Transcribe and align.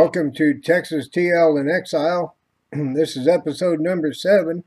Welcome 0.00 0.30
to 0.34 0.54
Texas 0.54 1.08
TL 1.08 1.60
in 1.60 1.68
Exile. 1.68 2.36
this 2.72 3.16
is 3.16 3.26
episode 3.26 3.80
number 3.80 4.12
seven, 4.12 4.62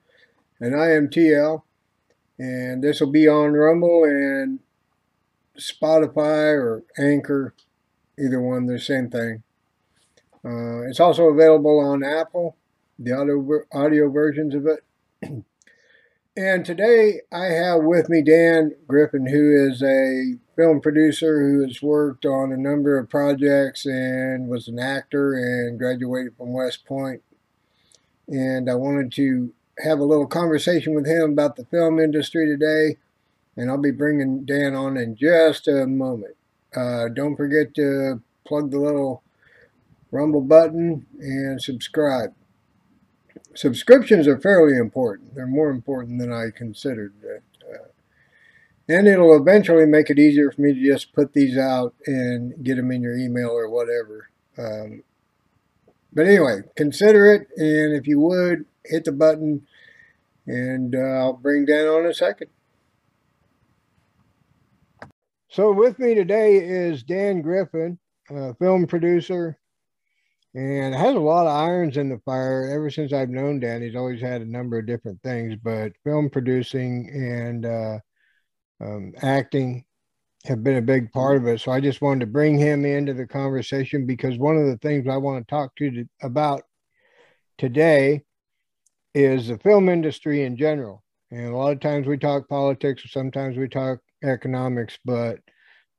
and 0.59 0.75
I 0.75 0.91
am 0.91 1.07
TL. 1.07 1.61
And 2.37 2.83
this 2.83 2.99
will 2.99 3.11
be 3.11 3.29
on 3.29 3.53
Rumble 3.53 4.03
and 4.03 4.59
Spotify 5.57 6.51
or 6.51 6.83
Anchor, 6.97 7.53
either 8.19 8.41
one, 8.41 8.65
the 8.65 8.77
same 8.77 9.09
thing. 9.09 9.43
Uh, 10.43 10.81
it's 10.89 10.99
also 10.99 11.27
available 11.27 11.79
on 11.79 12.03
Apple, 12.03 12.57
the 12.99 13.13
audio, 13.13 13.61
audio 13.71 14.09
versions 14.09 14.53
of 14.53 14.67
it. 14.67 14.83
and 16.35 16.65
today 16.65 17.21
I 17.31 17.45
have 17.45 17.83
with 17.83 18.09
me 18.09 18.21
Dan 18.21 18.73
Griffin, 18.85 19.27
who 19.27 19.71
is 19.71 19.81
a 19.81 20.33
film 20.61 20.79
producer 20.79 21.39
who 21.41 21.63
has 21.65 21.81
worked 21.81 22.23
on 22.23 22.51
a 22.51 22.57
number 22.57 22.99
of 22.99 23.09
projects 23.09 23.87
and 23.87 24.47
was 24.47 24.67
an 24.67 24.77
actor 24.77 25.33
and 25.33 25.79
graduated 25.79 26.37
from 26.37 26.53
West 26.53 26.85
Point. 26.85 27.23
And 28.27 28.69
I 28.69 28.75
wanted 28.75 29.11
to 29.13 29.53
have 29.83 29.97
a 29.97 30.03
little 30.03 30.27
conversation 30.27 30.93
with 30.93 31.07
him 31.07 31.31
about 31.31 31.55
the 31.55 31.65
film 31.65 31.99
industry 31.99 32.45
today. 32.45 32.97
And 33.57 33.71
I'll 33.71 33.81
be 33.81 33.89
bringing 33.89 34.45
Dan 34.45 34.75
on 34.75 34.97
in 34.97 35.15
just 35.15 35.67
a 35.67 35.87
moment. 35.87 36.35
Uh, 36.75 37.07
don't 37.07 37.35
forget 37.35 37.73
to 37.75 38.21
plug 38.45 38.69
the 38.69 38.79
little 38.79 39.23
rumble 40.11 40.41
button 40.41 41.07
and 41.19 41.59
subscribe. 41.59 42.35
Subscriptions 43.55 44.27
are 44.27 44.37
fairly 44.37 44.77
important. 44.77 45.33
They're 45.33 45.47
more 45.47 45.71
important 45.71 46.19
than 46.19 46.31
I 46.31 46.51
considered. 46.55 47.13
And 48.89 49.07
it'll 49.07 49.35
eventually 49.35 49.85
make 49.85 50.09
it 50.09 50.19
easier 50.19 50.51
for 50.51 50.61
me 50.61 50.73
to 50.73 50.85
just 50.85 51.13
put 51.13 51.33
these 51.33 51.57
out 51.57 51.93
and 52.05 52.53
get 52.63 52.75
them 52.75 52.91
in 52.91 53.01
your 53.01 53.17
email 53.17 53.49
or 53.49 53.69
whatever. 53.69 54.29
Um, 54.57 55.03
but 56.11 56.25
anyway, 56.25 56.61
consider 56.75 57.31
it. 57.31 57.47
And 57.55 57.95
if 57.95 58.07
you 58.07 58.19
would, 58.19 58.65
hit 58.83 59.05
the 59.05 59.11
button 59.11 59.65
and 60.47 60.95
uh, 60.95 61.19
I'll 61.19 61.33
bring 61.33 61.65
Dan 61.65 61.87
on 61.87 62.01
in 62.01 62.11
a 62.11 62.13
second. 62.13 62.47
So 65.49 65.71
with 65.71 65.99
me 65.99 66.15
today 66.15 66.55
is 66.57 67.03
Dan 67.03 67.41
Griffin, 67.41 67.99
a 68.29 68.55
film 68.55 68.87
producer, 68.87 69.59
and 70.53 70.95
has 70.95 71.15
a 71.15 71.19
lot 71.19 71.45
of 71.45 71.53
irons 71.53 71.97
in 71.97 72.09
the 72.09 72.21
fire. 72.25 72.69
Ever 72.73 72.89
since 72.89 73.13
I've 73.13 73.29
known 73.29 73.59
Dan, 73.59 73.81
he's 73.81 73.95
always 73.95 74.21
had 74.21 74.41
a 74.41 74.45
number 74.45 74.79
of 74.79 74.87
different 74.87 75.21
things, 75.23 75.55
but 75.61 75.91
film 76.03 76.29
producing 76.29 77.09
and 77.13 77.65
uh, 77.65 77.99
um, 78.81 79.13
acting 79.21 79.85
have 80.45 80.63
been 80.63 80.77
a 80.77 80.81
big 80.81 81.11
part 81.11 81.37
of 81.37 81.47
it. 81.47 81.61
So 81.61 81.71
I 81.71 81.79
just 81.79 82.01
wanted 82.01 82.21
to 82.21 82.25
bring 82.25 82.57
him 82.57 82.83
into 82.83 83.13
the 83.13 83.27
conversation 83.27 84.07
because 84.07 84.37
one 84.37 84.57
of 84.57 84.65
the 84.65 84.77
things 84.77 85.07
I 85.07 85.17
want 85.17 85.47
to 85.47 85.51
talk 85.51 85.75
to 85.75 85.85
you 85.85 86.07
about 86.21 86.63
today 87.57 88.23
is 89.13 89.47
the 89.47 89.57
film 89.59 89.87
industry 89.87 90.43
in 90.43 90.57
general. 90.57 91.03
And 91.29 91.53
a 91.53 91.55
lot 91.55 91.73
of 91.73 91.79
times 91.79 92.07
we 92.07 92.17
talk 92.17 92.49
politics, 92.49 93.03
sometimes 93.07 93.55
we 93.57 93.67
talk 93.67 93.99
economics, 94.23 94.97
but 95.05 95.39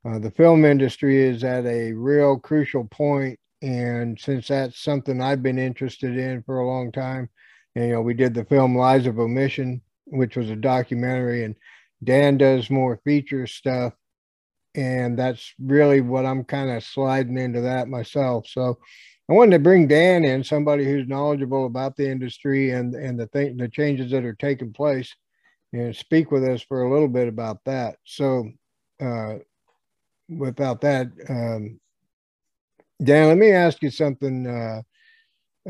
uh, 0.05 0.19
the 0.19 0.31
film 0.31 0.65
industry 0.65 1.23
is 1.23 1.45
at 1.45 1.65
a 1.65 1.93
real 1.93 2.39
crucial 2.39 2.85
point. 2.87 3.39
And 3.63 4.19
since 4.19 4.49
that's 4.49 4.83
something 4.83 5.23
I've 5.23 5.43
been 5.43 5.59
interested 5.59 6.19
in 6.19 6.43
for 6.43 6.59
a 6.59 6.67
long 6.67 6.91
time, 6.91 7.29
and, 7.77 7.87
you 7.87 7.93
know, 7.93 8.03
we 8.03 8.13
did 8.13 8.35
the 8.35 8.45
film 8.45 8.77
Lies 8.77 9.07
of 9.07 9.21
Omission, 9.21 9.81
which 10.07 10.37
was 10.37 10.51
a 10.51 10.57
documentary, 10.57 11.45
and 11.45 11.55
Dan 12.03 12.39
does 12.39 12.71
more 12.71 13.01
feature 13.05 13.47
stuff. 13.47 13.95
And 14.75 15.19
that's 15.19 15.53
really 15.61 16.01
what 16.01 16.25
I'm 16.25 16.45
kind 16.45 16.71
of 16.71 16.83
sliding 16.83 17.37
into 17.37 17.61
that 17.63 17.89
myself. 17.89 18.47
So 18.49 18.79
I 19.29 19.35
wanted 19.35 19.53
to 19.53 19.63
bring 19.63 19.87
Dan 19.87 20.25
in, 20.25 20.43
somebody 20.43 20.85
who's 20.85 21.07
knowledgeable 21.07 21.67
about 21.67 21.97
the 21.97 22.11
industry 22.11 22.71
and 22.71 22.95
and 22.95 23.19
the 23.19 23.27
thing, 23.29 23.57
the 23.57 23.69
changes 23.69 24.11
that 24.11 24.25
are 24.25 24.35
taking 24.35 24.73
place, 24.73 25.15
and 25.73 25.95
speak 25.95 26.31
with 26.31 26.45
us 26.45 26.63
for 26.63 26.83
a 26.83 26.93
little 26.93 27.09
bit 27.09 27.29
about 27.29 27.59
that. 27.65 27.97
So, 28.05 28.51
uh, 29.01 29.37
without 30.29 30.81
that, 30.81 31.09
um, 31.29 31.81
Dan, 33.03 33.29
let 33.29 33.39
me 33.39 33.53
ask 33.53 33.83
you 33.83 33.91
something. 33.91 34.47
Uh, 34.47 34.83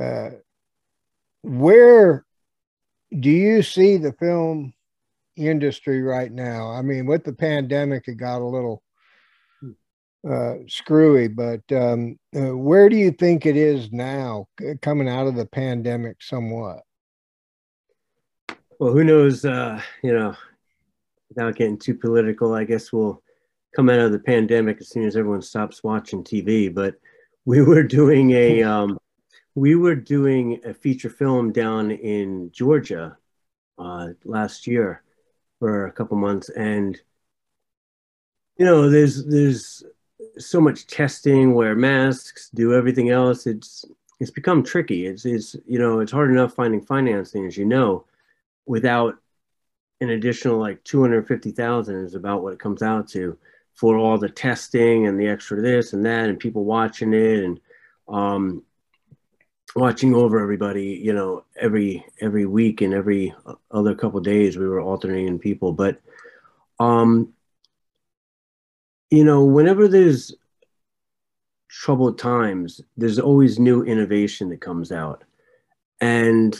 uh, 0.01 0.31
where 1.43 2.25
do 3.11 3.31
you 3.31 3.62
see 3.62 3.97
the 3.97 4.12
film 4.15 4.73
industry 5.37 6.03
right 6.03 6.31
now? 6.31 6.70
I 6.70 6.82
mean, 6.82 7.06
with 7.06 7.25
the 7.25 7.32
pandemic, 7.32 8.09
it 8.09 8.16
got 8.16 8.43
a 8.43 8.44
little 8.44 8.82
uh, 10.28 10.54
screwy, 10.69 11.28
but 11.28 11.60
um, 11.72 12.19
uh, 12.37 12.56
where 12.56 12.88
do 12.88 12.97
you 12.97 13.10
think 13.10 13.44
it 13.44 13.56
is 13.56 13.91
now, 13.93 14.47
coming 14.81 15.09
out 15.09 15.26
of 15.26 15.34
the 15.34 15.47
pandemic, 15.47 16.22
somewhat? 16.22 16.81
Well, 18.78 18.93
who 18.93 19.04
knows? 19.04 19.44
Uh, 19.44 19.81
you 20.03 20.12
know, 20.12 20.37
without 21.28 21.56
getting 21.56 21.78
too 21.78 21.94
political, 21.94 22.54
I 22.54 22.64
guess 22.64 22.93
we'll 22.93 23.22
come 23.75 23.88
out 23.88 24.00
of 24.00 24.12
the 24.12 24.19
pandemic 24.19 24.81
as 24.81 24.91
soon 24.91 25.04
as 25.04 25.16
everyone 25.16 25.43
stops 25.43 25.82
watching 25.82 26.22
TV. 26.22 26.72
But 26.72 26.94
we 27.44 27.62
were 27.62 27.82
doing 27.82 28.31
a 28.32 28.62
um, 28.62 28.99
we 29.54 29.75
were 29.75 29.94
doing 29.94 30.60
a 30.64 30.72
feature 30.72 31.10
film 31.10 31.53
down 31.53 31.91
in 31.91 32.50
Georgia 32.53 33.16
uh, 33.78 34.09
last 34.25 34.66
year 34.66 35.03
for 35.62 35.87
a 35.87 35.93
couple 35.93 36.17
months, 36.17 36.49
and 36.49 37.00
you 38.56 38.65
know, 38.65 38.91
there's 38.91 39.25
there's 39.27 39.84
so 40.37 40.61
much 40.61 40.89
testing, 40.89 41.55
wear 41.55 41.77
masks, 41.77 42.50
do 42.53 42.75
everything 42.75 43.11
else. 43.11 43.47
It's 43.47 43.84
it's 44.19 44.33
become 44.33 44.65
tricky. 44.65 45.06
It's 45.06 45.25
it's 45.25 45.55
you 45.65 45.78
know 45.78 46.00
it's 46.00 46.11
hard 46.11 46.33
enough 46.33 46.55
finding 46.55 46.81
financing 46.81 47.47
as 47.47 47.56
you 47.56 47.65
know, 47.65 48.06
without 48.67 49.15
an 50.00 50.11
additional 50.11 50.59
like 50.59 50.83
two 50.83 51.00
hundred 51.00 51.28
fifty 51.28 51.53
thousand 51.53 51.94
is 51.94 52.17
about 52.17 52.43
what 52.43 52.55
it 52.55 52.59
comes 52.59 52.83
out 52.83 53.06
to 53.11 53.39
for 53.73 53.97
all 53.97 54.19
the 54.19 54.31
testing 54.31 55.06
and 55.06 55.21
the 55.21 55.29
extra 55.29 55.62
this 55.62 55.93
and 55.93 56.05
that 56.05 56.29
and 56.29 56.41
people 56.41 56.65
watching 56.65 57.15
it 57.15 57.44
and 57.44 57.61
um, 58.09 58.65
watching 59.75 60.15
over 60.15 60.41
everybody. 60.41 61.00
You 61.03 61.12
know 61.12 61.44
every 61.60 62.05
every 62.21 62.47
week 62.47 62.81
and 62.81 62.94
every 62.94 63.34
other 63.71 63.94
couple 63.94 64.21
days 64.21 64.56
we 64.56 64.69
were 64.69 64.81
alternating 64.81 65.38
people, 65.38 65.72
but 65.72 66.00
um 66.78 67.33
you 69.12 69.25
know, 69.25 69.44
whenever 69.44 69.88
there's 69.88 70.34
troubled 71.69 72.19
times, 72.19 72.81
there's 72.97 73.19
always 73.19 73.59
new 73.59 73.82
innovation 73.82 74.49
that 74.49 74.62
comes 74.62 74.91
out. 74.91 75.22
And 76.00 76.59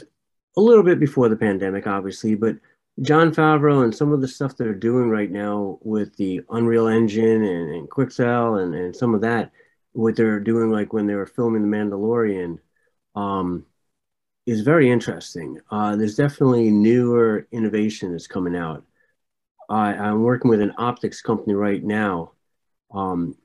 a 0.58 0.60
little 0.60 0.84
bit 0.84 1.00
before 1.00 1.30
the 1.30 1.36
pandemic, 1.36 1.86
obviously, 1.86 2.34
but 2.34 2.56
john 3.00 3.34
Favreau 3.34 3.84
and 3.84 3.94
some 3.94 4.12
of 4.12 4.20
the 4.20 4.28
stuff 4.28 4.54
they're 4.54 4.74
doing 4.74 5.08
right 5.08 5.30
now 5.30 5.78
with 5.80 6.14
the 6.16 6.42
Unreal 6.50 6.88
Engine 6.88 7.42
and, 7.42 7.74
and 7.74 7.88
Quixel 7.88 8.62
and, 8.62 8.74
and 8.74 8.94
some 8.94 9.14
of 9.14 9.22
that, 9.22 9.50
what 9.92 10.14
they're 10.14 10.38
doing 10.38 10.70
like 10.70 10.92
when 10.92 11.06
they 11.06 11.14
were 11.14 11.24
filming 11.24 11.62
The 11.62 11.74
Mandalorian, 11.74 12.58
um, 13.14 13.66
is 14.46 14.62
very 14.62 14.90
interesting. 14.90 15.60
Uh, 15.70 15.96
there's 15.96 16.16
definitely 16.16 16.70
newer 16.70 17.46
innovation 17.52 18.12
that's 18.12 18.26
coming 18.26 18.56
out. 18.56 18.84
I, 19.68 19.94
I'm 19.94 20.22
working 20.22 20.50
with 20.50 20.60
an 20.60 20.74
optics 20.76 21.20
company 21.22 21.54
right 21.54 21.82
now 21.82 22.32
um, 22.92 23.36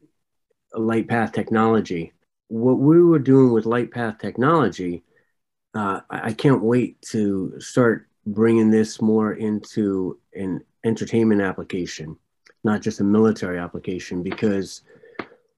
light 0.73 1.07
path 1.07 1.31
technology. 1.31 2.13
What 2.49 2.79
we 2.79 3.01
were 3.01 3.19
doing 3.19 3.51
with 3.51 3.65
light 3.65 3.91
path 3.91 4.17
technology, 4.19 5.03
uh, 5.73 6.01
I, 6.09 6.29
I 6.29 6.33
can't 6.33 6.63
wait 6.63 7.01
to 7.13 7.59
start 7.59 8.07
bringing 8.25 8.69
this 8.71 9.01
more 9.01 9.33
into 9.33 10.19
an 10.33 10.63
entertainment 10.83 11.41
application, 11.41 12.17
not 12.63 12.81
just 12.81 12.99
a 12.99 13.03
military 13.03 13.59
application, 13.59 14.23
because 14.23 14.81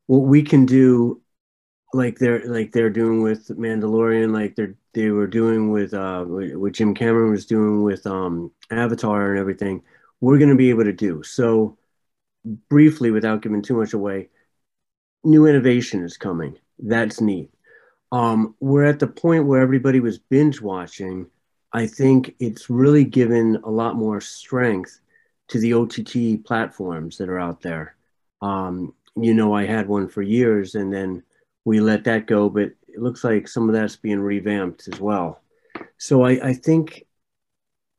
what 0.07 0.19
we 0.19 0.41
can 0.43 0.65
do 0.65 1.21
like 1.93 2.19
they're 2.19 2.45
like 2.45 2.71
they're 2.71 2.89
doing 2.89 3.21
with 3.21 3.47
Mandalorian, 3.49 4.33
like 4.33 4.55
they're 4.55 4.75
they 4.93 5.09
were 5.09 5.27
doing 5.27 5.71
with 5.71 5.93
uh 5.93 6.23
what 6.25 6.73
Jim 6.73 6.93
Cameron 6.93 7.31
was 7.31 7.45
doing 7.45 7.83
with 7.83 8.05
um 8.07 8.51
Avatar 8.71 9.31
and 9.31 9.39
everything, 9.39 9.81
we're 10.21 10.37
gonna 10.39 10.55
be 10.55 10.69
able 10.69 10.83
to 10.83 10.93
do. 10.93 11.23
So 11.23 11.77
briefly, 12.69 13.11
without 13.11 13.41
giving 13.41 13.61
too 13.61 13.77
much 13.77 13.93
away, 13.93 14.29
new 15.23 15.45
innovation 15.47 16.03
is 16.03 16.17
coming. 16.17 16.57
That's 16.79 17.21
neat. 17.21 17.51
Um, 18.11 18.55
we're 18.59 18.85
at 18.85 18.99
the 18.99 19.07
point 19.07 19.45
where 19.45 19.61
everybody 19.61 19.99
was 19.99 20.17
binge 20.19 20.61
watching. 20.61 21.27
I 21.73 21.85
think 21.87 22.35
it's 22.39 22.69
really 22.69 23.03
given 23.03 23.57
a 23.63 23.69
lot 23.69 23.95
more 23.95 24.21
strength 24.21 24.99
to 25.49 25.59
the 25.59 25.73
OTT 25.73 26.43
platforms 26.45 27.17
that 27.17 27.29
are 27.29 27.39
out 27.39 27.61
there. 27.61 27.95
Um, 28.41 28.93
you 29.15 29.33
know, 29.33 29.53
I 29.53 29.65
had 29.65 29.87
one 29.87 30.07
for 30.07 30.21
years 30.21 30.75
and 30.75 30.91
then 30.91 31.23
we 31.69 31.79
let 31.79 32.03
that 32.05 32.25
go, 32.25 32.49
but 32.49 32.71
it 32.87 32.97
looks 32.97 33.23
like 33.23 33.47
some 33.47 33.69
of 33.69 33.75
that's 33.75 33.95
being 33.95 34.19
revamped 34.19 34.87
as 34.91 34.99
well. 34.99 35.41
So 35.99 36.23
I, 36.23 36.49
I 36.49 36.53
think 36.53 37.05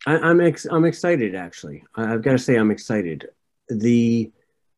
I, 0.07 0.31
am 0.31 0.41
ex- 0.41 0.67
I'm 0.69 0.85
excited 0.85 1.37
actually. 1.37 1.85
I, 1.95 2.09
have 2.09 2.23
got 2.23 2.33
to 2.33 2.39
say 2.39 2.57
I'm 2.57 2.73
excited 2.73 3.29
the 3.69 4.33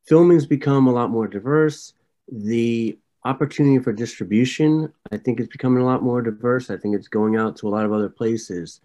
filming's 0.06 0.44
become 0.44 0.86
a 0.86 0.92
lot 0.92 1.08
more 1.08 1.26
diverse. 1.26 1.94
The 2.30 2.98
opportunity 3.24 3.82
for 3.82 3.94
distribution, 3.94 4.92
I 5.10 5.16
think 5.16 5.40
it's 5.40 5.48
becoming 5.48 5.82
a 5.82 5.86
lot 5.86 6.02
more 6.02 6.20
diverse. 6.20 6.68
I 6.68 6.76
think 6.76 6.94
it's 6.94 7.08
going 7.08 7.36
out 7.36 7.56
to 7.56 7.68
a 7.68 7.70
lot 7.70 7.86
of 7.86 7.92
other 7.94 8.10
places, 8.10 8.80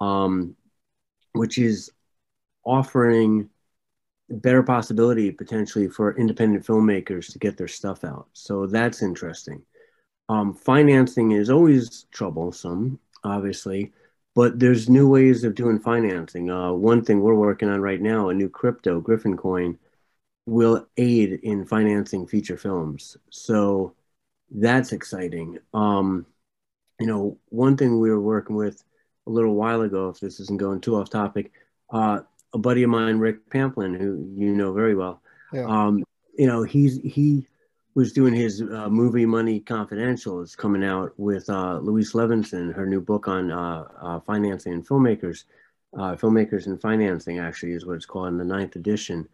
um, 0.00 0.54
which 1.32 1.58
is 1.58 1.90
offering 2.64 3.50
better 4.30 4.62
possibility 4.62 5.30
potentially 5.30 5.88
for 5.88 6.16
independent 6.16 6.64
filmmakers 6.66 7.32
to 7.32 7.38
get 7.38 7.56
their 7.56 7.68
stuff 7.68 8.04
out. 8.04 8.28
So 8.32 8.66
that's 8.66 9.02
interesting. 9.02 9.62
Um, 10.28 10.54
financing 10.54 11.32
is 11.32 11.48
always 11.48 12.06
troublesome, 12.12 12.98
obviously, 13.24 13.92
but 14.34 14.58
there's 14.58 14.88
new 14.88 15.08
ways 15.08 15.44
of 15.44 15.54
doing 15.54 15.78
financing. 15.78 16.50
Uh, 16.50 16.72
one 16.72 17.02
thing 17.02 17.20
we're 17.20 17.34
working 17.34 17.68
on 17.68 17.80
right 17.80 18.00
now, 18.00 18.28
a 18.28 18.34
new 18.34 18.48
crypto, 18.48 19.00
Griffin 19.00 19.36
Coin, 19.36 19.78
will 20.46 20.86
aid 20.96 21.40
in 21.42 21.64
financing 21.64 22.26
feature 22.26 22.56
films. 22.56 23.16
So 23.30 23.94
that's 24.50 24.92
exciting. 24.92 25.58
Um, 25.74 26.26
you 27.00 27.06
know, 27.06 27.38
one 27.48 27.76
thing 27.76 27.98
we 27.98 28.10
were 28.10 28.20
working 28.20 28.56
with 28.56 28.82
a 29.26 29.30
little 29.30 29.54
while 29.54 29.82
ago, 29.82 30.08
if 30.08 30.20
this 30.20 30.40
isn't 30.40 30.58
going 30.58 30.80
too 30.80 30.96
off 30.96 31.10
topic, 31.10 31.52
uh, 31.90 32.20
a 32.54 32.58
buddy 32.58 32.82
of 32.82 32.90
mine, 32.90 33.18
Rick 33.18 33.50
Pamplin, 33.50 33.98
who 33.98 34.32
you 34.36 34.54
know 34.54 34.72
very 34.72 34.94
well. 34.94 35.22
Yeah. 35.52 35.66
Um, 35.66 36.04
you 36.36 36.46
know, 36.46 36.62
he's 36.62 36.98
he 36.98 37.46
was 37.94 38.12
doing 38.12 38.34
his 38.34 38.62
uh, 38.62 38.88
movie 38.88 39.26
Money 39.26 39.60
Confidential 39.60 40.40
is 40.40 40.54
coming 40.54 40.84
out 40.84 41.12
with 41.16 41.50
uh, 41.50 41.78
Louise 41.78 42.14
Levison, 42.14 42.70
her 42.70 42.86
new 42.86 43.00
book 43.00 43.28
on 43.28 43.50
uh, 43.50 43.84
uh 44.00 44.20
financing 44.20 44.72
and 44.72 44.86
filmmakers, 44.86 45.44
uh, 45.94 46.14
filmmakers 46.14 46.66
and 46.66 46.80
financing 46.80 47.38
actually 47.38 47.72
is 47.72 47.84
what 47.84 47.96
it's 47.96 48.06
called 48.06 48.28
in 48.28 48.38
the 48.38 48.44
ninth 48.44 48.76
edition. 48.76 49.28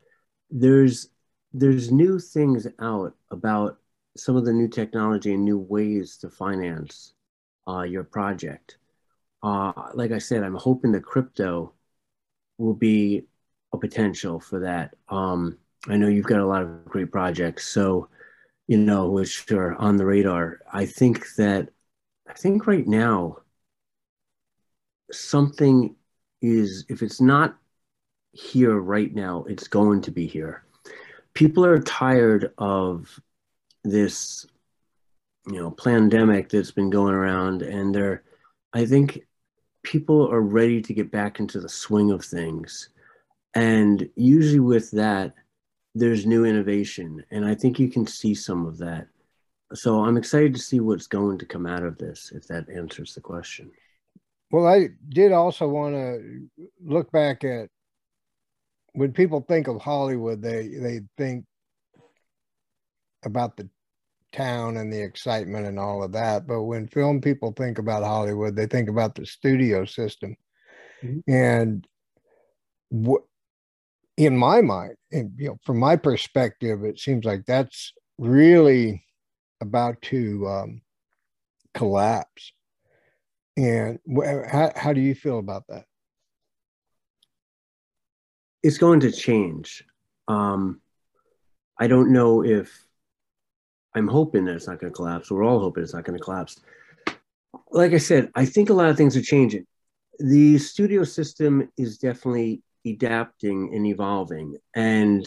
There's 0.50 1.08
there's 1.52 1.92
new 1.92 2.18
things 2.18 2.66
out 2.80 3.14
about 3.30 3.78
some 4.16 4.36
of 4.36 4.44
the 4.44 4.52
new 4.52 4.68
technology 4.68 5.34
and 5.34 5.44
new 5.44 5.58
ways 5.58 6.16
to 6.18 6.30
finance 6.30 7.14
uh, 7.68 7.82
your 7.82 8.04
project. 8.04 8.78
like 9.42 10.12
I 10.12 10.18
said, 10.18 10.42
I'm 10.42 10.54
hoping 10.54 10.92
the 10.92 11.00
crypto 11.00 11.74
will 12.58 12.74
be 12.74 13.24
a 13.72 13.78
potential 13.78 14.40
for 14.40 14.60
that. 14.60 14.94
Um, 15.08 15.58
I 15.88 15.96
know 15.96 16.08
you've 16.08 16.26
got 16.26 16.40
a 16.40 16.46
lot 16.46 16.62
of 16.62 16.84
great 16.86 17.10
projects, 17.10 17.66
so 17.68 18.08
you 18.66 18.78
know 18.78 19.10
which 19.10 19.50
are 19.52 19.74
on 19.74 19.96
the 19.96 20.06
radar. 20.06 20.60
I 20.72 20.86
think 20.86 21.26
that 21.36 21.68
I 22.28 22.32
think 22.32 22.66
right 22.66 22.86
now 22.86 23.38
something 25.12 25.94
is 26.40 26.84
if 26.88 27.02
it's 27.02 27.20
not 27.20 27.56
here 28.32 28.76
right 28.78 29.14
now, 29.14 29.44
it's 29.48 29.68
going 29.68 30.00
to 30.02 30.10
be 30.10 30.26
here. 30.26 30.64
People 31.34 31.64
are 31.64 31.80
tired 31.80 32.52
of 32.58 33.20
this, 33.82 34.46
you 35.46 35.60
know, 35.60 35.70
pandemic 35.70 36.48
that's 36.48 36.70
been 36.70 36.90
going 36.90 37.14
around, 37.14 37.62
and 37.62 37.94
they're. 37.94 38.22
I 38.72 38.86
think 38.86 39.20
people 39.84 40.28
are 40.30 40.40
ready 40.40 40.82
to 40.82 40.92
get 40.92 41.12
back 41.12 41.38
into 41.38 41.60
the 41.60 41.68
swing 41.68 42.10
of 42.10 42.24
things. 42.24 42.88
And 43.54 44.08
usually 44.16 44.60
with 44.60 44.90
that, 44.92 45.34
there's 45.94 46.26
new 46.26 46.44
innovation. 46.44 47.24
And 47.30 47.44
I 47.44 47.54
think 47.54 47.78
you 47.78 47.88
can 47.88 48.06
see 48.06 48.34
some 48.34 48.66
of 48.66 48.78
that. 48.78 49.06
So 49.74 50.04
I'm 50.04 50.16
excited 50.16 50.54
to 50.54 50.60
see 50.60 50.80
what's 50.80 51.06
going 51.06 51.38
to 51.38 51.46
come 51.46 51.66
out 51.66 51.84
of 51.84 51.98
this, 51.98 52.32
if 52.34 52.46
that 52.48 52.68
answers 52.68 53.14
the 53.14 53.20
question. 53.20 53.70
Well, 54.50 54.66
I 54.66 54.88
did 55.08 55.32
also 55.32 55.68
want 55.68 55.94
to 55.94 56.48
look 56.84 57.10
back 57.12 57.44
at 57.44 57.68
when 58.92 59.12
people 59.12 59.40
think 59.40 59.66
of 59.66 59.80
Hollywood, 59.80 60.40
they 60.40 60.68
they 60.68 61.00
think 61.16 61.44
about 63.24 63.56
the 63.56 63.68
town 64.34 64.76
and 64.76 64.92
the 64.92 65.02
excitement 65.02 65.66
and 65.66 65.78
all 65.78 66.02
of 66.02 66.12
that. 66.12 66.46
But 66.46 66.64
when 66.64 66.88
film 66.88 67.20
people 67.20 67.52
think 67.52 67.78
about 67.78 68.02
Hollywood, 68.02 68.56
they 68.56 68.66
think 68.66 68.88
about 68.88 69.14
the 69.14 69.24
studio 69.24 69.84
system. 69.84 70.36
Mm-hmm. 71.02 71.30
And 71.32 71.86
what 72.90 73.22
in 74.16 74.36
my 74.36 74.60
mind, 74.60 74.96
and 75.10 75.32
you 75.36 75.48
know, 75.48 75.58
from 75.64 75.78
my 75.78 75.96
perspective, 75.96 76.84
it 76.84 76.98
seems 76.98 77.24
like 77.24 77.44
that's 77.46 77.92
really 78.18 79.04
about 79.60 80.00
to 80.02 80.46
um, 80.46 80.82
collapse. 81.74 82.52
And 83.56 83.98
how, 84.48 84.72
how 84.74 84.92
do 84.92 85.00
you 85.00 85.14
feel 85.14 85.38
about 85.38 85.64
that? 85.68 85.84
It's 88.62 88.78
going 88.78 89.00
to 89.00 89.12
change. 89.12 89.84
Um, 90.26 90.80
I 91.78 91.86
don't 91.86 92.12
know 92.12 92.44
if 92.44 92.83
I'm 93.94 94.08
hoping 94.08 94.44
that 94.44 94.56
it's 94.56 94.66
not 94.66 94.80
going 94.80 94.92
to 94.92 94.96
collapse. 94.96 95.30
We're 95.30 95.44
all 95.44 95.60
hoping 95.60 95.82
it's 95.82 95.94
not 95.94 96.04
going 96.04 96.18
to 96.18 96.24
collapse. 96.24 96.60
Like 97.70 97.92
I 97.92 97.98
said, 97.98 98.30
I 98.34 98.44
think 98.44 98.70
a 98.70 98.74
lot 98.74 98.88
of 98.88 98.96
things 98.96 99.16
are 99.16 99.22
changing. 99.22 99.66
The 100.18 100.58
studio 100.58 101.04
system 101.04 101.70
is 101.76 101.98
definitely 101.98 102.62
adapting 102.84 103.74
and 103.74 103.86
evolving, 103.86 104.56
and 104.74 105.26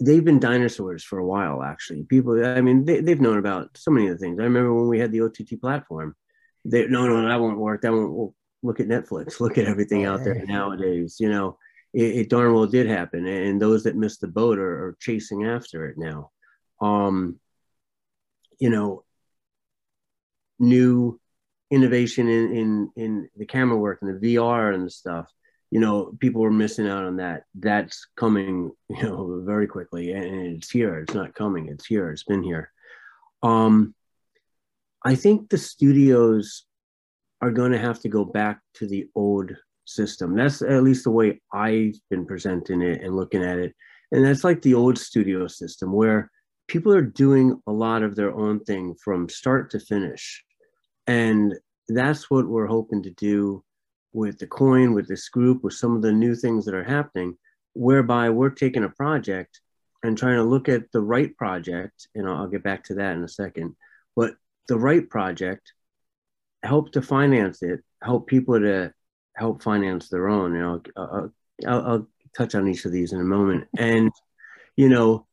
they've 0.00 0.24
been 0.24 0.40
dinosaurs 0.40 1.04
for 1.04 1.18
a 1.18 1.26
while. 1.26 1.62
Actually, 1.62 2.04
people, 2.04 2.44
I 2.44 2.60
mean, 2.60 2.84
they, 2.84 2.96
have 3.08 3.20
known 3.20 3.38
about 3.38 3.76
so 3.76 3.90
many 3.90 4.08
of 4.08 4.18
the 4.18 4.24
things. 4.24 4.38
I 4.40 4.44
remember 4.44 4.74
when 4.74 4.88
we 4.88 4.98
had 4.98 5.12
the 5.12 5.22
OTT 5.22 5.60
platform. 5.60 6.14
They 6.64 6.86
no, 6.86 7.06
no, 7.06 7.28
that 7.28 7.40
won't 7.40 7.58
work. 7.58 7.82
That 7.82 7.92
won't. 7.92 8.12
Well, 8.12 8.34
look 8.62 8.80
at 8.80 8.88
Netflix. 8.88 9.38
Look 9.40 9.58
at 9.58 9.66
everything 9.66 10.04
out 10.04 10.24
there 10.24 10.44
nowadays. 10.46 11.16
You 11.20 11.30
know, 11.30 11.58
it, 11.92 12.16
it 12.16 12.30
darn 12.30 12.52
well 12.52 12.66
did 12.66 12.88
happen, 12.88 13.26
and 13.26 13.62
those 13.62 13.84
that 13.84 13.96
missed 13.96 14.20
the 14.20 14.28
boat 14.28 14.58
are, 14.58 14.86
are 14.86 14.96
chasing 15.00 15.44
after 15.44 15.86
it 15.86 15.98
now 15.98 16.30
um, 16.80 17.38
you 18.58 18.70
know, 18.70 19.04
new 20.58 21.20
innovation 21.70 22.28
in, 22.28 22.56
in 22.56 22.90
in 22.96 23.28
the 23.36 23.46
camera 23.46 23.76
work 23.76 23.98
and 24.02 24.20
the 24.20 24.36
VR 24.36 24.74
and 24.74 24.86
the 24.86 24.90
stuff. 24.90 25.30
You 25.70 25.80
know, 25.80 26.12
people 26.18 26.40
were 26.40 26.50
missing 26.50 26.88
out 26.88 27.04
on 27.04 27.16
that. 27.16 27.44
That's 27.54 28.06
coming, 28.16 28.72
you 28.88 29.02
know, 29.02 29.42
very 29.44 29.66
quickly, 29.66 30.12
and 30.12 30.56
it's 30.56 30.70
here. 30.70 30.98
It's 31.00 31.14
not 31.14 31.34
coming. 31.34 31.68
It's 31.68 31.86
here. 31.86 32.10
It's 32.10 32.24
been 32.24 32.42
here. 32.42 32.70
Um, 33.42 33.94
I 35.04 35.14
think 35.14 35.48
the 35.48 35.58
studios 35.58 36.64
are 37.40 37.52
going 37.52 37.72
to 37.72 37.78
have 37.78 38.00
to 38.00 38.08
go 38.08 38.24
back 38.24 38.60
to 38.74 38.86
the 38.86 39.06
old 39.14 39.52
system. 39.84 40.36
That's 40.36 40.60
at 40.62 40.82
least 40.82 41.04
the 41.04 41.10
way 41.10 41.40
I've 41.52 41.94
been 42.10 42.26
presenting 42.26 42.82
it 42.82 43.02
and 43.02 43.14
looking 43.14 43.44
at 43.44 43.58
it. 43.58 43.74
And 44.10 44.24
that's 44.24 44.44
like 44.44 44.62
the 44.62 44.74
old 44.74 44.98
studio 44.98 45.46
system 45.46 45.92
where 45.92 46.30
people 46.68 46.92
are 46.92 47.02
doing 47.02 47.60
a 47.66 47.72
lot 47.72 48.02
of 48.02 48.14
their 48.14 48.32
own 48.32 48.60
thing 48.60 48.94
from 49.02 49.28
start 49.28 49.70
to 49.70 49.80
finish. 49.80 50.44
And 51.06 51.54
that's 51.88 52.30
what 52.30 52.46
we're 52.46 52.66
hoping 52.66 53.02
to 53.02 53.10
do 53.10 53.64
with 54.12 54.38
the 54.38 54.46
coin, 54.46 54.92
with 54.92 55.08
this 55.08 55.28
group, 55.30 55.64
with 55.64 55.74
some 55.74 55.96
of 55.96 56.02
the 56.02 56.12
new 56.12 56.34
things 56.34 56.64
that 56.66 56.74
are 56.74 56.84
happening, 56.84 57.36
whereby 57.72 58.30
we're 58.30 58.50
taking 58.50 58.84
a 58.84 58.90
project 58.90 59.60
and 60.02 60.16
trying 60.16 60.36
to 60.36 60.44
look 60.44 60.68
at 60.68 60.92
the 60.92 61.00
right 61.00 61.34
project. 61.36 62.06
And 62.14 62.28
I'll, 62.28 62.46
get 62.46 62.62
back 62.62 62.84
to 62.84 62.94
that 62.94 63.16
in 63.16 63.24
a 63.24 63.28
second. 63.28 63.74
But 64.14 64.34
the 64.68 64.78
right 64.78 65.08
project, 65.08 65.72
help 66.62 66.92
to 66.92 67.02
finance 67.02 67.62
it, 67.62 67.80
help 68.02 68.26
people 68.26 68.60
to 68.60 68.92
help 69.34 69.62
finance 69.62 70.08
their 70.08 70.28
own. 70.28 70.54
You 70.54 70.60
know, 70.60 70.82
I'll, 70.96 71.32
I'll, 71.66 71.86
I'll 71.86 72.08
touch 72.36 72.54
on 72.54 72.68
each 72.68 72.84
of 72.84 72.92
these 72.92 73.12
in 73.12 73.20
a 73.20 73.24
moment. 73.24 73.68
And, 73.78 74.10
you 74.76 74.88
know, 74.88 75.27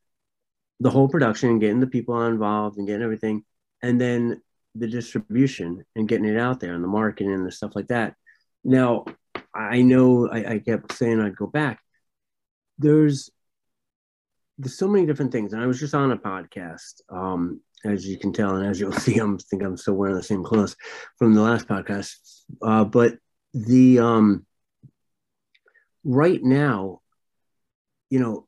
the 0.79 0.89
whole 0.89 1.07
production 1.07 1.49
and 1.49 1.61
getting 1.61 1.79
the 1.79 1.87
people 1.87 2.21
involved 2.25 2.77
and 2.77 2.87
getting 2.87 3.03
everything, 3.03 3.43
and 3.81 3.99
then 3.99 4.41
the 4.75 4.87
distribution 4.87 5.85
and 5.95 6.07
getting 6.07 6.25
it 6.25 6.37
out 6.37 6.59
there 6.59 6.73
and 6.73 6.83
the 6.83 6.87
marketing 6.87 7.33
and 7.33 7.45
the 7.45 7.51
stuff 7.51 7.75
like 7.75 7.87
that. 7.87 8.15
Now, 8.63 9.05
I 9.53 9.81
know 9.81 10.29
I, 10.29 10.53
I 10.55 10.59
kept 10.59 10.91
saying 10.93 11.21
I'd 11.21 11.37
go 11.37 11.47
back. 11.47 11.79
There's 12.77 13.29
there's 14.57 14.77
so 14.77 14.87
many 14.87 15.05
different 15.05 15.31
things, 15.31 15.53
and 15.53 15.61
I 15.61 15.67
was 15.67 15.79
just 15.79 15.93
on 15.93 16.11
a 16.11 16.17
podcast, 16.17 17.01
um, 17.09 17.61
as 17.83 18.07
you 18.07 18.17
can 18.17 18.31
tell, 18.33 18.55
and 18.55 18.67
as 18.67 18.79
you'll 18.79 18.91
see, 19.05 19.17
I'm 19.17 19.37
think 19.37 19.63
I'm 19.63 19.77
still 19.77 19.95
wearing 19.95 20.15
the 20.15 20.23
same 20.23 20.43
clothes 20.43 20.75
from 21.17 21.33
the 21.33 21.41
last 21.41 21.67
podcast. 21.67 22.15
Uh, 22.61 22.83
but 22.83 23.13
the 23.53 23.99
um, 23.99 24.45
right 26.03 26.41
now, 26.41 27.01
you 28.09 28.19
know, 28.19 28.47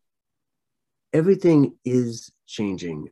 everything 1.13 1.77
is 1.85 2.31
changing. 2.45 3.09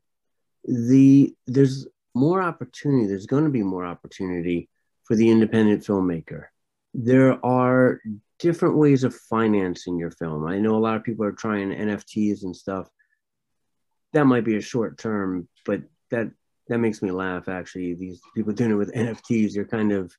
The 0.65 1.35
there's 1.47 1.87
more 2.13 2.41
opportunity. 2.41 3.07
There's 3.07 3.25
going 3.25 3.43
to 3.43 3.49
be 3.49 3.63
more 3.63 3.85
opportunity 3.85 4.69
for 5.03 5.15
the 5.15 5.29
independent 5.29 5.83
filmmaker. 5.83 6.45
There 6.93 7.45
are 7.45 7.99
different 8.39 8.77
ways 8.77 9.03
of 9.03 9.15
financing 9.15 9.97
your 9.97 10.11
film. 10.11 10.47
I 10.47 10.59
know 10.59 10.75
a 10.75 10.79
lot 10.79 10.95
of 10.95 11.03
people 11.03 11.25
are 11.25 11.31
trying 11.31 11.69
NFTs 11.69 12.43
and 12.43 12.55
stuff. 12.55 12.89
That 14.13 14.25
might 14.25 14.45
be 14.45 14.55
a 14.55 14.61
short 14.61 14.97
term, 14.97 15.47
but 15.65 15.81
that 16.11 16.31
that 16.67 16.79
makes 16.79 17.01
me 17.01 17.11
laugh. 17.11 17.47
Actually, 17.47 17.93
these 17.93 18.21
people 18.35 18.53
doing 18.53 18.71
it 18.71 18.75
with 18.75 18.93
NFTs, 18.93 19.53
you're 19.53 19.65
kind 19.65 19.91
of 19.91 20.11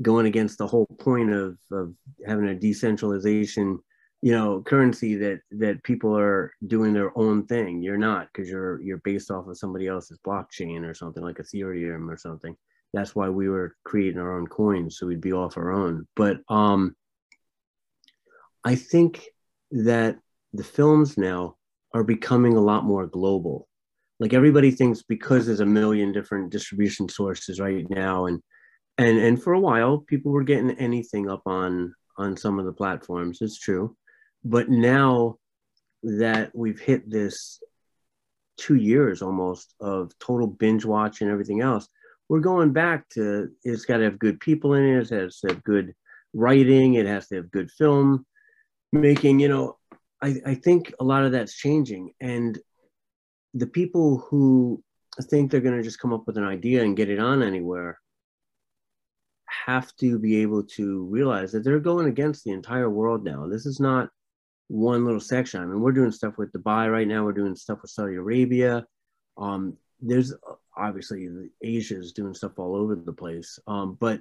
going 0.00 0.26
against 0.26 0.58
the 0.58 0.66
whole 0.66 0.86
point 0.86 1.32
of 1.32 1.58
of 1.72 1.94
having 2.26 2.48
a 2.48 2.54
decentralization 2.54 3.78
you 4.22 4.32
know 4.32 4.62
currency 4.62 5.14
that 5.16 5.40
that 5.50 5.82
people 5.82 6.16
are 6.16 6.52
doing 6.66 6.92
their 6.92 7.16
own 7.18 7.46
thing. 7.46 7.82
You're 7.82 7.96
not 7.96 8.28
because 8.32 8.50
you're 8.50 8.80
you're 8.82 8.98
based 8.98 9.30
off 9.30 9.46
of 9.46 9.58
somebody 9.58 9.86
else's 9.86 10.18
blockchain 10.26 10.84
or 10.84 10.94
something 10.94 11.22
like 11.22 11.38
ethereum 11.38 12.08
or 12.10 12.16
something. 12.16 12.54
That's 12.92 13.14
why 13.14 13.28
we 13.28 13.48
were 13.48 13.76
creating 13.84 14.20
our 14.20 14.36
own 14.36 14.46
coins 14.46 14.98
so 14.98 15.06
we'd 15.06 15.20
be 15.20 15.32
off 15.32 15.56
our 15.56 15.70
own. 15.72 16.06
But 16.16 16.38
um 16.48 16.94
i 18.62 18.74
think 18.74 19.24
that 19.70 20.18
the 20.52 20.64
films 20.64 21.16
now 21.16 21.56
are 21.94 22.04
becoming 22.04 22.56
a 22.56 22.60
lot 22.60 22.84
more 22.84 23.06
global. 23.06 23.68
Like 24.18 24.34
everybody 24.34 24.70
thinks 24.70 25.02
because 25.02 25.46
there's 25.46 25.60
a 25.60 25.66
million 25.66 26.12
different 26.12 26.50
distribution 26.52 27.08
sources 27.08 27.58
right 27.58 27.88
now 27.88 28.26
and 28.26 28.42
and 28.98 29.16
and 29.18 29.42
for 29.42 29.54
a 29.54 29.60
while 29.60 29.98
people 29.98 30.30
were 30.30 30.44
getting 30.44 30.72
anything 30.72 31.30
up 31.30 31.42
on 31.46 31.94
on 32.18 32.36
some 32.36 32.58
of 32.58 32.66
the 32.66 32.72
platforms. 32.72 33.38
It's 33.40 33.58
true 33.58 33.96
but 34.44 34.68
now 34.68 35.36
that 36.02 36.50
we've 36.54 36.80
hit 36.80 37.10
this 37.10 37.60
two 38.56 38.76
years 38.76 39.22
almost 39.22 39.74
of 39.80 40.12
total 40.18 40.46
binge 40.46 40.84
watch 40.84 41.20
and 41.20 41.30
everything 41.30 41.60
else, 41.60 41.88
we're 42.28 42.40
going 42.40 42.72
back 42.72 43.08
to 43.10 43.48
it's 43.64 43.84
got 43.84 43.98
to 43.98 44.04
have 44.04 44.18
good 44.18 44.40
people 44.40 44.74
in 44.74 44.84
it, 44.84 45.10
it 45.10 45.22
has 45.22 45.40
to 45.40 45.48
have 45.48 45.64
good 45.64 45.94
writing, 46.32 46.94
it 46.94 47.06
has 47.06 47.26
to 47.28 47.36
have 47.36 47.50
good 47.50 47.70
film 47.70 48.24
making. 48.92 49.40
You 49.40 49.48
know, 49.48 49.78
I, 50.22 50.36
I 50.46 50.54
think 50.54 50.92
a 51.00 51.04
lot 51.04 51.24
of 51.24 51.32
that's 51.32 51.56
changing. 51.56 52.12
And 52.20 52.58
the 53.54 53.66
people 53.66 54.18
who 54.30 54.82
think 55.24 55.50
they're 55.50 55.60
going 55.60 55.76
to 55.76 55.82
just 55.82 55.98
come 55.98 56.12
up 56.12 56.26
with 56.26 56.36
an 56.36 56.44
idea 56.44 56.82
and 56.82 56.96
get 56.96 57.10
it 57.10 57.18
on 57.18 57.42
anywhere 57.42 57.98
have 59.66 59.94
to 59.96 60.18
be 60.18 60.42
able 60.42 60.62
to 60.62 61.04
realize 61.06 61.52
that 61.52 61.64
they're 61.64 61.80
going 61.80 62.06
against 62.06 62.44
the 62.44 62.52
entire 62.52 62.88
world 62.88 63.24
now. 63.24 63.48
This 63.48 63.66
is 63.66 63.80
not 63.80 64.08
one 64.70 65.04
little 65.04 65.20
section. 65.20 65.60
I 65.60 65.66
mean, 65.66 65.80
we're 65.80 65.90
doing 65.90 66.12
stuff 66.12 66.38
with 66.38 66.52
Dubai 66.52 66.90
right 66.90 67.08
now. 67.08 67.24
We're 67.24 67.32
doing 67.32 67.56
stuff 67.56 67.80
with 67.82 67.90
Saudi 67.90 68.14
Arabia. 68.14 68.86
Um, 69.36 69.76
there's 70.00 70.32
obviously 70.76 71.28
Asia 71.60 71.98
is 71.98 72.12
doing 72.12 72.34
stuff 72.34 72.52
all 72.56 72.76
over 72.76 72.94
the 72.94 73.12
place. 73.12 73.58
Um, 73.66 73.96
but 73.98 74.20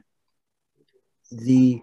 the 1.32 1.82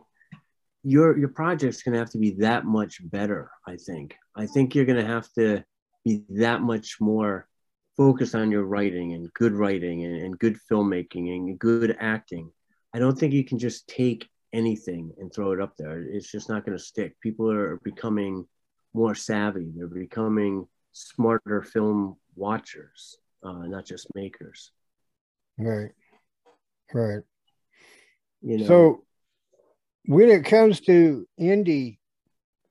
your 0.82 1.16
your 1.16 1.28
project's 1.28 1.82
gonna 1.82 1.98
have 1.98 2.10
to 2.10 2.18
be 2.18 2.32
that 2.40 2.64
much 2.64 2.98
better. 3.08 3.50
I 3.66 3.76
think. 3.76 4.16
I 4.34 4.46
think 4.46 4.74
you're 4.74 4.84
gonna 4.84 5.06
have 5.06 5.32
to 5.34 5.64
be 6.04 6.24
that 6.30 6.60
much 6.60 7.00
more 7.00 7.46
focused 7.96 8.34
on 8.34 8.50
your 8.50 8.64
writing 8.64 9.12
and 9.12 9.32
good 9.32 9.52
writing 9.52 10.04
and, 10.04 10.16
and 10.16 10.38
good 10.38 10.58
filmmaking 10.70 11.32
and 11.32 11.58
good 11.58 11.96
acting. 12.00 12.50
I 12.92 12.98
don't 12.98 13.16
think 13.16 13.32
you 13.32 13.44
can 13.44 13.58
just 13.58 13.88
take 13.88 14.28
anything 14.52 15.12
and 15.18 15.32
throw 15.32 15.52
it 15.52 15.60
up 15.60 15.76
there. 15.76 16.02
It's 16.02 16.30
just 16.30 16.48
not 16.48 16.64
going 16.64 16.76
to 16.76 16.82
stick. 16.82 17.18
People 17.20 17.50
are 17.50 17.80
becoming 17.84 18.46
more 18.96 19.14
savvy. 19.14 19.66
They're 19.74 19.86
becoming 19.86 20.66
smarter 20.92 21.62
film 21.62 22.16
watchers, 22.34 23.18
uh, 23.42 23.66
not 23.66 23.84
just 23.84 24.06
makers. 24.14 24.72
Right. 25.58 25.90
Right. 26.92 27.22
You 28.42 28.58
know, 28.58 28.66
So 28.66 29.04
when 30.06 30.30
it 30.30 30.44
comes 30.44 30.80
to 30.82 31.26
indie, 31.40 31.98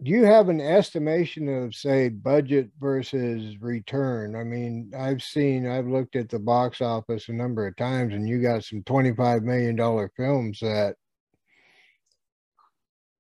do 0.03 0.11
you 0.11 0.23
have 0.25 0.49
an 0.49 0.59
estimation 0.61 1.47
of 1.47 1.73
say 1.73 2.09
budget 2.09 2.69
versus 2.79 3.59
return? 3.61 4.35
I 4.35 4.43
mean, 4.43 4.91
I've 4.97 5.21
seen 5.23 5.67
I've 5.67 5.87
looked 5.87 6.15
at 6.15 6.29
the 6.29 6.39
box 6.39 6.81
office 6.81 7.29
a 7.29 7.33
number 7.33 7.65
of 7.65 7.75
times 7.77 8.13
and 8.13 8.27
you 8.27 8.41
got 8.41 8.63
some 8.63 8.83
25 8.83 9.43
million 9.43 9.75
dollar 9.75 10.11
films 10.17 10.59
that 10.61 10.95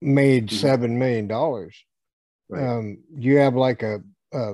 made 0.01 0.47
Mhm. 0.49 0.53
7 0.59 0.99
million 0.99 1.27
dollars. 1.27 1.75
Right. 2.49 2.63
Um, 2.63 2.99
do 3.17 3.27
you 3.27 3.37
have 3.37 3.55
like 3.55 3.83
a, 3.83 4.01
a 4.33 4.53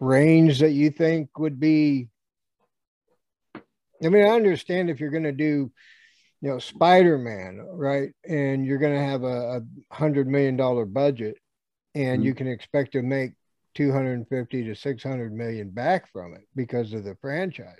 range 0.00 0.60
that 0.60 0.72
you 0.72 0.90
think 0.90 1.38
would 1.38 1.60
be? 1.60 2.08
I 4.04 4.08
mean, 4.08 4.24
I 4.24 4.30
understand 4.30 4.90
if 4.90 5.00
you're 5.00 5.10
going 5.10 5.22
to 5.22 5.32
do, 5.32 5.70
you 6.42 6.50
know, 6.50 6.58
Spider 6.58 7.16
Man, 7.16 7.66
right? 7.72 8.10
And 8.28 8.66
you're 8.66 8.78
going 8.78 8.94
to 8.94 9.04
have 9.04 9.22
a, 9.22 9.56
a 9.58 9.94
hundred 9.94 10.28
million 10.28 10.56
dollar 10.56 10.84
budget 10.84 11.38
and 11.96 12.22
you 12.22 12.34
can 12.34 12.46
expect 12.46 12.92
to 12.92 13.02
make 13.02 13.32
250 13.74 14.64
to 14.64 14.74
600 14.74 15.32
million 15.32 15.70
back 15.70 16.12
from 16.12 16.34
it 16.34 16.46
because 16.54 16.92
of 16.92 17.04
the 17.04 17.16
franchise. 17.22 17.74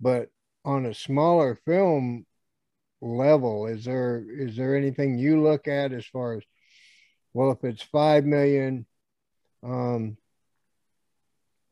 But 0.00 0.28
on 0.64 0.86
a 0.86 0.94
smaller 0.94 1.58
film 1.64 2.26
level, 3.00 3.66
is 3.66 3.84
there 3.84 4.24
is 4.28 4.56
there 4.56 4.76
anything 4.76 5.18
you 5.18 5.40
look 5.40 5.68
at 5.68 5.92
as 5.92 6.04
far 6.06 6.34
as 6.34 6.42
well, 7.34 7.50
if 7.50 7.62
it's 7.64 7.82
five 7.82 8.24
million, 8.24 8.86
um, 9.62 10.16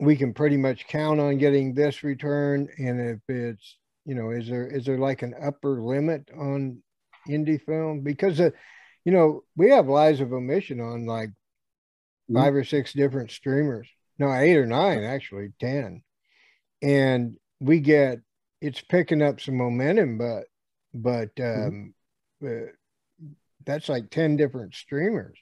we 0.01 0.17
can 0.17 0.35
pretty 0.35 0.57
much 0.57 0.89
count 0.89 1.21
on 1.21 1.39
getting 1.39 1.73
this 1.75 2.03
return. 2.03 2.69
And 2.77 3.01
if 3.01 3.21
it's, 3.29 3.79
you 4.05 4.15
know, 4.17 4.31
is 4.31 4.49
there 4.49 4.67
is 4.67 4.85
there 4.85 4.99
like 4.99 5.23
an 5.23 5.35
upper 5.41 5.81
limit 5.81 6.29
on 6.37 6.83
indie 7.29 7.65
film? 7.65 8.01
Because 8.01 8.41
uh, 8.41 8.51
you 9.05 9.13
know, 9.13 9.45
we 9.57 9.71
have 9.71 9.87
lies 9.87 10.21
of 10.21 10.33
omission 10.33 10.81
on 10.81 11.07
like 11.07 11.31
Mhm. 12.31 12.35
five 12.35 12.55
or 12.55 12.65
six 12.65 12.93
different 12.93 13.31
streamers. 13.31 13.89
No, 14.19 14.33
eight 14.33 14.57
or 14.57 14.67
nine, 14.67 15.03
actually, 15.03 15.53
ten. 15.59 16.03
And 16.81 17.37
we 17.61 17.81
get 17.81 18.21
it's 18.61 18.81
picking 18.81 19.23
up 19.23 19.41
some 19.41 19.57
momentum, 19.57 20.19
but 20.19 20.47
but 20.95 21.31
um 21.41 21.95
uh, 22.45 22.67
that's 23.65 23.89
like 23.89 24.11
10 24.11 24.37
different 24.37 24.75
streamers. 24.75 25.39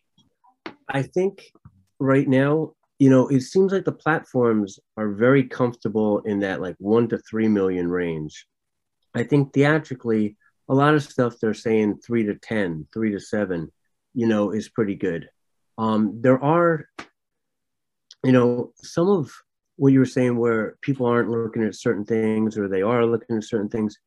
I 0.92 1.02
think 1.02 1.52
right 1.98 2.28
now, 2.28 2.72
you 2.98 3.10
know, 3.10 3.28
it 3.28 3.40
seems 3.42 3.72
like 3.72 3.84
the 3.84 3.92
platforms 3.92 4.78
are 4.96 5.12
very 5.12 5.44
comfortable 5.44 6.20
in 6.20 6.40
that 6.40 6.60
like 6.60 6.76
one 6.78 7.08
to 7.08 7.18
three 7.18 7.48
million 7.48 7.88
range. 7.88 8.46
I 9.14 9.22
think 9.22 9.52
theatrically, 9.52 10.36
a 10.68 10.74
lot 10.74 10.94
of 10.94 11.02
stuff 11.02 11.36
they're 11.40 11.54
saying 11.54 12.00
three 12.04 12.24
to 12.24 12.34
ten, 12.34 12.86
three 12.92 13.12
to 13.12 13.20
seven, 13.20 13.72
you 14.14 14.26
know, 14.26 14.50
is 14.50 14.68
pretty 14.68 14.94
good. 14.94 15.28
Um, 15.78 16.20
there 16.20 16.42
are, 16.42 16.86
you 18.22 18.32
know, 18.32 18.72
some 18.76 19.08
of 19.08 19.32
what 19.76 19.92
you 19.92 19.98
were 19.98 20.04
saying 20.04 20.36
where 20.36 20.76
people 20.82 21.06
aren't 21.06 21.30
looking 21.30 21.64
at 21.64 21.74
certain 21.74 22.04
things 22.04 22.58
or 22.58 22.68
they 22.68 22.82
are 22.82 23.06
looking 23.06 23.36
at 23.36 23.44
certain 23.44 23.70
things. 23.70 23.98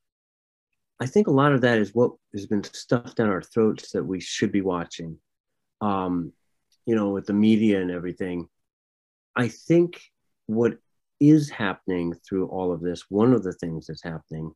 I 1.00 1.08
think 1.08 1.28
a 1.28 1.32
lot 1.32 1.52
of 1.52 1.62
that 1.62 1.80
is 1.80 1.96
what 1.96 2.12
has 2.34 2.46
been 2.46 2.64
stuffed 2.64 3.18
down 3.18 3.30
our 3.30 3.42
throats 3.42 3.92
that 3.92 4.04
we 4.04 4.20
should 4.20 4.52
be 4.52 4.62
watching. 4.62 5.18
Um, 5.82 6.32
you 6.86 6.96
know, 6.96 7.10
with 7.10 7.26
the 7.26 7.34
media 7.34 7.82
and 7.82 7.92
everything. 7.92 8.48
I 9.36 9.48
think 9.48 10.02
what 10.46 10.78
is 11.20 11.50
happening 11.50 12.14
through 12.28 12.48
all 12.48 12.72
of 12.72 12.82
this, 12.82 13.06
one 13.10 13.34
of 13.34 13.44
the 13.44 13.54
things 13.54 13.88
that's 13.88 14.04
happening 14.04 14.52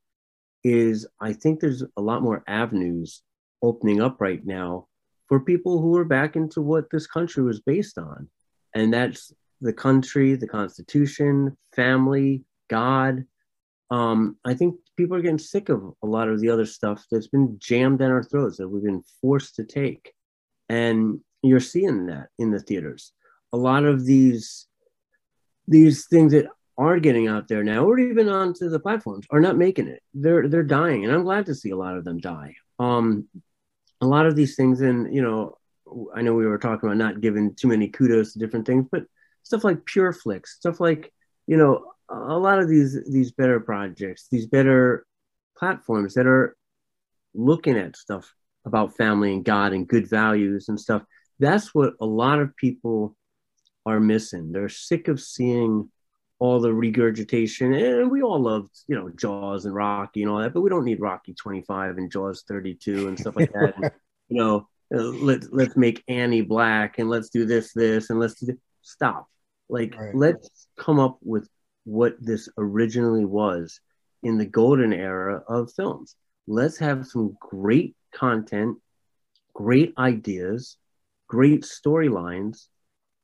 is 0.64 1.08
I 1.22 1.34
think 1.34 1.60
there's 1.60 1.84
a 1.96 2.02
lot 2.02 2.22
more 2.22 2.44
avenues 2.48 3.22
opening 3.62 4.02
up 4.02 4.20
right 4.20 4.46
now 4.46 4.88
for 5.28 5.40
people 5.40 5.82
who 5.82 5.96
are 5.98 6.06
back 6.06 6.36
into 6.36 6.62
what 6.62 6.90
this 6.92 7.08
country 7.08 7.44
was 7.44 7.60
based 7.62 7.98
on. 7.98 8.30
And 8.76 8.94
that's 8.94 9.32
the 9.62 9.74
country, 9.74 10.36
the 10.36 10.48
Constitution, 10.48 11.58
family, 11.76 12.44
God. 12.70 13.26
Um, 13.90 14.38
I 14.46 14.54
think 14.54 14.76
people 14.98 15.16
are 15.16 15.22
getting 15.22 15.40
sick 15.40 15.70
of 15.70 15.94
a 16.04 16.08
lot 16.08 16.30
of 16.30 16.42
the 16.42 16.50
other 16.50 16.66
stuff 16.66 17.06
that's 17.10 17.28
been 17.28 17.58
jammed 17.60 18.00
down 18.00 18.12
our 18.12 18.24
throats 18.24 18.58
that 18.58 18.68
we've 18.68 18.84
been 18.84 19.04
forced 19.22 19.56
to 19.56 19.64
take. 19.64 20.14
And 20.70 21.22
you're 21.44 21.60
seeing 21.60 22.08
that 22.08 22.30
in 22.40 22.52
the 22.52 22.60
theaters. 22.60 23.14
A 23.54 23.58
lot 23.58 23.86
of 23.86 24.06
these 24.06 24.68
these 25.68 26.08
things 26.08 26.32
that 26.32 26.48
are 26.78 27.00
getting 27.00 27.28
out 27.28 27.48
there 27.48 27.64
now, 27.64 27.84
or 27.84 28.00
even 28.00 28.30
onto 28.30 28.70
the 28.70 28.80
platforms, 28.80 29.26
are 29.32 29.40
not 29.40 29.58
making 29.58 29.88
it. 29.88 30.02
They're 30.14 30.48
they're 30.48 30.64
dying, 30.64 31.06
and 31.06 31.14
I'm 31.14 31.24
glad 31.24 31.46
to 31.48 31.56
see 31.56 31.72
a 31.72 31.78
lot 31.78 31.98
of 31.98 32.04
them 32.04 32.20
die. 32.20 32.56
Um, 32.80 33.28
a 34.02 34.06
lot 34.06 34.26
of 34.26 34.36
these 34.36 34.56
things, 34.56 34.82
and 34.82 35.14
you 35.14 35.22
know, 35.22 35.58
I 36.14 36.22
know 36.22 36.34
we 36.34 36.46
were 36.46 36.60
talking 36.60 36.88
about 36.88 36.98
not 36.98 37.22
giving 37.22 37.56
too 37.56 37.68
many 37.68 37.88
kudos 37.88 38.34
to 38.34 38.40
different 38.40 38.66
things, 38.66 38.86
but 38.92 39.06
stuff 39.44 39.64
like 39.64 39.86
Pure 39.86 40.14
Flix, 40.14 40.56
stuff 40.56 40.80
like 40.80 41.12
you 41.48 41.58
know, 41.58 41.94
a 42.10 42.38
lot 42.38 42.60
of 42.60 42.70
these 42.70 43.00
these 43.10 43.32
better 43.32 43.60
projects, 43.60 44.28
these 44.30 44.46
better 44.46 45.06
platforms 45.58 46.14
that 46.14 46.28
are 46.28 46.56
looking 47.34 47.78
at 47.78 47.96
stuff 47.96 48.34
about 48.66 48.96
family 48.96 49.34
and 49.34 49.46
God 49.46 49.74
and 49.74 49.88
good 49.88 50.08
values 50.10 50.70
and 50.70 50.80
stuff. 50.80 51.04
That's 51.40 51.74
what 51.74 51.94
a 52.00 52.06
lot 52.06 52.40
of 52.40 52.56
people 52.56 53.16
are 53.86 54.00
missing. 54.00 54.52
They're 54.52 54.70
sick 54.70 55.08
of 55.08 55.22
seeing 55.22 55.90
all 56.40 56.60
the 56.60 56.74
regurgitation, 56.74 57.74
and 57.74 58.12
we 58.12 58.22
all 58.22 58.42
loved, 58.42 58.70
you 58.88 58.96
know, 58.96 59.10
Jaws 59.10 59.66
and 59.66 59.74
Rocky 59.74 60.22
and 60.22 60.32
all 60.32 60.40
that, 60.40 60.54
but 60.54 60.62
we 60.62 60.70
don't 60.70 60.86
need 60.86 61.00
Rocky 61.00 61.34
25 61.34 61.98
and 61.98 62.12
Jaws 62.12 62.44
32 62.48 63.08
and 63.08 63.20
stuff 63.20 63.36
like 63.36 63.52
that. 63.54 63.74
and, 63.76 63.92
you 64.30 64.38
know, 64.38 64.68
uh, 64.94 65.02
let's 65.02 65.48
let's 65.52 65.76
make 65.76 66.04
Annie 66.08 66.42
black 66.42 67.00
and 67.00 67.10
let's 67.10 67.30
do 67.30 67.46
this, 67.46 67.74
this, 67.74 68.10
and 68.10 68.20
let's 68.20 68.36
do 68.40 68.48
this. 68.48 68.58
stop. 68.82 69.28
Like, 69.70 69.96
Right. 69.98 70.16
let's 70.16 70.68
come 70.78 71.00
up 71.00 71.18
with 71.22 71.50
what 71.86 72.16
this 72.20 72.48
originally 72.58 73.26
was 73.26 73.80
in 74.24 74.38
the 74.38 74.46
golden 74.46 74.94
era 74.94 75.44
of 75.48 75.72
films. 75.74 76.16
Let's 76.48 76.78
have 76.78 77.06
some 77.08 77.36
great 77.40 77.96
content, 78.14 78.78
great 79.54 79.94
ideas, 79.98 80.78
great 81.28 81.64
storylines, 81.64 82.68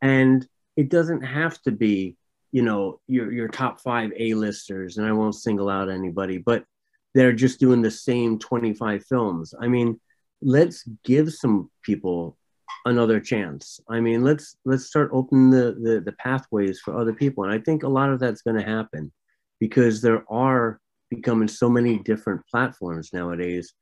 and 0.02 0.48
it 0.76 0.90
doesn't 0.90 1.22
have 1.22 1.62
to 1.64 1.72
be, 1.72 2.18
you 2.52 2.62
know, 2.62 3.00
your 3.08 3.32
your 3.32 3.48
top 3.48 3.80
five 3.82 4.12
A-listers, 4.18 4.98
and 4.98 5.08
I 5.08 5.12
won't 5.12 5.36
single 5.36 5.70
out 5.70 5.90
anybody, 5.90 6.38
but 6.38 6.66
they're 7.14 7.34
just 7.34 7.60
doing 7.60 7.82
the 7.82 7.92
same 7.92 8.40
25 8.40 9.06
films. 9.06 9.54
I 9.60 9.68
mean, 9.68 10.00
let's 10.42 10.84
give 11.04 11.32
some 11.32 11.70
people 11.84 12.38
another 12.86 13.20
chance. 13.20 13.80
I 13.90 14.00
mean, 14.00 14.24
let's 14.24 14.58
let's 14.66 14.86
start 14.86 15.12
opening 15.14 15.50
the, 15.52 15.78
the 15.82 16.02
the, 16.02 16.12
pathways 16.14 16.80
for 16.80 16.98
other 16.98 17.14
people. 17.14 17.44
And 17.44 17.54
I 17.54 17.60
think 17.60 17.84
a 17.84 17.88
lot 17.88 18.10
of 18.10 18.20
that's 18.20 18.42
going 18.42 18.58
to 18.58 18.66
happen 18.66 19.12
because 19.60 20.02
there 20.02 20.24
are 20.30 20.80
becoming 21.10 21.48
so 21.48 21.70
many 21.70 22.00
different 22.00 22.42
platforms 22.48 23.12
nowadays 23.14 23.74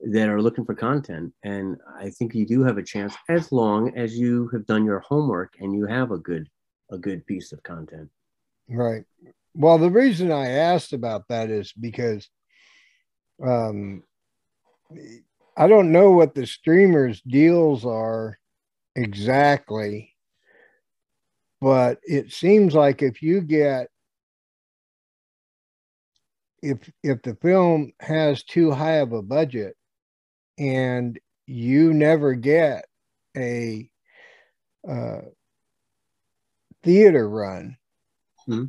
that 0.00 0.28
are 0.28 0.42
looking 0.42 0.64
for 0.64 0.74
content. 0.74 1.32
And 1.42 1.78
I 1.98 2.10
think 2.10 2.34
you 2.34 2.46
do 2.46 2.62
have 2.62 2.78
a 2.78 2.82
chance 2.82 3.14
as 3.28 3.50
long 3.52 3.96
as 3.96 4.16
you 4.16 4.48
have 4.48 4.66
done 4.66 4.84
your 4.84 5.00
homework 5.00 5.54
and 5.60 5.74
you 5.74 5.86
have 5.86 6.10
a 6.10 6.18
good 6.18 6.48
a 6.90 6.98
good 6.98 7.26
piece 7.26 7.52
of 7.52 7.62
content. 7.64 8.08
Right. 8.68 9.04
Well, 9.54 9.78
the 9.78 9.90
reason 9.90 10.30
I 10.30 10.50
asked 10.50 10.92
about 10.92 11.24
that 11.28 11.50
is 11.50 11.72
because 11.72 12.28
um 13.44 14.02
I 15.56 15.66
don't 15.68 15.92
know 15.92 16.12
what 16.12 16.34
the 16.34 16.46
streamers 16.46 17.22
deals 17.22 17.84
are 17.84 18.38
exactly, 18.94 20.14
but 21.60 21.98
it 22.02 22.32
seems 22.32 22.74
like 22.74 23.02
if 23.02 23.22
you 23.22 23.40
get 23.40 23.88
if 26.62 26.78
if 27.02 27.22
the 27.22 27.34
film 27.36 27.92
has 28.00 28.42
too 28.44 28.70
high 28.70 28.96
of 28.96 29.12
a 29.12 29.22
budget 29.22 29.76
and 30.58 31.18
you 31.46 31.92
never 31.92 32.34
get 32.34 32.86
a 33.36 33.88
uh, 34.88 35.20
theater 36.82 37.28
run. 37.28 37.76
Hmm. 38.46 38.64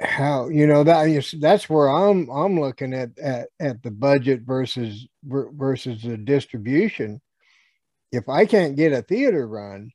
How 0.00 0.48
you 0.48 0.66
know 0.66 0.84
that 0.84 1.36
that's 1.40 1.70
where 1.70 1.88
i'm 1.88 2.28
i'm 2.28 2.60
looking 2.60 2.92
at 2.92 3.16
at, 3.18 3.48
at 3.60 3.82
the 3.82 3.92
budget 3.92 4.42
versus 4.42 5.06
versus 5.24 6.02
the 6.02 6.16
distribution. 6.16 7.22
If 8.12 8.28
i 8.28 8.44
can't 8.44 8.76
get 8.76 8.92
a 8.92 9.02
theater 9.02 9.46
run 9.46 9.92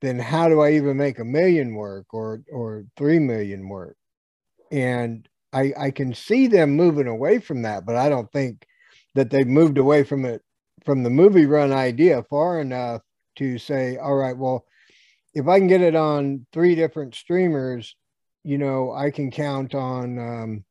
then 0.00 0.18
how 0.18 0.48
do 0.48 0.60
i 0.60 0.72
even 0.72 0.96
make 0.96 1.18
a 1.18 1.24
million 1.24 1.74
work 1.74 2.06
or 2.12 2.42
or 2.52 2.86
three 2.96 3.18
million 3.18 3.68
work? 3.68 3.96
And 4.70 5.28
i 5.52 5.72
i 5.78 5.90
can 5.90 6.14
see 6.14 6.46
them 6.46 6.70
moving 6.70 7.06
away 7.06 7.38
from 7.38 7.62
that 7.62 7.86
but 7.86 7.96
i 7.96 8.08
don't 8.08 8.30
think 8.32 8.66
that 9.16 9.30
they've 9.30 9.46
moved 9.46 9.78
away 9.78 10.04
from 10.04 10.24
it 10.24 10.42
from 10.84 11.02
the 11.02 11.10
movie 11.10 11.46
run 11.46 11.72
idea 11.72 12.22
far 12.30 12.60
enough 12.60 13.02
to 13.34 13.58
say 13.58 13.96
all 13.96 14.14
right 14.14 14.36
well 14.36 14.64
if 15.34 15.48
i 15.48 15.58
can 15.58 15.66
get 15.66 15.80
it 15.80 15.96
on 15.96 16.46
three 16.52 16.74
different 16.74 17.14
streamers 17.14 17.96
you 18.46 18.58
know, 18.58 18.92
I 18.92 19.10
can 19.10 19.32
count 19.32 19.74
on 19.74 20.18
um, 20.20 20.64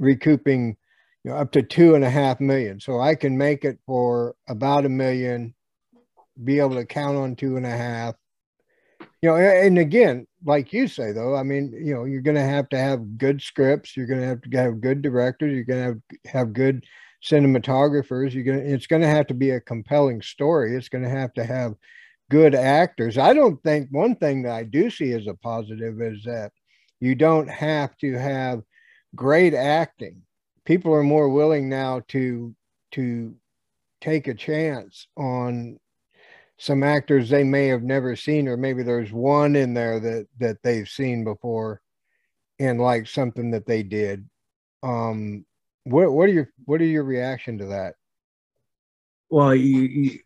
recouping 0.00 0.78
you 1.22 1.30
know, 1.30 1.36
up 1.36 1.52
to 1.52 1.62
two 1.62 1.94
and 1.94 2.02
a 2.02 2.08
half 2.08 2.40
million. 2.40 2.80
So 2.80 2.98
I 2.98 3.14
can 3.14 3.36
make 3.36 3.66
it 3.66 3.78
for 3.84 4.34
about 4.48 4.86
a 4.86 4.88
million, 4.88 5.54
be 6.42 6.58
able 6.58 6.76
to 6.76 6.86
count 6.86 7.18
on 7.18 7.36
two 7.36 7.58
and 7.58 7.66
a 7.66 7.76
half. 7.76 8.14
You 9.20 9.28
know, 9.28 9.36
and 9.36 9.78
again, 9.78 10.26
like 10.46 10.72
you 10.72 10.88
say, 10.88 11.12
though, 11.12 11.36
I 11.36 11.42
mean, 11.42 11.70
you 11.78 11.92
know, 11.92 12.04
you're 12.04 12.22
going 12.22 12.36
to 12.36 12.40
have 12.40 12.70
to 12.70 12.78
have 12.78 13.18
good 13.18 13.42
scripts. 13.42 13.94
You're 13.94 14.06
going 14.06 14.20
to 14.20 14.26
have 14.26 14.40
to 14.40 14.56
have 14.56 14.80
good 14.80 15.02
directors. 15.02 15.52
You're 15.52 15.64
going 15.64 15.82
to 15.82 15.86
have 15.86 16.32
have 16.32 16.52
good 16.54 16.86
cinematographers. 17.24 18.32
You're 18.32 18.44
to, 18.58 18.74
it's 18.74 18.86
to 19.02 19.08
have 19.08 19.26
to 19.28 19.34
be 19.34 19.50
a 19.50 19.60
compelling 19.60 20.22
story. 20.22 20.76
It's 20.76 20.88
to 21.04 21.10
have 21.10 21.32
to 21.34 21.44
have 21.44 21.74
good 22.30 22.54
actors. 22.54 23.18
I 23.18 23.32
don't 23.32 23.62
think 23.62 23.88
one 23.90 24.16
thing 24.16 24.42
that 24.42 24.52
I 24.52 24.64
do 24.64 24.90
see 24.90 25.12
as 25.12 25.26
a 25.26 25.34
positive 25.34 26.00
is 26.00 26.24
that 26.24 26.52
you 27.00 27.14
don't 27.14 27.48
have 27.48 27.96
to 27.98 28.14
have 28.14 28.62
great 29.14 29.54
acting. 29.54 30.22
People 30.64 30.92
are 30.94 31.02
more 31.02 31.28
willing 31.28 31.68
now 31.68 32.02
to 32.08 32.54
to 32.92 33.34
take 34.00 34.28
a 34.28 34.34
chance 34.34 35.06
on 35.16 35.78
some 36.58 36.82
actors 36.82 37.28
they 37.28 37.44
may 37.44 37.66
have 37.68 37.82
never 37.82 38.16
seen, 38.16 38.48
or 38.48 38.56
maybe 38.56 38.82
there's 38.82 39.12
one 39.12 39.56
in 39.56 39.74
there 39.74 40.00
that 40.00 40.26
that 40.38 40.62
they've 40.62 40.88
seen 40.88 41.24
before 41.24 41.80
and 42.58 42.80
like 42.80 43.06
something 43.06 43.50
that 43.50 43.66
they 43.66 43.82
did. 43.82 44.28
Um, 44.82 45.44
what 45.86 46.12
what 46.12 46.28
are 46.28 46.32
your 46.32 46.50
what 46.64 46.80
are 46.80 46.84
your 46.84 47.04
reaction 47.04 47.58
to 47.58 47.66
that? 47.66 47.94
Well, 49.30 49.54
you, 49.54 49.82
you 49.82 50.18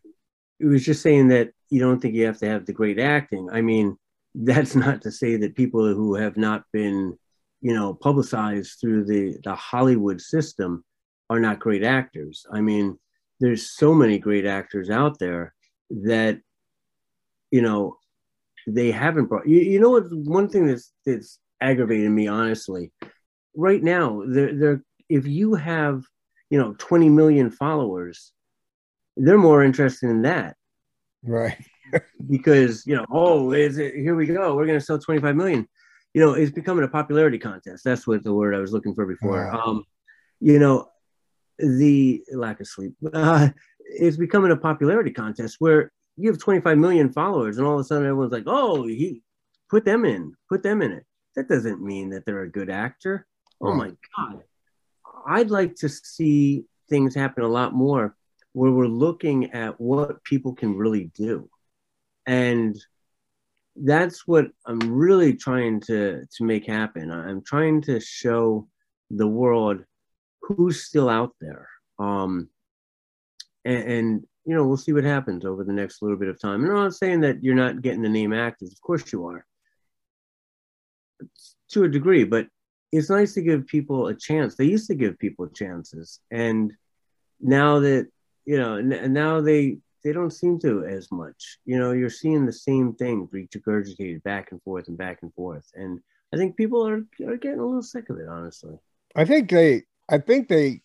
it 0.59 0.65
was 0.65 0.83
just 0.83 1.01
saying 1.03 1.27
that 1.29 1.51
you 1.69 1.79
don't 1.79 1.99
think 1.99 2.15
you 2.15 2.25
have 2.25 2.39
to 2.39 2.47
have 2.47 2.65
the 2.65 2.73
great 2.73 2.99
acting. 2.99 3.47
I 3.51 3.61
mean, 3.61 3.97
that's 4.35 4.75
not 4.75 5.01
to 5.03 5.11
say 5.11 5.37
that 5.37 5.55
people 5.55 5.85
who 5.93 6.15
have 6.15 6.37
not 6.37 6.63
been, 6.73 7.17
you 7.61 7.73
know, 7.73 7.93
publicized 7.93 8.79
through 8.79 9.05
the, 9.05 9.37
the 9.43 9.53
Hollywood 9.53 10.21
system 10.21 10.83
are 11.29 11.39
not 11.39 11.59
great 11.59 11.83
actors. 11.83 12.45
I 12.51 12.61
mean, 12.61 12.97
there's 13.39 13.71
so 13.71 13.93
many 13.93 14.19
great 14.19 14.45
actors 14.45 14.89
out 14.89 15.19
there 15.19 15.53
that, 15.89 16.39
you 17.51 17.61
know, 17.61 17.97
they 18.67 18.91
haven't 18.91 19.25
brought. 19.25 19.47
You, 19.47 19.59
you 19.59 19.79
know 19.79 19.91
what? 19.91 20.11
One 20.11 20.49
thing 20.49 20.65
that's 20.67 20.91
that's 21.05 21.39
aggravating 21.59 22.15
me, 22.15 22.27
honestly, 22.27 22.91
right 23.55 23.83
now, 23.83 24.23
they're 24.27 24.83
if 25.11 25.27
you 25.27 25.55
have, 25.55 26.03
you 26.49 26.57
know, 26.57 26.75
20 26.77 27.09
million 27.09 27.51
followers, 27.51 28.31
they're 29.17 29.37
more 29.37 29.63
interested 29.63 30.09
in 30.09 30.23
that. 30.23 30.55
Right 31.23 31.57
because 32.29 32.85
you 32.85 32.95
know, 32.95 33.05
oh, 33.11 33.51
is 33.51 33.77
it? 33.77 33.95
Here 33.95 34.15
we 34.15 34.25
go. 34.25 34.55
We're 34.55 34.65
going 34.65 34.79
to 34.79 34.85
sell 34.85 34.99
25 34.99 35.35
million. 35.35 35.67
You 36.13 36.21
know, 36.21 36.33
it's 36.33 36.51
becoming 36.51 36.83
a 36.83 36.89
popularity 36.89 37.37
contest. 37.37 37.83
That's 37.83 38.05
what 38.05 38.23
the 38.23 38.33
word 38.33 38.55
I 38.55 38.59
was 38.59 38.73
looking 38.73 38.93
for 38.93 39.05
before. 39.05 39.49
Wow. 39.51 39.61
Um, 39.65 39.83
you 40.39 40.59
know, 40.59 40.89
the 41.57 42.23
lack 42.33 42.59
of 42.59 42.67
sleep. 42.67 42.93
Uh, 43.13 43.49
it's 43.93 44.17
becoming 44.17 44.51
a 44.51 44.57
popularity 44.57 45.11
contest 45.11 45.57
where 45.59 45.91
you 46.15 46.29
have 46.29 46.39
25 46.39 46.77
million 46.77 47.11
followers, 47.11 47.57
and 47.57 47.67
all 47.67 47.73
of 47.73 47.81
a 47.81 47.83
sudden 47.83 48.05
everyone's 48.05 48.31
like, 48.31 48.45
"Oh, 48.47 48.87
he 48.87 49.21
put 49.69 49.83
them 49.83 50.05
in, 50.05 50.33
put 50.49 50.63
them 50.63 50.81
in 50.81 50.91
it." 50.91 51.05
That 51.35 51.49
doesn't 51.49 51.81
mean 51.81 52.09
that 52.11 52.25
they're 52.25 52.43
a 52.43 52.51
good 52.51 52.69
actor. 52.69 53.27
Oh 53.61 53.73
my 53.73 53.91
god! 54.17 54.43
I'd 55.25 55.49
like 55.49 55.75
to 55.77 55.89
see 55.89 56.65
things 56.89 57.15
happen 57.15 57.43
a 57.43 57.47
lot 57.47 57.73
more 57.73 58.15
where 58.53 58.71
we're 58.71 58.87
looking 58.87 59.51
at 59.51 59.79
what 59.79 60.23
people 60.23 60.53
can 60.53 60.75
really 60.75 61.11
do 61.15 61.49
and 62.27 62.77
that's 63.75 64.27
what 64.27 64.47
I'm 64.65 64.79
really 64.79 65.33
trying 65.33 65.79
to 65.81 66.25
to 66.25 66.43
make 66.43 66.67
happen. 66.67 67.11
I'm 67.11 67.41
trying 67.41 67.81
to 67.83 67.99
show 67.99 68.67
the 69.09 69.27
world 69.27 69.83
who's 70.41 70.83
still 70.83 71.09
out 71.09 71.33
there. 71.39 71.67
Um, 71.99 72.49
and, 73.63 73.83
and, 73.83 74.27
you 74.45 74.55
know, 74.55 74.65
we'll 74.65 74.77
see 74.77 74.93
what 74.93 75.03
happens 75.03 75.45
over 75.45 75.63
the 75.63 75.73
next 75.73 76.01
little 76.01 76.17
bit 76.17 76.29
of 76.29 76.39
time. 76.39 76.63
And 76.63 76.71
I'm 76.71 76.83
not 76.83 76.95
saying 76.95 77.21
that 77.21 77.43
you're 77.43 77.55
not 77.55 77.81
getting 77.81 78.01
the 78.01 78.09
name 78.09 78.33
actors. 78.33 78.71
Of 78.71 78.81
course 78.81 79.11
you 79.13 79.25
are, 79.27 79.45
to 81.69 81.83
a 81.83 81.89
degree. 81.89 82.23
But 82.23 82.47
it's 82.91 83.09
nice 83.09 83.33
to 83.33 83.41
give 83.41 83.67
people 83.67 84.07
a 84.07 84.15
chance. 84.15 84.55
They 84.55 84.65
used 84.65 84.87
to 84.87 84.95
give 84.95 85.19
people 85.19 85.47
chances, 85.47 86.19
and 86.29 86.73
now 87.39 87.79
that 87.79 88.07
you 88.45 88.57
know, 88.57 88.75
n- 88.75 89.13
now 89.13 89.41
they 89.41 89.77
they 90.03 90.13
don't 90.13 90.31
seem 90.31 90.59
to 90.59 90.83
as 90.85 91.11
much. 91.11 91.59
You 91.65 91.77
know, 91.77 91.91
you're 91.91 92.09
seeing 92.09 92.45
the 92.45 92.53
same 92.53 92.93
thing 92.93 93.27
regurgitated 93.27 94.23
back 94.23 94.51
and 94.51 94.61
forth 94.63 94.87
and 94.87 94.97
back 94.97 95.19
and 95.21 95.33
forth, 95.33 95.69
and 95.75 95.99
I 96.33 96.37
think 96.37 96.57
people 96.57 96.87
are 96.87 97.05
are 97.25 97.37
getting 97.37 97.59
a 97.59 97.65
little 97.65 97.83
sick 97.83 98.09
of 98.09 98.17
it. 98.17 98.27
Honestly, 98.27 98.77
I 99.15 99.25
think 99.25 99.49
they, 99.49 99.83
I 100.09 100.17
think 100.17 100.47
they, 100.47 100.81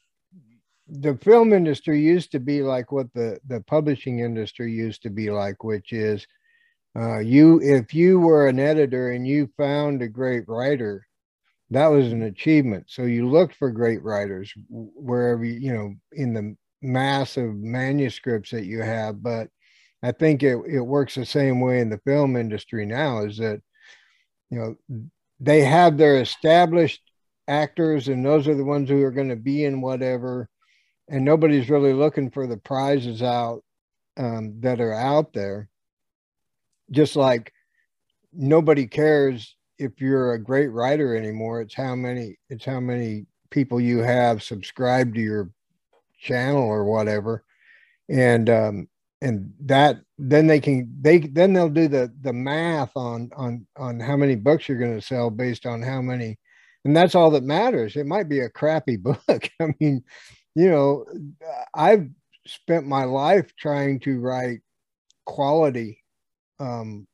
the 0.89 1.17
film 1.17 1.53
industry 1.53 2.01
used 2.01 2.33
to 2.33 2.41
be 2.41 2.63
like 2.63 2.93
what 2.93 3.13
the 3.15 3.41
the 3.47 3.61
publishing 3.63 4.21
industry 4.21 4.73
used 4.73 5.03
to 5.03 5.11
be 5.11 5.31
like, 5.31 5.65
which 5.65 5.93
is, 5.93 6.27
uh, 6.97 7.19
you 7.19 7.61
if 7.63 7.95
you 7.95 8.21
were 8.21 8.49
an 8.49 8.59
editor 8.59 9.11
and 9.13 9.27
you 9.27 9.49
found 9.57 10.03
a 10.03 10.09
great 10.09 10.49
writer, 10.49 11.06
that 11.71 11.87
was 11.89 12.13
an 12.13 12.23
achievement. 12.23 12.87
So 12.89 13.03
you 13.03 13.29
looked 13.29 13.57
for 13.57 13.71
great 13.71 14.03
writers 14.03 14.53
wherever 14.69 15.45
you, 15.45 15.73
know 15.73 15.95
in 16.13 16.35
the 16.35 16.57
mass 16.83 17.37
of 17.37 17.57
manuscripts 17.57 18.51
that 18.51 18.65
you 18.65 18.83
have, 18.83 19.23
but 19.23 19.49
I 20.03 20.13
think 20.13 20.43
it, 20.43 20.57
it 20.69 20.81
works 20.81 21.15
the 21.15 21.27
same 21.27 21.61
way 21.61 21.81
in 21.81 21.91
the 21.91 21.99
film 21.99 22.37
industry 22.37 22.87
now 22.87 23.25
is 23.25 23.39
that, 23.39 23.61
you 24.51 24.59
know, 24.89 25.09
they 25.41 25.63
have 25.63 25.97
their 25.97 26.21
established 26.21 27.01
actors 27.49 28.09
and 28.09 28.25
those 28.25 28.47
are 28.47 28.55
the 28.55 28.65
ones 28.65 28.89
who 28.89 29.03
are 29.03 29.11
going 29.11 29.31
to 29.31 29.37
be 29.37 29.65
in 29.65 29.81
whatever. 29.81 30.49
And 31.09 31.25
nobody's 31.25 31.71
really 31.71 31.93
looking 31.93 32.31
for 32.31 32.47
the 32.47 32.57
prizes 32.57 33.23
out 33.23 33.63
um, 34.17 34.61
that 34.61 34.81
are 34.81 34.95
out 34.95 35.33
there. 35.33 35.69
Just 36.91 37.17
like 37.17 37.53
nobody 38.33 38.87
cares 38.87 39.56
if 39.79 40.01
you're 40.01 40.33
a 40.33 40.39
great 40.39 40.69
writer 40.69 41.17
anymore. 41.17 41.61
It's 41.61 41.75
how 41.75 41.95
many, 41.95 42.39
it's 42.51 42.65
how 42.65 42.81
many 42.81 43.27
people 43.51 43.81
you 43.81 43.99
have 43.99 44.43
subscribed 44.43 45.15
to 45.15 45.21
your 45.21 45.51
channel 46.19 46.63
or 46.65 46.85
whatever 46.85 47.45
and 48.09 48.49
um 48.51 48.89
and 49.23 49.53
that 49.61 50.01
then 50.19 50.47
they 50.47 50.61
can 50.61 50.95
they 51.01 51.19
then 51.19 51.53
they'll 51.53 51.69
do 51.69 51.89
the 51.89 52.13
the 52.23 52.33
math 52.33 52.91
on 52.97 53.31
on 53.37 53.67
on 53.77 53.99
how 53.99 54.17
many 54.17 54.35
books 54.35 54.69
you're 54.69 54.79
going 54.79 54.99
to 54.99 55.07
sell 55.07 55.31
based 55.31 55.67
on 55.67 55.83
how 55.83 56.01
many 56.01 56.39
and 56.85 56.97
that's 56.97 57.15
all 57.15 57.31
that 57.31 57.43
matters 57.43 57.97
it 57.97 58.07
might 58.07 58.29
be 58.29 58.41
a 58.41 58.51
crappy 58.51 58.97
book 59.03 59.49
i 59.61 59.67
mean 59.81 60.03
you 60.55 60.71
know 60.71 61.05
i've 61.75 62.09
spent 62.47 62.87
my 62.87 63.05
life 63.05 63.53
trying 63.57 63.99
to 63.99 64.21
write 64.21 64.61
quality 65.25 66.03
um, 66.59 67.07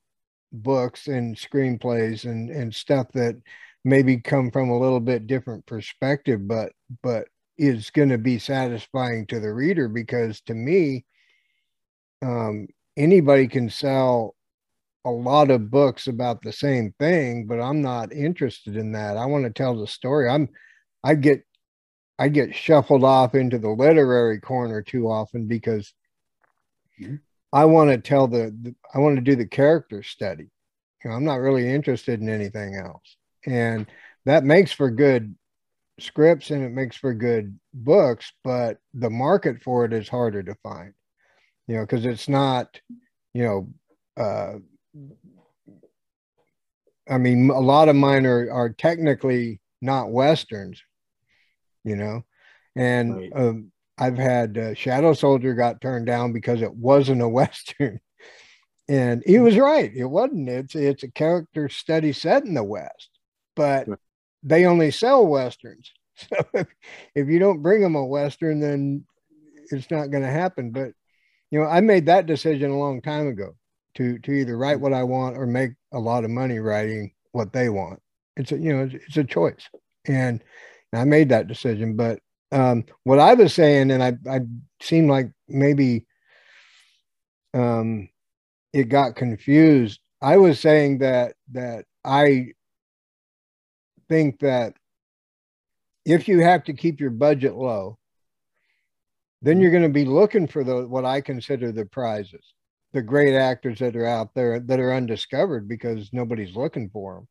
books 0.52 1.06
and 1.06 1.36
screenplays 1.36 2.24
and 2.24 2.50
and 2.50 2.74
stuff 2.74 3.06
that 3.12 3.36
maybe 3.84 4.18
come 4.18 4.50
from 4.50 4.70
a 4.70 4.78
little 4.78 5.00
bit 5.00 5.26
different 5.26 5.64
perspective 5.66 6.46
but 6.46 6.72
but 7.02 7.26
is 7.58 7.90
going 7.90 8.08
to 8.08 8.18
be 8.18 8.38
satisfying 8.38 9.26
to 9.26 9.40
the 9.40 9.52
reader 9.52 9.88
because 9.88 10.40
to 10.42 10.54
me 10.54 11.04
um, 12.22 12.68
anybody 12.96 13.48
can 13.48 13.68
sell 13.68 14.34
a 15.04 15.10
lot 15.10 15.50
of 15.50 15.70
books 15.70 16.06
about 16.06 16.42
the 16.42 16.52
same 16.52 16.94
thing 16.98 17.46
but 17.46 17.60
i'm 17.60 17.82
not 17.82 18.12
interested 18.12 18.76
in 18.76 18.92
that 18.92 19.16
i 19.16 19.26
want 19.26 19.44
to 19.44 19.50
tell 19.50 19.76
the 19.76 19.86
story 19.86 20.28
i'm 20.28 20.48
i 21.02 21.14
get 21.14 21.42
i 22.18 22.28
get 22.28 22.54
shuffled 22.54 23.02
off 23.02 23.34
into 23.34 23.58
the 23.58 23.68
literary 23.68 24.38
corner 24.38 24.80
too 24.80 25.10
often 25.10 25.48
because 25.48 25.92
mm-hmm. 27.00 27.16
I 27.52 27.64
want 27.64 27.90
to 27.90 27.98
tell 27.98 28.26
the, 28.26 28.54
the 28.62 28.74
i 28.94 28.98
want 28.98 29.16
to 29.16 29.22
do 29.22 29.36
the 29.36 29.46
character 29.46 30.02
study 30.02 30.50
you 31.04 31.10
know, 31.10 31.16
i'm 31.16 31.24
not 31.24 31.40
really 31.40 31.68
interested 31.68 32.20
in 32.20 32.28
anything 32.28 32.74
else 32.76 33.16
and 33.46 33.86
that 34.24 34.44
makes 34.44 34.72
for 34.72 34.90
good 34.90 35.34
scripts 36.00 36.50
and 36.50 36.64
it 36.64 36.70
makes 36.70 36.96
for 36.96 37.12
good 37.12 37.58
books 37.74 38.32
but 38.44 38.78
the 38.94 39.10
market 39.10 39.62
for 39.62 39.84
it 39.84 39.92
is 39.92 40.08
harder 40.08 40.42
to 40.42 40.54
find 40.62 40.94
you 41.66 41.76
know, 41.76 41.82
because 41.82 42.04
it's 42.04 42.28
not, 42.28 42.80
you 43.32 43.42
know, 43.44 43.68
uh, 44.22 44.58
I 47.08 47.18
mean, 47.18 47.50
a 47.50 47.60
lot 47.60 47.88
of 47.88 47.96
mine 47.96 48.26
are, 48.26 48.50
are 48.50 48.68
technically 48.70 49.60
not 49.80 50.10
Westerns, 50.10 50.82
you 51.82 51.96
know, 51.96 52.24
and 52.76 53.16
right. 53.16 53.32
um, 53.34 53.71
I've 54.02 54.18
had 54.18 54.58
uh, 54.58 54.74
Shadow 54.74 55.12
Soldier 55.12 55.54
got 55.54 55.80
turned 55.80 56.06
down 56.06 56.32
because 56.32 56.60
it 56.60 56.74
wasn't 56.74 57.22
a 57.22 57.28
Western. 57.40 58.00
and 58.88 59.22
he 59.24 59.38
was 59.38 59.56
right. 59.56 59.92
It 59.94 60.06
wasn't. 60.06 60.48
It's, 60.48 60.74
it's 60.74 61.04
a 61.04 61.10
character 61.10 61.68
study 61.68 62.12
set 62.12 62.44
in 62.44 62.54
the 62.54 62.64
West, 62.64 63.10
but 63.54 63.86
they 64.42 64.64
only 64.66 64.90
sell 64.90 65.26
Westerns. 65.26 65.92
So 66.14 66.36
if, 66.52 66.66
if 67.14 67.28
you 67.28 67.38
don't 67.38 67.62
bring 67.62 67.80
them 67.80 67.96
a 67.96 68.04
Western, 68.04 68.60
then 68.60 69.06
it's 69.70 69.90
not 69.90 70.10
going 70.10 70.22
to 70.22 70.30
happen. 70.30 70.70
But 70.70 70.92
you 71.50 71.58
know, 71.58 71.66
I 71.66 71.80
made 71.80 72.06
that 72.06 72.26
decision 72.26 72.70
a 72.70 72.78
long 72.78 73.00
time 73.00 73.28
ago 73.28 73.56
to 73.94 74.18
to 74.18 74.30
either 74.30 74.56
write 74.56 74.78
what 74.78 74.92
I 74.92 75.04
want 75.04 75.38
or 75.38 75.46
make 75.46 75.72
a 75.92 75.98
lot 75.98 76.24
of 76.24 76.30
money 76.30 76.58
writing 76.58 77.12
what 77.32 77.52
they 77.52 77.70
want. 77.70 78.00
It's 78.36 78.52
a 78.52 78.58
you 78.58 78.76
know 78.76 78.84
it's, 78.84 78.94
it's 79.06 79.16
a 79.16 79.24
choice, 79.24 79.68
and 80.06 80.44
I 80.92 81.04
made 81.04 81.30
that 81.30 81.48
decision. 81.48 81.96
But 81.96 82.20
um, 82.52 82.84
what 83.04 83.18
I 83.18 83.34
was 83.34 83.54
saying, 83.54 83.90
and 83.90 84.02
I 84.02 84.12
I 84.30 84.40
seemed 84.80 85.10
like 85.10 85.30
maybe 85.48 86.06
um, 87.54 88.08
it 88.72 88.84
got 88.84 89.16
confused. 89.16 90.00
I 90.20 90.36
was 90.36 90.60
saying 90.60 90.98
that 90.98 91.34
that 91.52 91.86
I 92.04 92.52
think 94.08 94.40
that 94.40 94.74
if 96.04 96.28
you 96.28 96.40
have 96.40 96.64
to 96.64 96.72
keep 96.72 97.00
your 97.00 97.10
budget 97.10 97.54
low 97.54 97.98
then 99.42 99.60
you're 99.60 99.72
going 99.72 99.82
to 99.82 99.88
be 99.88 100.04
looking 100.04 100.46
for 100.46 100.62
the 100.62 100.86
what 100.86 101.04
I 101.04 101.20
consider 101.20 101.72
the 101.72 101.84
prizes, 101.84 102.54
the 102.92 103.02
great 103.02 103.34
actors 103.34 103.80
that 103.80 103.96
are 103.96 104.06
out 104.06 104.34
there 104.34 104.60
that 104.60 104.80
are 104.80 104.94
undiscovered 104.94 105.68
because 105.68 106.10
nobody's 106.12 106.54
looking 106.54 106.88
for 106.90 107.14
them, 107.16 107.28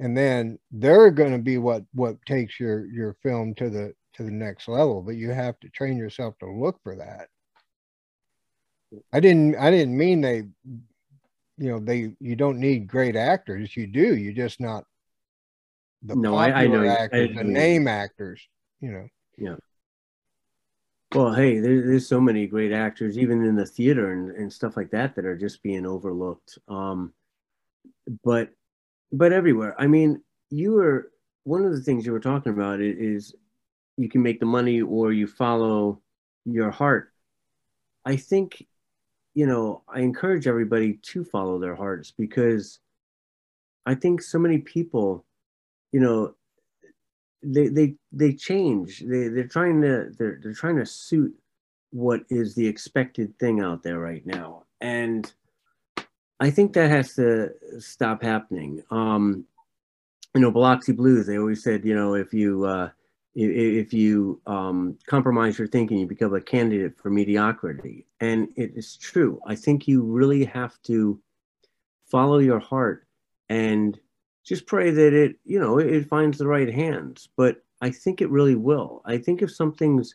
and 0.00 0.16
then 0.16 0.58
they're 0.72 1.10
going 1.10 1.32
to 1.32 1.38
be 1.38 1.58
what 1.58 1.84
what 1.92 2.16
takes 2.24 2.58
your 2.58 2.86
your 2.86 3.16
film 3.22 3.54
to 3.56 3.68
the 3.68 3.92
to 4.16 4.22
the 4.22 4.30
next 4.30 4.68
level. 4.68 5.02
But 5.02 5.16
you 5.16 5.30
have 5.30 5.58
to 5.60 5.68
train 5.68 5.96
yourself 5.96 6.38
to 6.38 6.50
look 6.50 6.80
for 6.82 6.96
that. 6.96 7.28
I 9.12 9.20
didn't 9.20 9.56
I 9.56 9.70
didn't 9.70 9.96
mean 9.96 10.20
they, 10.20 10.44
you 11.58 11.70
know, 11.70 11.80
they 11.80 12.12
you 12.20 12.36
don't 12.36 12.58
need 12.58 12.86
great 12.86 13.16
actors. 13.16 13.76
You 13.76 13.86
do. 13.86 14.16
You 14.16 14.32
just 14.32 14.60
not 14.60 14.84
the 16.02 16.14
no, 16.14 16.32
popular 16.32 16.56
I, 16.56 16.62
I 16.62 16.66
know 16.66 16.88
actors, 16.88 17.30
I, 17.32 17.42
the 17.42 17.44
name 17.44 17.88
actors. 17.88 18.40
You 18.80 18.92
know. 18.92 19.08
Yeah. 19.38 19.56
Well, 21.14 21.32
hey, 21.32 21.60
there, 21.60 21.86
there's 21.86 22.08
so 22.08 22.20
many 22.20 22.46
great 22.46 22.72
actors, 22.72 23.16
even 23.16 23.44
in 23.44 23.54
the 23.54 23.64
theater 23.64 24.12
and, 24.12 24.32
and 24.32 24.52
stuff 24.52 24.76
like 24.76 24.90
that, 24.90 25.14
that 25.14 25.24
are 25.24 25.36
just 25.36 25.62
being 25.62 25.86
overlooked. 25.86 26.58
Um, 26.68 27.12
but, 28.24 28.50
but 29.12 29.32
everywhere. 29.32 29.74
I 29.80 29.86
mean, 29.86 30.22
you 30.50 30.72
were 30.72 31.12
one 31.44 31.64
of 31.64 31.72
the 31.72 31.80
things 31.80 32.04
you 32.04 32.12
were 32.12 32.20
talking 32.20 32.52
about 32.52 32.80
is 32.80 33.34
you 33.96 34.08
can 34.08 34.22
make 34.22 34.40
the 34.40 34.46
money 34.46 34.80
or 34.80 35.12
you 35.12 35.26
follow 35.26 36.00
your 36.44 36.70
heart. 36.70 37.12
I 38.04 38.16
think, 38.16 38.66
you 39.34 39.46
know, 39.46 39.82
I 39.88 40.00
encourage 40.00 40.46
everybody 40.46 40.94
to 41.02 41.24
follow 41.24 41.58
their 41.58 41.74
hearts 41.74 42.12
because 42.16 42.78
I 43.84 43.94
think 43.94 44.22
so 44.22 44.38
many 44.38 44.58
people, 44.58 45.24
you 45.92 46.00
know, 46.00 46.34
they 47.42 47.68
they 47.68 47.94
they 48.12 48.32
change. 48.32 49.00
They 49.00 49.28
they're 49.28 49.46
trying 49.46 49.80
to 49.82 50.10
they're 50.18 50.40
they're 50.42 50.52
trying 50.52 50.76
to 50.76 50.86
suit 50.86 51.34
what 51.90 52.22
is 52.28 52.54
the 52.54 52.66
expected 52.66 53.38
thing 53.38 53.60
out 53.60 53.82
there 53.82 53.98
right 53.98 54.26
now, 54.26 54.64
and 54.80 55.32
I 56.40 56.50
think 56.50 56.72
that 56.72 56.90
has 56.90 57.14
to 57.14 57.50
stop 57.78 58.22
happening. 58.22 58.82
Um, 58.90 59.44
you 60.34 60.40
know, 60.40 60.50
Biloxi 60.50 60.92
Blues. 60.92 61.26
They 61.26 61.38
always 61.38 61.62
said, 61.62 61.84
you 61.84 61.94
know, 61.94 62.14
if 62.14 62.34
you 62.34 62.64
uh, 62.64 62.90
if, 63.36 63.92
you 63.92 64.40
um, 64.46 64.98
compromise 65.06 65.58
your 65.58 65.68
thinking, 65.68 65.98
you 65.98 66.06
become 66.06 66.34
a 66.34 66.40
candidate 66.40 66.98
for 66.98 67.10
mediocrity, 67.10 68.06
and 68.20 68.48
it 68.56 68.72
is 68.74 68.96
true. 68.96 69.40
I 69.46 69.54
think 69.54 69.86
you 69.86 70.02
really 70.02 70.44
have 70.46 70.80
to 70.82 71.20
follow 72.10 72.38
your 72.38 72.58
heart 72.60 73.06
and 73.48 73.98
just 74.44 74.66
pray 74.66 74.90
that 74.90 75.12
it, 75.12 75.36
you 75.44 75.60
know, 75.60 75.78
it 75.78 76.08
finds 76.08 76.38
the 76.38 76.46
right 76.46 76.72
hands. 76.72 77.28
But 77.36 77.62
I 77.82 77.90
think 77.90 78.22
it 78.22 78.30
really 78.30 78.54
will. 78.54 79.02
I 79.04 79.18
think 79.18 79.42
if 79.42 79.54
something's 79.54 80.14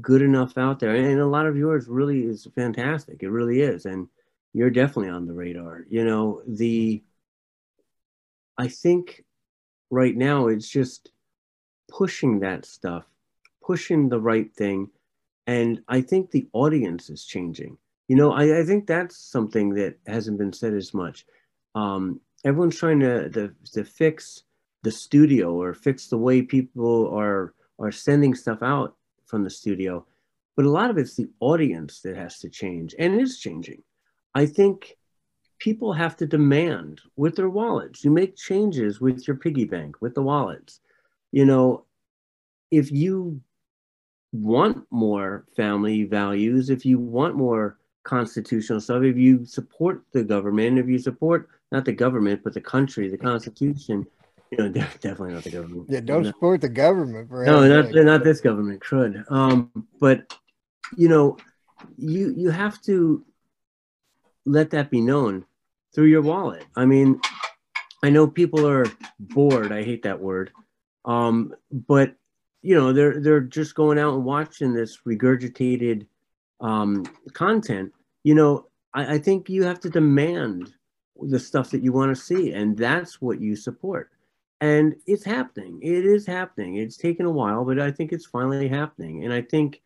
good 0.00 0.22
enough 0.22 0.56
out 0.56 0.80
there, 0.80 0.94
and 0.94 1.20
a 1.20 1.26
lot 1.26 1.46
of 1.46 1.56
yours 1.56 1.88
really 1.88 2.24
is 2.24 2.48
fantastic, 2.54 3.22
it 3.22 3.28
really 3.28 3.60
is, 3.60 3.84
and 3.84 4.08
you're 4.54 4.70
definitely 4.70 5.10
on 5.10 5.26
the 5.26 5.34
radar. 5.34 5.84
You 5.90 6.04
know, 6.04 6.42
the 6.46 7.02
I 8.56 8.68
think 8.68 9.24
right 9.90 10.16
now 10.16 10.46
it's 10.46 10.68
just 10.68 11.11
pushing 11.92 12.40
that 12.40 12.64
stuff, 12.64 13.04
pushing 13.62 14.08
the 14.08 14.20
right 14.20 14.52
thing, 14.54 14.88
and 15.46 15.82
I 15.88 16.00
think 16.00 16.30
the 16.30 16.48
audience 16.52 17.10
is 17.10 17.24
changing. 17.24 17.76
You 18.08 18.16
know, 18.16 18.32
I, 18.32 18.60
I 18.60 18.64
think 18.64 18.86
that's 18.86 19.16
something 19.16 19.74
that 19.74 19.96
hasn't 20.06 20.38
been 20.38 20.52
said 20.52 20.74
as 20.74 20.92
much. 20.94 21.26
Um, 21.74 22.20
everyone's 22.44 22.78
trying 22.78 23.00
to, 23.00 23.28
to 23.30 23.54
to 23.72 23.84
fix 23.84 24.42
the 24.82 24.90
studio 24.90 25.52
or 25.54 25.74
fix 25.74 26.08
the 26.08 26.18
way 26.18 26.42
people 26.42 27.08
are 27.16 27.54
are 27.78 27.92
sending 27.92 28.34
stuff 28.34 28.62
out 28.62 28.96
from 29.26 29.44
the 29.44 29.50
studio 29.50 30.04
but 30.56 30.66
a 30.66 30.70
lot 30.70 30.90
of 30.90 30.98
it's 30.98 31.16
the 31.16 31.30
audience 31.40 32.00
that 32.00 32.16
has 32.16 32.38
to 32.38 32.48
change 32.48 32.94
and 32.98 33.20
is 33.20 33.38
changing 33.38 33.82
i 34.34 34.44
think 34.44 34.96
people 35.58 35.92
have 35.92 36.16
to 36.16 36.26
demand 36.26 37.00
with 37.16 37.36
their 37.36 37.48
wallets 37.48 38.04
you 38.04 38.10
make 38.10 38.36
changes 38.36 39.00
with 39.00 39.26
your 39.26 39.36
piggy 39.36 39.64
bank 39.64 39.96
with 40.00 40.14
the 40.14 40.22
wallets 40.22 40.80
you 41.32 41.44
know 41.44 41.84
if 42.70 42.90
you 42.92 43.40
want 44.32 44.86
more 44.90 45.44
family 45.56 46.04
values 46.04 46.70
if 46.70 46.86
you 46.86 46.98
want 46.98 47.34
more 47.34 47.78
constitutional 48.04 48.80
stuff 48.80 49.02
if 49.02 49.16
you 49.16 49.44
support 49.44 50.02
the 50.12 50.24
government 50.24 50.78
if 50.78 50.88
you 50.88 50.98
support 50.98 51.48
not 51.72 51.86
the 51.86 51.92
government, 51.92 52.42
but 52.44 52.52
the 52.52 52.60
country, 52.60 53.08
the 53.08 53.18
Constitution. 53.18 54.06
You 54.50 54.58
know, 54.58 54.68
definitely 55.00 55.32
not 55.32 55.42
the 55.42 55.50
government. 55.50 55.86
Yeah, 55.88 56.00
don't 56.00 56.22
no. 56.22 56.28
support 56.28 56.60
the 56.60 56.68
government. 56.68 57.30
no, 57.30 57.66
not 57.66 57.92
not 57.92 58.22
this 58.22 58.40
government. 58.40 58.80
Crud. 58.80 59.28
Um, 59.30 59.88
but 59.98 60.38
you 60.96 61.08
know, 61.08 61.38
you 61.96 62.32
you 62.36 62.50
have 62.50 62.80
to 62.82 63.24
let 64.44 64.70
that 64.70 64.90
be 64.90 65.00
known 65.00 65.46
through 65.94 66.06
your 66.06 66.22
wallet. 66.22 66.64
I 66.76 66.84
mean, 66.84 67.20
I 68.02 68.10
know 68.10 68.26
people 68.26 68.68
are 68.68 68.84
bored. 69.18 69.72
I 69.72 69.82
hate 69.82 70.02
that 70.02 70.20
word. 70.20 70.52
Um, 71.04 71.54
but 71.70 72.14
you 72.62 72.74
know, 72.76 72.92
they're 72.92 73.20
they're 73.20 73.40
just 73.40 73.74
going 73.74 73.98
out 73.98 74.14
and 74.14 74.24
watching 74.24 74.72
this 74.72 74.98
regurgitated 75.06 76.06
um, 76.60 77.04
content. 77.32 77.92
You 78.22 78.34
know, 78.34 78.66
I, 78.94 79.14
I 79.14 79.18
think 79.18 79.48
you 79.48 79.64
have 79.64 79.80
to 79.80 79.90
demand 79.90 80.72
the 81.20 81.38
stuff 81.38 81.70
that 81.70 81.82
you 81.82 81.92
want 81.92 82.14
to 82.14 82.20
see 82.20 82.52
and 82.52 82.76
that's 82.76 83.20
what 83.20 83.40
you 83.40 83.56
support. 83.56 84.10
And 84.60 84.94
it's 85.06 85.24
happening. 85.24 85.78
It 85.82 86.04
is 86.04 86.26
happening. 86.26 86.76
It's 86.76 86.96
taken 86.96 87.26
a 87.26 87.30
while 87.30 87.64
but 87.64 87.80
i 87.80 87.90
think 87.90 88.12
it's 88.12 88.26
finally 88.26 88.68
happening. 88.68 89.24
And 89.24 89.32
i 89.32 89.42
think 89.42 89.82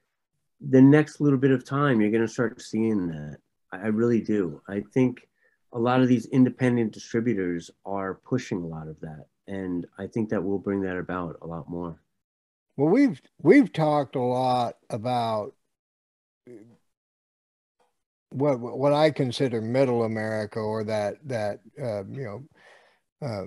the 0.61 0.81
next 0.81 1.21
little 1.21 1.39
bit 1.39 1.51
of 1.51 1.65
time 1.65 2.01
you're 2.01 2.11
going 2.11 2.27
to 2.27 2.33
start 2.33 2.61
seeing 2.63 3.09
that. 3.09 3.39
I 3.73 3.89
really 3.89 4.21
do. 4.21 4.63
I 4.69 4.83
think 4.95 5.29
a 5.73 5.79
lot 5.79 6.01
of 6.01 6.09
these 6.09 6.27
independent 6.27 6.93
distributors 6.93 7.71
are 7.85 8.15
pushing 8.15 8.63
a 8.63 8.67
lot 8.67 8.89
of 8.89 8.99
that, 9.01 9.27
and 9.47 9.87
I 9.99 10.07
think 10.07 10.31
that 10.31 10.43
will 10.43 10.59
bring 10.59 10.81
that 10.83 10.97
about 10.97 11.39
a 11.43 11.47
lot 11.47 11.69
more. 11.69 12.01
Well, 12.77 12.89
we've 12.89 13.21
we've 13.43 13.73
talked 13.73 14.17
a 14.17 14.21
lot 14.21 14.77
about 14.91 15.55
what 18.31 18.59
what 18.61 18.93
I 18.93 19.11
consider 19.11 19.61
middle 19.61 20.05
America 20.05 20.59
or 20.59 20.85
that 20.85 21.17
that 21.27 21.61
uh, 21.81 22.05
you 22.05 22.25
know 22.25 23.27
uh, 23.27 23.47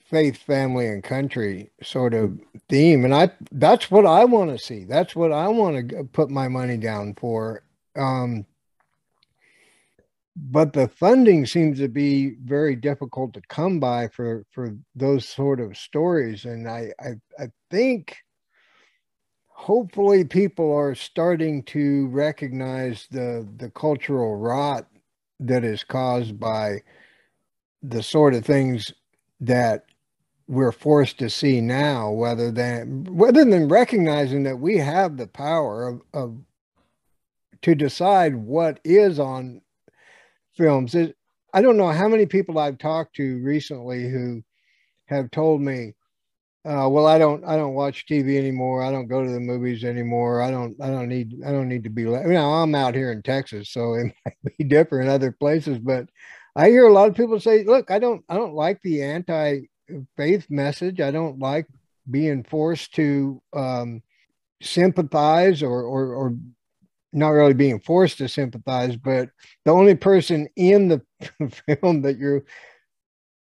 faith, 0.00 0.36
family, 0.36 0.86
and 0.86 1.02
country 1.02 1.70
sort 1.82 2.14
of 2.14 2.38
theme, 2.68 3.04
and 3.04 3.14
I 3.14 3.30
that's 3.52 3.90
what 3.90 4.06
I 4.06 4.24
want 4.24 4.50
to 4.50 4.64
see. 4.64 4.84
That's 4.84 5.16
what 5.16 5.32
I 5.32 5.48
want 5.48 5.90
to 5.90 6.04
put 6.04 6.30
my 6.30 6.48
money 6.48 6.76
down 6.76 7.14
for. 7.14 7.62
Um, 7.96 8.46
but 10.36 10.74
the 10.74 10.88
funding 10.88 11.46
seems 11.46 11.78
to 11.78 11.88
be 11.88 12.36
very 12.44 12.76
difficult 12.76 13.32
to 13.34 13.40
come 13.48 13.80
by 13.80 14.08
for 14.08 14.44
for 14.52 14.76
those 14.94 15.26
sort 15.26 15.60
of 15.60 15.76
stories, 15.76 16.44
and 16.44 16.68
I 16.68 16.92
I, 17.00 17.14
I 17.38 17.46
think 17.70 18.18
hopefully 19.48 20.24
people 20.24 20.76
are 20.76 20.94
starting 20.94 21.62
to 21.64 22.08
recognize 22.08 23.06
the 23.10 23.48
the 23.56 23.70
cultural 23.70 24.36
rot 24.36 24.86
that 25.40 25.64
is 25.64 25.82
caused 25.82 26.38
by 26.38 26.82
the 27.82 28.02
sort 28.02 28.34
of 28.34 28.44
things 28.44 28.92
that 29.40 29.86
we're 30.48 30.72
forced 30.72 31.18
to 31.18 31.30
see 31.30 31.60
now 31.62 32.14
rather 32.14 32.50
than 32.50 33.04
rather 33.10 33.44
than 33.44 33.68
recognizing 33.68 34.42
that 34.42 34.58
we 34.58 34.76
have 34.76 35.16
the 35.16 35.26
power 35.26 35.88
of, 35.88 36.02
of 36.12 36.36
to 37.62 37.74
decide 37.74 38.36
what 38.36 38.78
is 38.84 39.18
on 39.18 39.62
films 40.56 40.94
it, 40.94 41.16
i 41.52 41.62
don't 41.62 41.76
know 41.76 41.90
how 41.90 42.08
many 42.08 42.26
people 42.26 42.58
i've 42.58 42.78
talked 42.78 43.16
to 43.16 43.42
recently 43.42 44.08
who 44.08 44.42
have 45.06 45.30
told 45.30 45.60
me 45.60 45.92
uh, 46.66 46.88
well, 46.88 47.06
I 47.06 47.16
don't, 47.16 47.44
I 47.44 47.54
don't 47.54 47.74
watch 47.74 48.06
TV 48.06 48.36
anymore. 48.36 48.82
I 48.82 48.90
don't 48.90 49.06
go 49.06 49.22
to 49.22 49.30
the 49.30 49.38
movies 49.38 49.84
anymore. 49.84 50.42
I 50.42 50.50
don't, 50.50 50.74
I 50.82 50.88
don't 50.88 51.08
need, 51.08 51.36
I 51.46 51.52
don't 51.52 51.68
need 51.68 51.84
to 51.84 51.90
be. 51.90 52.02
You 52.02 52.24
know, 52.24 52.54
I'm 52.54 52.74
out 52.74 52.96
here 52.96 53.12
in 53.12 53.22
Texas, 53.22 53.70
so 53.70 53.94
it 53.94 54.06
might 54.26 54.56
be 54.58 54.64
different 54.64 55.04
in 55.04 55.14
other 55.14 55.30
places. 55.30 55.78
But 55.78 56.08
I 56.56 56.70
hear 56.70 56.88
a 56.88 56.92
lot 56.92 57.08
of 57.08 57.14
people 57.14 57.38
say, 57.38 57.62
"Look, 57.62 57.92
I 57.92 58.00
don't, 58.00 58.24
I 58.28 58.34
don't 58.34 58.54
like 58.54 58.82
the 58.82 59.04
anti-faith 59.04 60.50
message. 60.50 61.00
I 61.00 61.12
don't 61.12 61.38
like 61.38 61.68
being 62.10 62.42
forced 62.42 62.94
to 62.96 63.40
um, 63.52 64.02
sympathize 64.60 65.62
or, 65.62 65.82
or, 65.82 66.14
or 66.14 66.36
not 67.16 67.30
really 67.30 67.54
being 67.54 67.80
forced 67.80 68.18
to 68.18 68.28
sympathize, 68.28 68.96
but 68.96 69.30
the 69.64 69.72
only 69.72 69.94
person 69.94 70.48
in 70.56 70.88
the 70.88 71.02
film 71.80 72.02
that 72.02 72.18
you're 72.18 72.44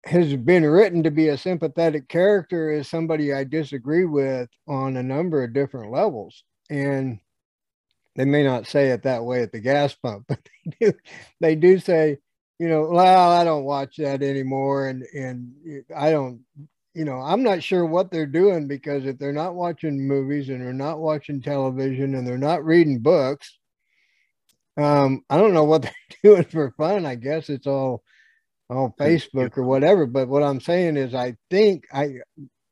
has 0.05 0.35
been 0.37 0.65
written 0.65 1.03
to 1.03 1.11
be 1.11 1.29
a 1.29 1.37
sympathetic 1.37 2.09
character 2.09 2.71
is 2.71 2.89
somebody 2.89 3.33
I 3.33 3.45
disagree 3.45 4.05
with 4.05 4.49
on 4.67 4.97
a 4.97 5.03
number 5.03 5.43
of 5.45 5.53
different 5.53 5.93
levels. 5.93 6.45
And 6.71 7.19
they 8.17 8.25
may 8.25 8.43
not 8.43 8.67
say 8.67 8.91
it 8.91 9.03
that 9.03 9.25
way 9.25 9.43
at 9.43 9.53
the 9.53 9.61
gas 9.61 9.95
pump, 9.95 10.25
but 10.29 10.39
they 10.65 10.87
do, 10.87 10.93
they 11.41 11.55
do 11.57 11.79
say, 11.79 12.19
you 12.59 12.69
know, 12.69 12.89
well, 12.91 13.31
I 13.31 13.45
don't 13.45 13.65
watch 13.65 13.97
that 13.97 14.23
anymore. 14.23 14.89
And, 14.89 15.05
and 15.15 15.85
I 15.95 16.11
don't, 16.11 16.41
you 16.99 17.05
know, 17.05 17.21
I'm 17.21 17.45
not 17.45 17.63
sure 17.63 17.87
what 17.87 18.11
they're 18.11 18.27
doing 18.27 18.67
because 18.67 19.07
if 19.07 19.19
they're 19.19 19.33
not 19.33 19.55
watching 19.55 20.09
movies 20.09 20.49
and 20.49 20.61
they're 20.61 20.73
not 20.73 20.99
watching 20.99 21.41
television 21.41 22.17
and 22.17 22.27
they're 22.27 22.37
not 22.37 22.65
reading 22.65 22.99
books, 22.99 23.57
um, 24.77 25.23
I 25.31 25.39
don't 25.39 25.55
know 25.55 25.63
what 25.63 25.83
they're 25.83 25.93
doing 26.25 26.43
for 26.43 26.73
fun. 26.73 27.07
I 27.07 27.15
guess 27.15 27.51
it's 27.51 27.69
all 27.69 28.03
on 28.69 28.93
Facebook 28.99 29.57
or 29.57 29.63
whatever. 29.63 30.07
But 30.07 30.27
what 30.27 30.43
I'm 30.43 30.61
saying 30.61 30.97
is, 30.97 31.15
I 31.15 31.37
think 31.51 31.85
I 31.93 32.15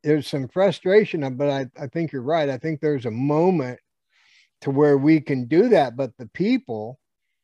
there's 0.03 0.27
some 0.27 0.49
frustration, 0.49 1.37
but 1.37 1.49
I, 1.49 1.67
I 1.81 1.87
think 1.87 2.11
you're 2.11 2.21
right. 2.21 2.49
I 2.49 2.57
think 2.57 2.81
there's 2.81 3.05
a 3.05 3.11
moment 3.11 3.79
to 4.59 4.71
where 4.71 4.97
we 4.97 5.21
can 5.21 5.47
do 5.47 5.69
that, 5.69 5.95
but 5.95 6.11
the 6.17 6.27
people 6.33 6.99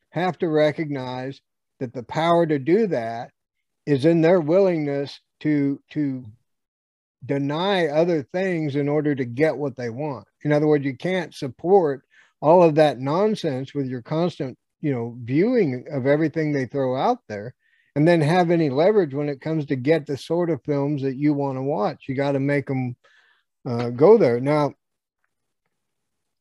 have 0.09 0.37
to 0.39 0.49
recognize 0.49 1.39
that 1.79 1.93
the 1.93 2.03
power 2.03 2.45
to 2.45 2.59
do 2.59 2.87
that 2.87 3.31
is 3.85 4.03
in 4.03 4.19
their 4.19 4.41
willingness 4.41 5.21
to 5.39 5.79
to 5.91 6.25
deny 7.25 7.87
other 7.87 8.23
things 8.23 8.75
in 8.75 8.89
order 8.89 9.15
to 9.15 9.25
get 9.25 9.57
what 9.57 9.75
they 9.75 9.89
want. 9.89 10.27
In 10.43 10.51
other 10.51 10.67
words, 10.67 10.85
you 10.85 10.95
can't 10.95 11.33
support 11.33 12.03
all 12.41 12.61
of 12.61 12.75
that 12.75 12.99
nonsense 12.99 13.73
with 13.73 13.87
your 13.87 14.01
constant, 14.01 14.57
you 14.81 14.91
know, 14.91 15.17
viewing 15.23 15.85
of 15.91 16.05
everything 16.05 16.51
they 16.51 16.65
throw 16.65 16.95
out 16.95 17.19
there 17.29 17.55
and 17.95 18.07
then 18.07 18.21
have 18.21 18.51
any 18.51 18.69
leverage 18.69 19.13
when 19.13 19.29
it 19.29 19.41
comes 19.41 19.65
to 19.67 19.75
get 19.75 20.05
the 20.05 20.17
sort 20.17 20.49
of 20.49 20.63
films 20.63 21.01
that 21.03 21.15
you 21.15 21.33
want 21.33 21.57
to 21.57 21.61
watch. 21.61 22.05
You 22.07 22.15
got 22.15 22.31
to 22.33 22.39
make 22.39 22.65
them 22.65 22.95
uh, 23.65 23.89
go 23.89 24.17
there. 24.17 24.39
Now, 24.39 24.73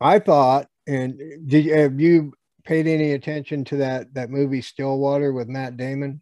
I 0.00 0.18
thought, 0.18 0.66
and 0.86 1.20
did 1.46 1.66
have 1.66 2.00
you 2.00 2.32
paid 2.64 2.86
any 2.86 3.12
attention 3.12 3.64
to 3.66 3.76
that 3.76 4.14
that 4.14 4.30
movie 4.30 4.62
Stillwater 4.62 5.32
with 5.32 5.48
Matt 5.48 5.76
Damon? 5.76 6.21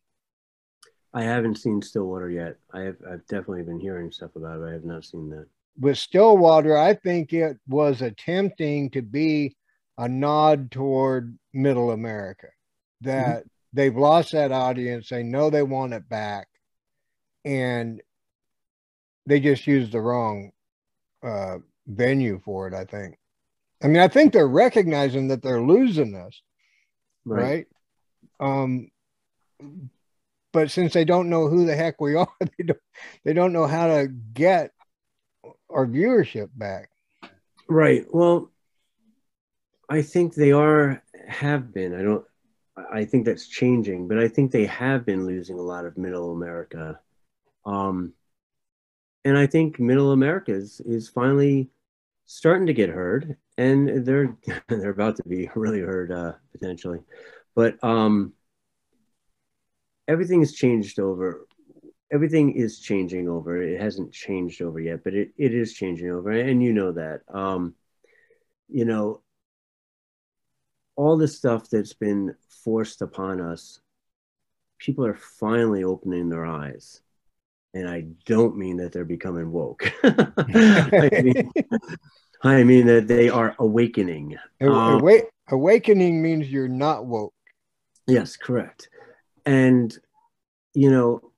I 1.12 1.22
haven't 1.22 1.58
seen 1.58 1.82
Stillwater 1.82 2.30
yet. 2.30 2.56
I 2.72 2.80
have 2.80 2.96
I've 3.10 3.26
definitely 3.26 3.62
been 3.62 3.80
hearing 3.80 4.10
stuff 4.12 4.36
about 4.36 4.60
it. 4.60 4.68
I 4.68 4.72
have 4.72 4.84
not 4.84 5.04
seen 5.04 5.28
that. 5.30 5.46
With 5.78 5.98
Stillwater, 5.98 6.76
I 6.76 6.94
think 6.94 7.32
it 7.32 7.56
was 7.66 8.02
attempting 8.02 8.90
to 8.90 9.02
be 9.02 9.56
a 9.98 10.08
nod 10.08 10.70
toward 10.70 11.38
Middle 11.52 11.90
America. 11.90 12.48
That 13.00 13.40
mm-hmm 13.40 13.48
they've 13.72 13.96
lost 13.96 14.32
that 14.32 14.52
audience. 14.52 15.08
They 15.08 15.22
know 15.22 15.50
they 15.50 15.62
want 15.62 15.92
it 15.92 16.08
back, 16.08 16.48
and 17.44 18.00
they 19.26 19.40
just 19.40 19.66
used 19.66 19.92
the 19.92 20.00
wrong 20.00 20.50
uh, 21.22 21.58
venue 21.86 22.40
for 22.44 22.68
it. 22.68 22.74
I 22.74 22.84
think. 22.84 23.16
I 23.82 23.86
mean, 23.86 23.98
I 23.98 24.08
think 24.08 24.32
they're 24.32 24.46
recognizing 24.46 25.28
that 25.28 25.42
they're 25.42 25.62
losing 25.62 26.12
this, 26.12 26.42
right? 27.24 27.66
right? 28.40 28.58
Um, 28.62 28.90
but 30.52 30.70
since 30.70 30.92
they 30.92 31.04
don't 31.04 31.30
know 31.30 31.48
who 31.48 31.66
the 31.66 31.76
heck 31.76 32.00
we 32.00 32.14
are, 32.14 32.28
they 32.40 32.64
don't 32.64 32.80
they 33.24 33.32
don't 33.32 33.52
know 33.52 33.66
how 33.66 33.86
to 33.86 34.08
get 34.08 34.72
our 35.68 35.86
viewership 35.86 36.50
back. 36.54 36.90
Right. 37.68 38.04
Well, 38.10 38.50
I 39.88 40.02
think 40.02 40.34
they 40.34 40.52
are 40.52 41.02
have 41.28 41.72
been. 41.72 41.94
I 41.94 42.02
don't 42.02 42.24
I 42.92 43.04
think 43.04 43.24
that's 43.26 43.46
changing, 43.46 44.08
but 44.08 44.18
I 44.18 44.28
think 44.28 44.50
they 44.50 44.66
have 44.66 45.04
been 45.04 45.26
losing 45.26 45.58
a 45.58 45.62
lot 45.62 45.84
of 45.84 45.98
middle 45.98 46.32
America. 46.32 46.98
Um, 47.64 48.14
and 49.24 49.36
I 49.36 49.46
think 49.46 49.78
middle 49.78 50.12
America 50.12 50.52
is, 50.52 50.80
is 50.80 51.08
finally 51.08 51.68
starting 52.26 52.66
to 52.66 52.72
get 52.72 52.88
heard 52.88 53.36
and 53.58 54.06
they're 54.06 54.36
they're 54.68 54.90
about 54.90 55.16
to 55.16 55.22
be 55.24 55.48
really 55.54 55.80
heard 55.80 56.10
uh, 56.10 56.32
potentially. 56.52 57.00
But 57.54 57.82
um, 57.84 58.32
everything 60.10 60.40
has 60.40 60.52
changed 60.52 60.98
over 60.98 61.46
everything 62.10 62.52
is 62.52 62.80
changing 62.80 63.28
over. 63.28 63.62
It 63.62 63.80
hasn't 63.80 64.12
changed 64.12 64.62
over 64.62 64.80
yet, 64.80 65.04
but 65.04 65.14
it, 65.14 65.30
it 65.36 65.54
is 65.54 65.74
changing 65.74 66.10
over. 66.10 66.30
And 66.30 66.62
you 66.62 66.72
know 66.72 66.92
that. 66.92 67.20
Um, 67.32 67.74
you 68.68 68.84
know, 68.84 69.22
all 70.96 71.16
the 71.16 71.28
stuff 71.28 71.68
that's 71.70 71.94
been 71.94 72.34
forced 72.64 73.02
upon 73.02 73.40
us, 73.40 73.80
people 74.78 75.06
are 75.06 75.18
finally 75.38 75.84
opening 75.84 76.28
their 76.28 76.46
eyes. 76.46 77.00
And 77.72 77.88
I 77.88 78.06
don't 78.26 78.56
mean 78.56 78.78
that 78.78 78.92
they're 78.92 79.04
becoming 79.04 79.52
woke. 79.52 79.92
I, 80.02 81.20
mean, 81.22 81.52
I, 82.42 82.64
mean, 82.64 82.86
that 82.86 83.06
they 83.06 83.28
are 83.28 83.54
awakening. 83.60 84.36
Um, 84.60 85.00
awakening 85.48 86.20
means 86.20 86.50
you're 86.50 86.66
not 86.66 87.06
woke. 87.06 87.32
Yes, 88.08 88.36
correct. 88.36 88.88
And, 89.46 89.96
you 90.74 90.90
know, 90.90 91.32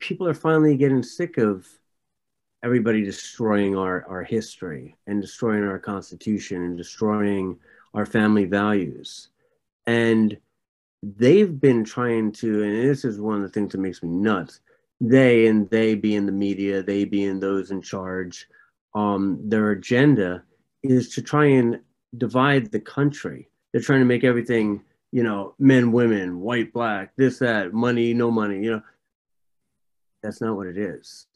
people 0.00 0.28
are 0.28 0.34
finally 0.34 0.76
getting 0.76 1.02
sick 1.02 1.38
of 1.38 1.66
everybody 2.62 3.02
destroying 3.02 3.76
our, 3.76 4.06
our 4.08 4.22
history 4.22 4.96
and 5.06 5.20
destroying 5.20 5.64
our 5.64 5.78
constitution 5.78 6.62
and 6.62 6.76
destroying 6.76 7.58
our 7.94 8.06
family 8.06 8.44
values. 8.44 9.28
And 9.86 10.36
they've 11.02 11.60
been 11.60 11.84
trying 11.84 12.32
to, 12.32 12.62
and 12.62 12.88
this 12.88 13.04
is 13.04 13.20
one 13.20 13.36
of 13.36 13.42
the 13.42 13.48
things 13.48 13.72
that 13.72 13.78
makes 13.78 14.02
me 14.02 14.08
nuts. 14.08 14.60
They 15.00 15.46
and 15.46 15.68
they 15.70 15.96
being 15.96 16.26
the 16.26 16.32
media, 16.32 16.82
they 16.82 17.04
being 17.04 17.40
those 17.40 17.72
in 17.72 17.82
charge, 17.82 18.46
um, 18.94 19.40
their 19.42 19.72
agenda 19.72 20.44
is 20.82 21.08
to 21.14 21.22
try 21.22 21.46
and 21.46 21.80
divide 22.16 22.70
the 22.70 22.80
country. 22.80 23.48
They're 23.72 23.82
trying 23.82 24.00
to 24.00 24.06
make 24.06 24.22
everything, 24.22 24.82
you 25.12 25.22
know, 25.22 25.54
men, 25.58 25.92
women, 25.92 26.40
white, 26.40 26.72
black, 26.72 27.12
this, 27.16 27.38
that, 27.38 27.72
money, 27.72 28.14
no 28.14 28.30
money, 28.30 28.62
you 28.64 28.70
know. 28.72 28.82
That's 30.22 30.40
not 30.40 30.56
what 30.56 30.66
it 30.66 30.78
is. 30.78 31.26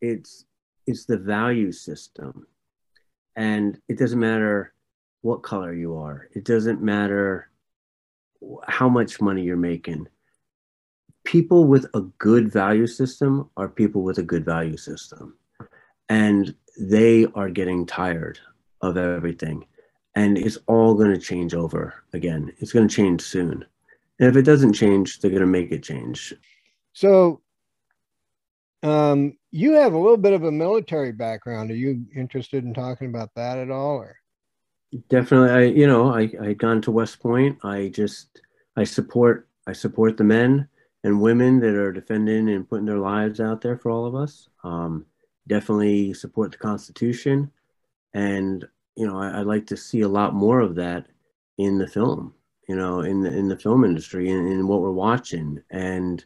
It's 0.00 0.46
it's 0.86 1.04
the 1.04 1.18
value 1.18 1.72
system. 1.72 2.46
And 3.36 3.80
it 3.88 3.98
doesn't 3.98 4.18
matter 4.18 4.72
what 5.22 5.42
color 5.42 5.72
you 5.72 5.96
are. 5.96 6.28
It 6.34 6.44
doesn't 6.44 6.82
matter 6.82 7.50
how 8.66 8.88
much 8.88 9.20
money 9.20 9.42
you're 9.42 9.56
making. 9.56 10.08
People 11.24 11.66
with 11.66 11.86
a 11.94 12.00
good 12.18 12.50
value 12.50 12.86
system 12.86 13.50
are 13.56 13.68
people 13.68 14.02
with 14.02 14.18
a 14.18 14.22
good 14.22 14.44
value 14.44 14.76
system. 14.76 15.36
And 16.08 16.54
they 16.80 17.26
are 17.34 17.50
getting 17.50 17.86
tired 17.86 18.40
of 18.80 18.96
everything. 18.96 19.66
And 20.20 20.36
it's 20.36 20.58
all 20.66 20.92
going 20.94 21.12
to 21.12 21.18
change 21.18 21.54
over 21.54 21.94
again. 22.12 22.52
It's 22.58 22.72
going 22.72 22.86
to 22.86 22.94
change 22.94 23.22
soon. 23.22 23.64
And 24.18 24.28
if 24.28 24.36
it 24.36 24.42
doesn't 24.42 24.74
change, 24.74 25.18
they're 25.18 25.30
going 25.30 25.40
to 25.40 25.46
make 25.46 25.72
it 25.72 25.82
change. 25.82 26.34
So, 26.92 27.40
um, 28.82 29.38
you 29.50 29.72
have 29.72 29.94
a 29.94 29.98
little 29.98 30.18
bit 30.18 30.34
of 30.34 30.44
a 30.44 30.52
military 30.52 31.12
background. 31.12 31.70
Are 31.70 31.74
you 31.76 32.04
interested 32.14 32.64
in 32.64 32.74
talking 32.74 33.08
about 33.08 33.30
that 33.36 33.56
at 33.56 33.70
all? 33.70 33.96
Or 33.96 34.16
definitely, 35.08 35.50
I 35.50 35.62
you 35.62 35.86
know 35.86 36.12
I 36.12 36.30
I 36.42 36.52
gone 36.52 36.82
to 36.82 36.90
West 36.90 37.20
Point. 37.20 37.58
I 37.64 37.88
just 37.88 38.42
I 38.76 38.84
support 38.84 39.48
I 39.66 39.72
support 39.72 40.18
the 40.18 40.24
men 40.24 40.68
and 41.02 41.22
women 41.22 41.60
that 41.60 41.74
are 41.74 41.92
defending 41.92 42.50
and 42.50 42.68
putting 42.68 42.84
their 42.84 42.98
lives 42.98 43.40
out 43.40 43.62
there 43.62 43.78
for 43.78 43.90
all 43.90 44.04
of 44.04 44.14
us. 44.14 44.50
Um, 44.64 45.06
definitely 45.46 46.12
support 46.12 46.52
the 46.52 46.58
Constitution, 46.58 47.50
and 48.12 48.66
you 49.00 49.06
know 49.06 49.18
I, 49.18 49.38
would 49.38 49.46
like 49.46 49.66
to 49.68 49.78
see 49.78 50.02
a 50.02 50.08
lot 50.08 50.34
more 50.34 50.60
of 50.60 50.74
that 50.74 51.06
in 51.56 51.78
the 51.78 51.88
film. 51.88 52.34
You 52.68 52.76
know, 52.76 53.00
in 53.00 53.22
the 53.22 53.34
in 53.34 53.48
the 53.48 53.58
film 53.58 53.82
industry 53.82 54.30
and 54.30 54.46
in 54.46 54.68
what 54.68 54.82
we're 54.82 54.92
watching, 54.92 55.62
and 55.70 56.22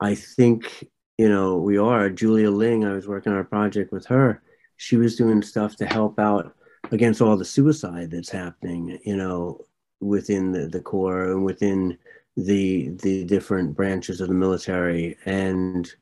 I 0.00 0.16
think 0.16 0.88
you 1.16 1.28
know 1.28 1.56
we 1.56 1.78
are. 1.78 2.10
Julia 2.10 2.50
Ling, 2.50 2.84
I 2.84 2.92
was 2.92 3.06
working 3.06 3.32
on 3.32 3.38
a 3.38 3.44
project 3.44 3.92
with 3.92 4.04
her. 4.06 4.42
She 4.78 4.96
was 4.96 5.14
doing 5.16 5.42
stuff 5.42 5.76
to 5.76 5.86
help 5.86 6.18
out 6.18 6.54
against 6.90 7.22
all 7.22 7.36
the 7.36 7.44
suicide 7.44 8.10
that's 8.10 8.30
happening. 8.30 8.98
You 9.04 9.16
know, 9.16 9.60
within 10.00 10.50
the, 10.50 10.66
the 10.66 10.80
corps 10.80 11.30
and 11.30 11.44
within 11.44 11.96
the 12.36 12.88
the 13.02 13.24
different 13.24 13.76
branches 13.76 14.20
of 14.20 14.26
the 14.26 14.34
military 14.34 15.16
and 15.24 15.94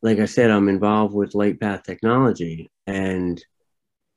like 0.00 0.18
I 0.18 0.26
said, 0.26 0.50
I'm 0.50 0.68
involved 0.68 1.14
with 1.14 1.34
Light 1.34 1.58
Path 1.58 1.82
Technology, 1.82 2.70
and 2.86 3.42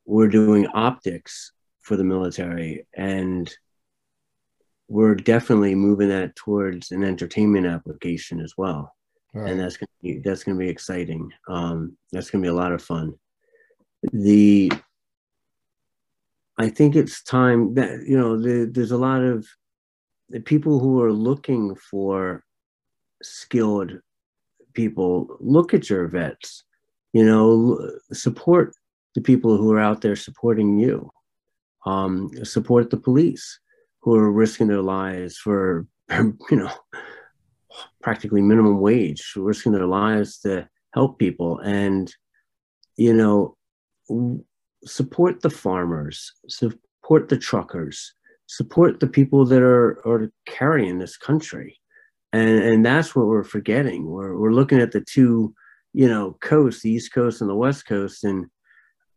we're 0.07 0.29
doing 0.29 0.65
optics 0.67 1.51
for 1.81 1.97
the 1.97 2.03
military, 2.03 2.87
and 2.95 3.53
we're 4.87 5.15
definitely 5.15 5.75
moving 5.75 6.07
that 6.09 6.35
towards 6.35 6.91
an 6.91 7.03
entertainment 7.03 7.67
application 7.67 8.39
as 8.39 8.53
well. 8.57 8.95
Right. 9.33 9.51
And 9.51 9.59
that's 9.59 9.77
gonna 9.77 9.87
be 10.01 10.19
that's 10.19 10.43
gonna 10.43 10.57
be 10.57 10.69
exciting. 10.69 11.29
Um, 11.47 11.97
that's 12.11 12.31
gonna 12.31 12.41
be 12.41 12.47
a 12.47 12.53
lot 12.53 12.71
of 12.71 12.81
fun. 12.81 13.13
The 14.13 14.71
I 16.57 16.69
think 16.69 16.95
it's 16.95 17.21
time 17.21 17.75
that 17.75 18.03
you 18.07 18.17
know 18.17 18.41
the, 18.41 18.69
there's 18.71 18.91
a 18.91 18.97
lot 18.97 19.21
of 19.21 19.45
the 20.29 20.39
people 20.39 20.79
who 20.79 21.01
are 21.03 21.13
looking 21.13 21.75
for 21.75 22.43
skilled 23.21 23.99
people 24.73 25.37
look 25.39 25.73
at 25.73 25.89
your 25.89 26.07
vets 26.07 26.63
you 27.11 27.25
know 27.25 27.79
support 28.13 28.75
the 29.17 29.21
people 29.23 29.57
who 29.57 29.73
are 29.73 29.79
out 29.79 30.01
there 30.01 30.15
supporting 30.15 30.77
you. 30.77 31.09
Um, 31.87 32.29
support 32.43 32.91
the 32.91 32.97
police 32.97 33.59
who 34.01 34.13
are 34.15 34.31
risking 34.31 34.67
their 34.67 34.83
lives 34.83 35.37
for 35.37 35.87
you 36.11 36.37
know 36.51 36.71
practically 38.03 38.43
minimum 38.43 38.79
wage 38.79 39.33
risking 39.35 39.71
their 39.71 39.87
lives 39.87 40.39
to 40.41 40.69
help 40.93 41.17
people. 41.17 41.57
And 41.59 42.13
you 42.95 43.11
know 43.11 43.57
support 44.85 45.41
the 45.41 45.49
farmers 45.49 46.31
support 46.47 47.29
the 47.29 47.37
truckers 47.37 48.13
support 48.45 48.99
the 48.99 49.07
people 49.07 49.45
that 49.45 49.63
are, 49.63 49.99
are 50.07 50.31
carrying 50.45 50.99
this 50.99 51.17
country. 51.17 51.79
And 52.33 52.59
and 52.59 52.85
that's 52.85 53.15
what 53.15 53.25
we're 53.25 53.43
forgetting. 53.43 54.05
We're 54.05 54.37
we're 54.37 54.53
looking 54.59 54.79
at 54.79 54.91
the 54.91 55.01
two, 55.01 55.55
you 55.93 56.07
know, 56.07 56.37
coasts, 56.39 56.83
the 56.83 56.91
East 56.91 57.13
Coast 57.13 57.41
and 57.41 57.49
the 57.49 57.55
West 57.55 57.87
Coast, 57.87 58.23
and 58.23 58.47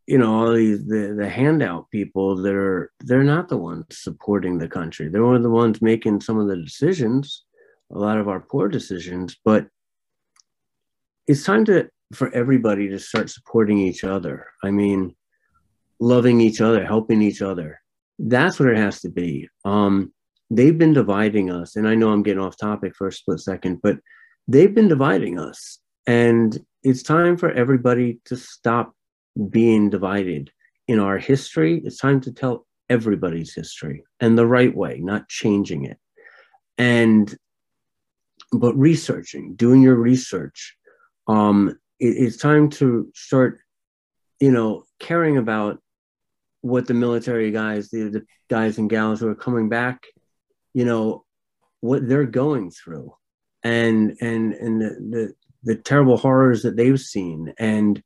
you 0.06 0.18
know 0.18 0.34
all 0.34 0.52
these 0.52 0.86
the 0.86 1.14
the 1.16 1.28
handout 1.28 1.90
people 1.90 2.36
that 2.36 2.54
are 2.54 2.92
they're 3.00 3.24
not 3.24 3.48
the 3.48 3.56
ones 3.56 3.86
supporting 3.90 4.58
the 4.58 4.68
country. 4.68 5.08
They're 5.08 5.38
the 5.38 5.50
ones 5.50 5.82
making 5.82 6.20
some 6.20 6.38
of 6.38 6.48
the 6.48 6.56
decisions, 6.56 7.44
a 7.92 7.98
lot 7.98 8.18
of 8.18 8.28
our 8.28 8.40
poor 8.40 8.68
decisions. 8.68 9.36
But 9.44 9.66
it's 11.26 11.44
time 11.44 11.64
to 11.66 11.88
for 12.12 12.32
everybody 12.34 12.88
to 12.88 12.98
start 12.98 13.30
supporting 13.30 13.78
each 13.78 14.04
other. 14.04 14.46
I 14.64 14.70
mean, 14.70 15.14
loving 16.00 16.40
each 16.40 16.60
other, 16.60 16.84
helping 16.84 17.22
each 17.22 17.42
other. 17.42 17.80
That's 18.18 18.58
what 18.58 18.68
it 18.68 18.76
has 18.76 19.00
to 19.02 19.08
be. 19.08 19.48
Um, 19.64 20.12
they've 20.50 20.76
been 20.76 20.92
dividing 20.92 21.50
us. 21.50 21.76
And 21.76 21.88
I 21.88 21.94
know 21.94 22.10
I'm 22.10 22.22
getting 22.22 22.42
off 22.42 22.56
topic 22.56 22.94
for 22.96 23.06
a 23.06 23.12
split 23.12 23.40
second, 23.40 23.80
but 23.82 23.98
they've 24.48 24.74
been 24.74 24.88
dividing 24.88 25.38
us. 25.38 25.78
And 26.06 26.58
it's 26.82 27.02
time 27.02 27.36
for 27.36 27.52
everybody 27.52 28.20
to 28.24 28.36
stop 28.36 28.94
being 29.50 29.90
divided 29.90 30.50
in 30.88 30.98
our 30.98 31.18
history. 31.18 31.80
It's 31.84 31.98
time 31.98 32.20
to 32.22 32.32
tell 32.32 32.66
everybody's 32.88 33.54
history 33.54 34.02
and 34.18 34.36
the 34.36 34.46
right 34.46 34.74
way, 34.74 34.98
not 35.00 35.28
changing 35.28 35.84
it. 35.84 35.98
And 36.78 37.34
but 38.52 38.76
researching, 38.76 39.54
doing 39.54 39.80
your 39.82 39.94
research. 39.94 40.76
Um, 41.28 41.78
it, 42.00 42.16
it's 42.16 42.36
time 42.36 42.68
to 42.70 43.10
start, 43.14 43.60
you 44.40 44.50
know, 44.50 44.84
caring 44.98 45.36
about 45.36 45.80
what 46.62 46.86
the 46.88 46.94
military 46.94 47.52
guys, 47.52 47.90
the, 47.90 48.08
the 48.08 48.26
guys 48.48 48.78
and 48.78 48.90
gals 48.90 49.20
who 49.20 49.28
are 49.28 49.36
coming 49.36 49.68
back 49.68 50.04
you 50.72 50.84
know 50.84 51.24
what 51.80 52.06
they're 52.08 52.26
going 52.26 52.70
through 52.70 53.14
and 53.62 54.16
and 54.20 54.52
and 54.54 54.80
the, 54.80 54.88
the, 55.10 55.34
the 55.62 55.76
terrible 55.76 56.16
horrors 56.16 56.62
that 56.62 56.76
they've 56.76 57.00
seen 57.00 57.52
and 57.58 58.02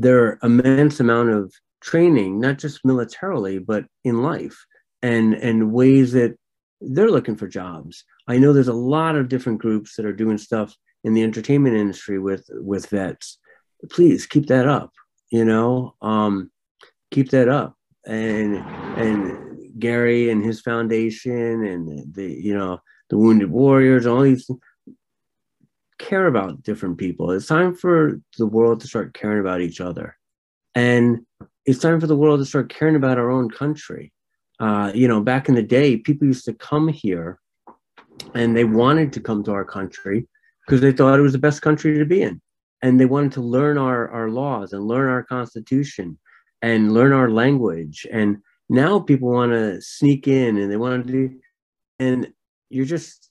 their 0.00 0.38
immense 0.42 1.00
amount 1.00 1.30
of 1.30 1.52
training 1.80 2.40
not 2.40 2.58
just 2.58 2.84
militarily 2.84 3.58
but 3.58 3.84
in 4.04 4.22
life 4.22 4.66
and 5.02 5.34
and 5.34 5.72
ways 5.72 6.12
that 6.12 6.36
they're 6.80 7.10
looking 7.10 7.36
for 7.36 7.48
jobs. 7.48 8.04
I 8.28 8.38
know 8.38 8.52
there's 8.52 8.68
a 8.68 8.72
lot 8.72 9.16
of 9.16 9.28
different 9.28 9.58
groups 9.58 9.96
that 9.96 10.06
are 10.06 10.12
doing 10.12 10.38
stuff 10.38 10.74
in 11.02 11.14
the 11.14 11.22
entertainment 11.22 11.76
industry 11.76 12.18
with 12.18 12.44
with 12.50 12.86
vets. 12.86 13.38
Please 13.90 14.26
keep 14.26 14.46
that 14.46 14.66
up 14.66 14.92
you 15.30 15.44
know? 15.44 15.94
Um 16.02 16.50
keep 17.10 17.30
that 17.30 17.48
up. 17.48 17.74
And 18.06 18.56
and 18.56 19.78
Gary 19.78 20.30
and 20.30 20.44
his 20.44 20.60
foundation 20.60 21.64
and 21.64 22.14
the, 22.14 22.32
you 22.32 22.56
know 22.56 22.80
the 23.10 23.18
Wounded 23.18 23.50
Warriors, 23.50 24.06
all 24.06 24.22
these 24.22 24.50
care 25.98 26.26
about 26.26 26.62
different 26.62 26.98
people. 26.98 27.30
It's 27.30 27.46
time 27.46 27.74
for 27.74 28.20
the 28.38 28.46
world 28.46 28.80
to 28.80 28.86
start 28.86 29.14
caring 29.14 29.40
about 29.40 29.60
each 29.60 29.80
other, 29.80 30.16
and 30.74 31.20
it's 31.64 31.78
time 31.78 32.00
for 32.00 32.06
the 32.06 32.16
world 32.16 32.40
to 32.40 32.46
start 32.46 32.70
caring 32.70 32.96
about 32.96 33.18
our 33.18 33.30
own 33.30 33.50
country. 33.50 34.12
Uh, 34.60 34.90
you 34.94 35.06
know, 35.06 35.20
back 35.20 35.48
in 35.48 35.54
the 35.54 35.62
day, 35.62 35.96
people 35.96 36.26
used 36.26 36.44
to 36.46 36.54
come 36.54 36.88
here, 36.88 37.38
and 38.34 38.56
they 38.56 38.64
wanted 38.64 39.12
to 39.12 39.20
come 39.20 39.44
to 39.44 39.52
our 39.52 39.64
country 39.64 40.26
because 40.66 40.80
they 40.80 40.92
thought 40.92 41.18
it 41.18 41.22
was 41.22 41.32
the 41.32 41.38
best 41.38 41.62
country 41.62 41.96
to 41.98 42.04
be 42.04 42.22
in, 42.22 42.40
and 42.82 42.98
they 42.98 43.06
wanted 43.06 43.32
to 43.32 43.40
learn 43.40 43.78
our 43.78 44.08
our 44.10 44.30
laws 44.30 44.72
and 44.72 44.86
learn 44.86 45.08
our 45.08 45.22
constitution 45.22 46.18
and 46.60 46.92
learn 46.92 47.12
our 47.12 47.30
language 47.30 48.04
and 48.10 48.38
now 48.68 48.98
people 49.00 49.30
want 49.30 49.52
to 49.52 49.80
sneak 49.80 50.28
in 50.28 50.58
and 50.58 50.70
they 50.70 50.76
want 50.76 51.06
to 51.06 51.12
do, 51.12 51.40
and 51.98 52.32
you're 52.68 52.84
just, 52.84 53.30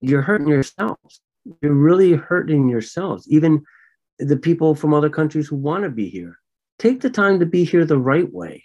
you're 0.00 0.22
hurting 0.22 0.48
yourselves. 0.48 1.20
You're 1.62 1.72
really 1.72 2.12
hurting 2.12 2.68
yourselves. 2.68 3.26
Even 3.28 3.62
the 4.18 4.36
people 4.36 4.74
from 4.74 4.94
other 4.94 5.10
countries 5.10 5.48
who 5.48 5.56
want 5.56 5.84
to 5.84 5.90
be 5.90 6.08
here. 6.08 6.38
Take 6.78 7.00
the 7.00 7.10
time 7.10 7.40
to 7.40 7.46
be 7.46 7.64
here 7.64 7.84
the 7.84 7.98
right 7.98 8.30
way. 8.32 8.64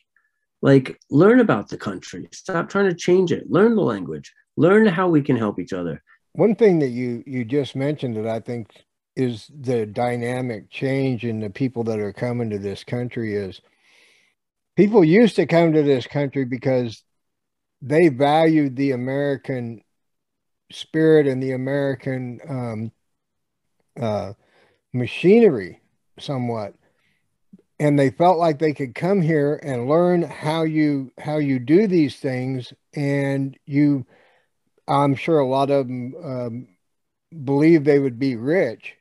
Like, 0.62 1.00
learn 1.10 1.40
about 1.40 1.70
the 1.70 1.78
country. 1.78 2.28
Stop 2.32 2.70
trying 2.70 2.90
to 2.90 2.96
change 2.96 3.32
it. 3.32 3.50
Learn 3.50 3.76
the 3.76 3.82
language. 3.82 4.34
Learn 4.58 4.86
how 4.86 5.08
we 5.08 5.22
can 5.22 5.36
help 5.36 5.60
each 5.60 5.74
other. 5.74 6.02
One 6.34 6.56
thing 6.56 6.80
that 6.80 6.90
you 6.90 7.24
you 7.26 7.46
just 7.46 7.76
mentioned 7.76 8.18
that 8.18 8.28
I 8.28 8.40
think 8.40 8.70
is 9.16 9.50
the 9.58 9.86
dynamic 9.86 10.70
change 10.70 11.24
in 11.24 11.40
the 11.40 11.50
people 11.50 11.84
that 11.86 12.00
are 12.00 12.12
coming 12.12 12.50
to 12.50 12.60
this 12.60 12.84
country 12.84 13.36
is 13.36 13.62
people 14.76 15.04
used 15.04 15.38
to 15.38 15.46
come 15.46 15.72
to 15.74 15.84
this 15.84 16.08
country 16.08 16.44
because 16.44 17.04
they 17.82 18.10
valued 18.10 18.76
the 18.76 18.92
American 18.92 19.82
spirit 20.72 21.28
and 21.28 21.42
the 21.42 21.52
American 21.52 22.40
um, 22.48 22.92
uh, 24.00 24.34
machinery 24.94 25.82
somewhat, 26.20 26.74
and 27.80 28.00
they 28.00 28.10
felt 28.10 28.38
like 28.38 28.60
they 28.60 28.74
could 28.74 28.96
come 28.96 29.22
here 29.22 29.60
and 29.64 29.90
learn 29.90 30.22
how 30.22 30.64
you 30.64 31.12
how 31.20 31.38
you 31.38 31.60
do 31.60 31.88
these 31.88 32.18
things, 32.18 32.74
and 32.94 33.58
you, 33.66 34.06
I'm 34.88 35.16
sure 35.16 35.40
a 35.40 35.48
lot 35.48 35.70
of 35.70 35.88
them 35.88 36.14
um, 36.24 36.68
believe 37.44 37.84
they 37.84 38.00
would 38.00 38.20
be 38.20 38.36
rich, 38.36 38.96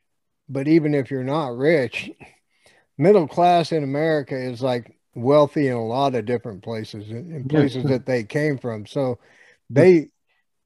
but 0.49 0.69
even 0.69 0.95
if 0.95 1.11
you're 1.11 1.25
not 1.25 1.57
rich, 1.57 2.11
middle 2.99 3.29
class 3.29 3.73
in 3.73 3.83
America 3.83 4.37
is 4.37 4.63
like 4.63 4.97
wealthy 5.15 5.69
in 5.69 5.75
a 5.75 5.87
lot 5.87 6.15
of 6.15 6.27
different 6.27 6.63
places 6.63 7.11
in 7.11 7.47
places 7.49 7.85
that 7.85 8.07
they 8.07 8.25
came 8.25 8.59
from. 8.59 8.87
So 8.87 9.19
they 9.71 10.09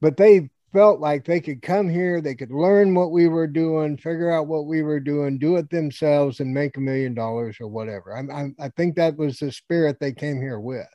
but 0.00 0.16
they 0.16 0.50
felt 0.72 1.00
like 1.00 1.24
they 1.24 1.40
could 1.40 1.62
come 1.62 1.88
here, 1.88 2.20
they 2.20 2.34
could 2.34 2.50
learn 2.50 2.94
what 2.94 3.10
we 3.10 3.28
were 3.28 3.46
doing, 3.46 3.96
figure 3.96 4.30
out 4.30 4.46
what 4.46 4.66
we 4.66 4.82
were 4.82 5.00
doing, 5.00 5.38
do 5.38 5.56
it 5.56 5.70
themselves, 5.70 6.40
and 6.40 6.52
make 6.52 6.76
a 6.76 6.80
million 6.80 7.14
dollars 7.14 7.56
or 7.60 7.68
whatever. 7.68 8.16
I, 8.16 8.42
I, 8.42 8.66
I 8.66 8.68
think 8.70 8.96
that 8.96 9.16
was 9.16 9.38
the 9.38 9.50
spirit 9.50 9.98
they 9.98 10.12
came 10.12 10.40
here 10.40 10.60
with. 10.60 10.86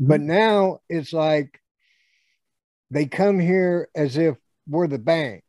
Mm-hmm. 0.00 0.08
But 0.08 0.20
now 0.20 0.78
it's 0.88 1.12
like 1.12 1.60
they 2.90 3.06
come 3.06 3.38
here 3.38 3.88
as 3.94 4.16
if 4.16 4.36
we're 4.66 4.88
the 4.88 4.98
bank. 4.98 5.44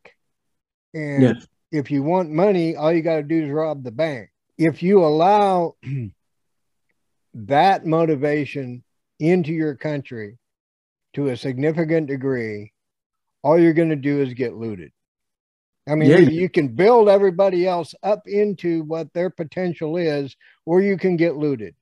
And 0.92 1.22
yes. 1.22 1.46
if 1.72 1.90
you 1.90 2.02
want 2.02 2.30
money, 2.30 2.76
all 2.76 2.92
you 2.92 3.02
got 3.02 3.16
to 3.16 3.22
do 3.22 3.44
is 3.44 3.50
rob 3.50 3.82
the 3.82 3.92
bank. 3.92 4.30
If 4.58 4.82
you 4.82 5.04
allow 5.04 5.76
that 7.34 7.86
motivation 7.86 8.82
into 9.18 9.52
your 9.52 9.76
country 9.76 10.38
to 11.14 11.28
a 11.28 11.36
significant 11.36 12.08
degree, 12.08 12.72
all 13.42 13.58
you're 13.58 13.72
going 13.72 13.90
to 13.90 13.96
do 13.96 14.20
is 14.20 14.34
get 14.34 14.54
looted. 14.54 14.92
I 15.88 15.94
mean, 15.94 16.10
yeah. 16.10 16.18
you 16.18 16.48
can 16.48 16.68
build 16.68 17.08
everybody 17.08 17.66
else 17.66 17.94
up 18.02 18.22
into 18.26 18.82
what 18.82 19.12
their 19.12 19.30
potential 19.30 19.96
is, 19.96 20.36
or 20.66 20.80
you 20.80 20.96
can 20.96 21.16
get 21.16 21.36
looted. 21.36 21.74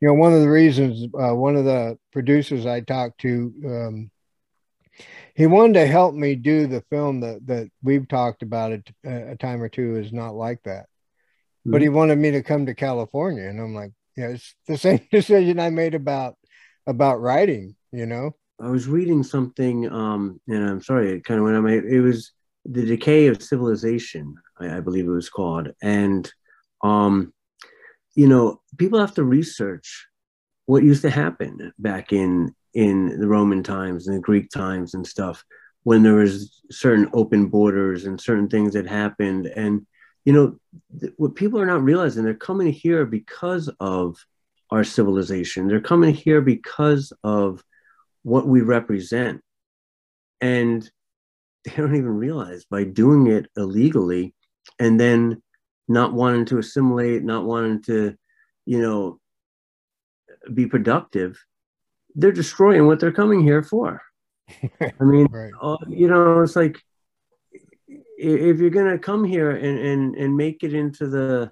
You 0.00 0.08
know, 0.08 0.14
one 0.14 0.32
of 0.34 0.40
the 0.40 0.50
reasons, 0.50 1.06
uh, 1.14 1.34
one 1.34 1.56
of 1.56 1.64
the 1.64 1.98
producers 2.12 2.66
I 2.66 2.80
talked 2.80 3.20
to, 3.20 3.52
um, 3.64 4.10
he 5.34 5.46
wanted 5.46 5.74
to 5.74 5.86
help 5.86 6.14
me 6.14 6.34
do 6.34 6.66
the 6.66 6.82
film 6.90 7.20
that 7.20 7.46
that 7.46 7.70
we've 7.82 8.06
talked 8.06 8.42
about 8.42 8.72
it 8.72 8.90
a 9.04 9.36
time 9.36 9.62
or 9.62 9.68
two 9.68 9.96
is 9.96 10.12
not 10.12 10.34
like 10.34 10.62
that, 10.64 10.84
mm-hmm. 10.84 11.70
but 11.70 11.80
he 11.80 11.88
wanted 11.88 12.18
me 12.18 12.32
to 12.32 12.42
come 12.42 12.66
to 12.66 12.74
California, 12.74 13.44
and 13.44 13.60
I'm 13.60 13.74
like, 13.74 13.92
yeah, 14.16 14.28
it's 14.28 14.54
the 14.66 14.76
same 14.78 15.00
decision 15.10 15.58
I 15.58 15.70
made 15.70 15.94
about 15.94 16.36
about 16.86 17.20
writing. 17.20 17.76
You 17.92 18.06
know, 18.06 18.34
I 18.60 18.68
was 18.68 18.86
reading 18.86 19.22
something, 19.22 19.90
um, 19.90 20.40
and 20.48 20.68
I'm 20.68 20.82
sorry, 20.82 21.12
it 21.12 21.24
kind 21.24 21.38
of 21.38 21.44
went 21.44 21.56
on 21.56 21.64
my. 21.64 21.72
It 21.72 22.00
was 22.00 22.32
the 22.64 22.84
decay 22.84 23.26
of 23.26 23.42
civilization, 23.42 24.34
I, 24.60 24.76
I 24.76 24.80
believe 24.80 25.06
it 25.06 25.10
was 25.10 25.30
called, 25.30 25.70
and 25.82 26.30
um, 26.82 27.32
you 28.14 28.28
know, 28.28 28.60
people 28.78 29.00
have 29.00 29.14
to 29.14 29.24
research 29.24 30.06
what 30.66 30.84
used 30.84 31.02
to 31.02 31.10
happen 31.10 31.72
back 31.78 32.12
in 32.12 32.54
in 32.74 33.20
the 33.20 33.28
Roman 33.28 33.62
times 33.62 34.06
and 34.06 34.16
the 34.16 34.20
Greek 34.20 34.50
times 34.50 34.94
and 34.94 35.06
stuff 35.06 35.44
when 35.84 36.02
there 36.02 36.14
was 36.14 36.60
certain 36.70 37.10
open 37.12 37.48
borders 37.48 38.04
and 38.04 38.20
certain 38.20 38.48
things 38.48 38.74
that 38.74 38.86
happened. 38.86 39.46
And 39.46 39.86
you 40.24 40.32
know 40.32 40.56
th- 41.00 41.12
what 41.16 41.34
people 41.34 41.60
are 41.60 41.66
not 41.66 41.82
realizing 41.82 42.24
they're 42.24 42.34
coming 42.34 42.72
here 42.72 43.04
because 43.04 43.68
of 43.80 44.16
our 44.70 44.84
civilization. 44.84 45.68
They're 45.68 45.80
coming 45.80 46.14
here 46.14 46.40
because 46.40 47.12
of 47.24 47.62
what 48.22 48.46
we 48.46 48.60
represent 48.60 49.40
and 50.40 50.90
they 51.64 51.72
don't 51.76 51.96
even 51.96 52.16
realize 52.16 52.64
by 52.64 52.84
doing 52.84 53.26
it 53.28 53.46
illegally 53.56 54.34
and 54.78 54.98
then 54.98 55.42
not 55.88 56.12
wanting 56.12 56.44
to 56.44 56.58
assimilate 56.58 57.22
not 57.22 57.44
wanting 57.44 57.82
to 57.82 58.14
you 58.66 58.80
know 58.80 59.18
be 60.54 60.66
productive 60.66 61.36
they're 62.14 62.32
destroying 62.32 62.86
what 62.86 63.00
they're 63.00 63.12
coming 63.12 63.42
here 63.42 63.62
for. 63.62 64.02
I 64.80 65.04
mean, 65.04 65.26
right. 65.30 65.52
uh, 65.60 65.76
you 65.88 66.08
know, 66.08 66.42
it's 66.42 66.56
like 66.56 66.80
if 67.88 68.58
you're 68.58 68.70
gonna 68.70 68.98
come 68.98 69.24
here 69.24 69.50
and 69.50 69.78
and 69.78 70.14
and 70.16 70.36
make 70.36 70.62
it 70.62 70.74
into 70.74 71.06
the, 71.08 71.50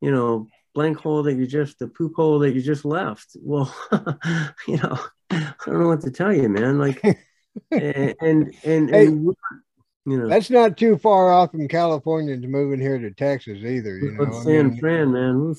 you 0.00 0.10
know, 0.10 0.48
blank 0.74 0.98
hole 0.98 1.22
that 1.24 1.34
you 1.34 1.46
just 1.46 1.78
the 1.78 1.88
poop 1.88 2.14
hole 2.16 2.38
that 2.40 2.52
you 2.52 2.62
just 2.62 2.84
left. 2.84 3.36
Well, 3.36 3.74
you 4.68 4.78
know, 4.78 4.98
I 5.30 5.54
don't 5.66 5.80
know 5.80 5.88
what 5.88 6.00
to 6.02 6.10
tell 6.10 6.32
you, 6.32 6.48
man. 6.48 6.78
Like, 6.78 7.02
and 7.70 8.14
and, 8.20 8.54
and, 8.64 8.90
hey, 8.90 9.04
you 9.04 9.34
know, 10.06 10.28
that's 10.28 10.50
not 10.50 10.76
too 10.76 10.98
far 10.98 11.32
off 11.32 11.52
from 11.52 11.68
California 11.68 12.36
to 12.36 12.48
moving 12.48 12.80
here 12.80 12.98
to 12.98 13.10
Texas 13.10 13.58
either. 13.58 13.96
You 13.98 14.12
know, 14.12 14.42
San 14.42 14.70
mean, 14.70 14.80
Fran, 14.80 15.12
man. 15.12 15.54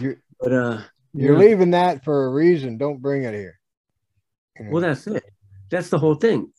You're, 0.00 0.16
but 0.40 0.52
uh, 0.52 0.80
you're 1.14 1.38
leaving 1.38 1.70
that 1.70 2.04
for 2.04 2.26
a 2.26 2.30
reason. 2.30 2.78
Don't 2.78 3.00
bring 3.00 3.24
it 3.24 3.34
here. 3.34 3.58
Well, 4.60 4.82
that's 4.82 5.06
it. 5.06 5.24
That's 5.70 5.90
the 5.90 5.98
whole 5.98 6.14
thing. 6.14 6.50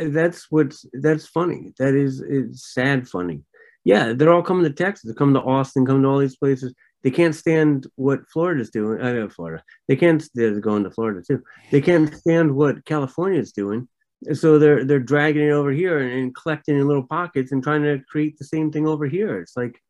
That's 0.00 0.46
what's 0.50 0.84
that's 0.92 1.26
funny. 1.26 1.72
That 1.78 1.94
is 1.94 2.20
it's 2.20 2.72
sad 2.72 3.08
funny. 3.08 3.42
Yeah, 3.84 4.12
they're 4.12 4.32
all 4.32 4.42
coming 4.42 4.64
to 4.64 4.72
Texas. 4.72 5.04
They're 5.06 5.14
coming 5.14 5.34
to 5.34 5.40
Austin, 5.40 5.86
coming 5.86 6.02
to 6.02 6.08
all 6.08 6.18
these 6.18 6.36
places. 6.36 6.74
They 7.02 7.10
can't 7.10 7.34
stand 7.34 7.86
what 7.94 8.28
Florida's 8.32 8.70
doing. 8.70 9.00
I 9.00 9.12
know 9.12 9.28
Florida. 9.28 9.62
They 9.86 9.96
can't. 9.96 10.22
They're 10.34 10.60
going 10.60 10.84
to 10.84 10.90
Florida 10.90 11.22
too. 11.26 11.42
They 11.70 11.80
can't 11.80 12.12
stand 12.14 12.54
what 12.54 12.84
California's 12.84 13.52
doing. 13.52 13.88
So 14.32 14.58
they're 14.58 14.84
they're 14.84 14.98
dragging 14.98 15.46
it 15.46 15.52
over 15.52 15.70
here 15.70 16.00
and, 16.00 16.12
and 16.12 16.34
collecting 16.34 16.76
in 16.76 16.88
little 16.88 17.06
pockets 17.06 17.52
and 17.52 17.62
trying 17.62 17.82
to 17.84 18.00
create 18.08 18.36
the 18.38 18.44
same 18.44 18.72
thing 18.72 18.86
over 18.86 19.06
here. 19.06 19.40
It's 19.40 19.56
like, 19.56 19.80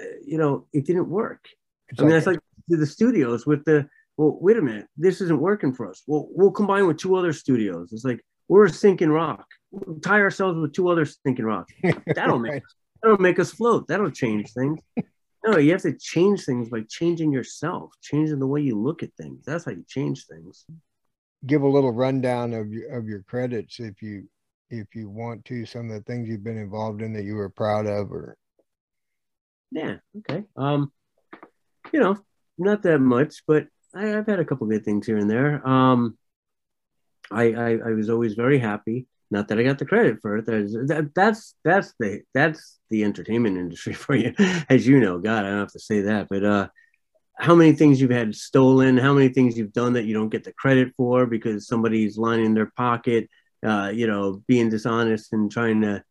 uh, 0.00 0.04
you 0.24 0.38
know, 0.38 0.68
it 0.72 0.86
didn't 0.86 1.08
work. 1.08 1.44
Exactly. 1.88 2.04
I 2.04 2.06
mean, 2.06 2.14
that's 2.14 2.26
like 2.26 2.40
the 2.68 2.86
studios 2.86 3.44
with 3.44 3.64
the 3.64 3.88
well, 4.16 4.38
wait 4.40 4.56
a 4.56 4.62
minute, 4.62 4.86
this 4.96 5.20
isn't 5.20 5.40
working 5.40 5.72
for 5.72 5.90
us. 5.90 6.02
Well, 6.06 6.28
we'll 6.30 6.52
combine 6.52 6.86
with 6.86 6.98
two 6.98 7.16
other 7.16 7.32
studios. 7.32 7.92
It's 7.92 8.04
like 8.04 8.24
we're 8.48 8.66
a 8.66 8.70
sinking 8.70 9.10
rock. 9.10 9.46
We'll 9.70 10.00
tie 10.00 10.20
ourselves 10.20 10.58
with 10.58 10.72
two 10.72 10.88
other 10.88 11.06
sinking 11.06 11.46
rocks. 11.46 11.72
That'll 12.14 12.38
make 12.38 12.52
right. 12.52 12.62
that'll 13.02 13.18
make 13.18 13.38
us 13.38 13.50
float. 13.50 13.88
That'll 13.88 14.10
change 14.10 14.52
things. 14.52 14.80
No, 15.44 15.58
you 15.58 15.72
have 15.72 15.82
to 15.82 15.96
change 15.98 16.44
things 16.44 16.68
by 16.68 16.82
changing 16.88 17.32
yourself, 17.32 17.92
changing 18.00 18.38
the 18.38 18.46
way 18.46 18.60
you 18.60 18.78
look 18.78 19.02
at 19.02 19.12
things. 19.14 19.44
That's 19.44 19.64
how 19.64 19.72
you 19.72 19.84
change 19.88 20.26
things. 20.26 20.64
Give 21.44 21.62
a 21.62 21.68
little 21.68 21.90
rundown 21.92 22.52
of 22.52 22.72
your 22.72 22.96
of 22.96 23.06
your 23.06 23.22
credits 23.22 23.80
if 23.80 24.00
you 24.00 24.28
if 24.70 24.94
you 24.94 25.10
want 25.10 25.44
to, 25.46 25.66
some 25.66 25.90
of 25.90 25.96
the 25.96 26.02
things 26.02 26.28
you've 26.28 26.44
been 26.44 26.58
involved 26.58 27.02
in 27.02 27.12
that 27.12 27.24
you 27.24 27.34
were 27.34 27.50
proud 27.50 27.86
of 27.86 28.12
or 28.12 28.36
yeah, 29.72 29.96
okay. 30.18 30.44
Um, 30.56 30.92
you 31.92 32.00
know, 32.00 32.18
not 32.58 32.82
that 32.82 32.98
much, 32.98 33.42
but 33.46 33.66
I, 33.94 34.06
have 34.06 34.26
had 34.26 34.38
a 34.38 34.44
couple 34.44 34.66
good 34.66 34.84
things 34.84 35.06
here 35.06 35.16
and 35.16 35.30
there. 35.30 35.66
Um, 35.66 36.18
I, 37.30 37.52
I, 37.52 37.70
I 37.86 37.92
was 37.92 38.10
always 38.10 38.34
very 38.34 38.58
happy. 38.58 39.06
Not 39.32 39.48
that 39.48 39.58
I 39.58 39.62
got 39.62 39.78
the 39.78 39.86
credit 39.86 40.18
for 40.20 40.36
it. 40.36 40.44
That, 40.44 41.10
that's 41.14 41.54
that's 41.64 41.94
the 41.98 42.20
that's 42.34 42.78
the 42.90 43.02
entertainment 43.02 43.56
industry 43.56 43.92
for 44.04 44.14
you, 44.14 44.34
as 44.68 44.86
you 44.86 45.00
know. 45.00 45.18
God, 45.18 45.46
I 45.46 45.48
don't 45.48 45.58
have 45.60 45.72
to 45.72 45.80
say 45.80 46.02
that, 46.02 46.28
but 46.28 46.44
uh, 46.44 46.68
how 47.38 47.54
many 47.54 47.72
things 47.72 47.98
you've 47.98 48.10
had 48.10 48.34
stolen? 48.34 48.98
How 48.98 49.14
many 49.14 49.30
things 49.30 49.56
you've 49.56 49.72
done 49.72 49.94
that 49.94 50.04
you 50.04 50.12
don't 50.12 50.28
get 50.28 50.44
the 50.44 50.52
credit 50.52 50.92
for 50.98 51.24
because 51.24 51.66
somebody's 51.66 52.18
lining 52.18 52.52
their 52.52 52.70
pocket? 52.76 53.30
Uh, 53.64 53.90
you 53.94 54.06
know, 54.06 54.42
being 54.46 54.68
dishonest 54.68 55.32
and 55.32 55.50
trying 55.50 55.80
to. 55.80 56.04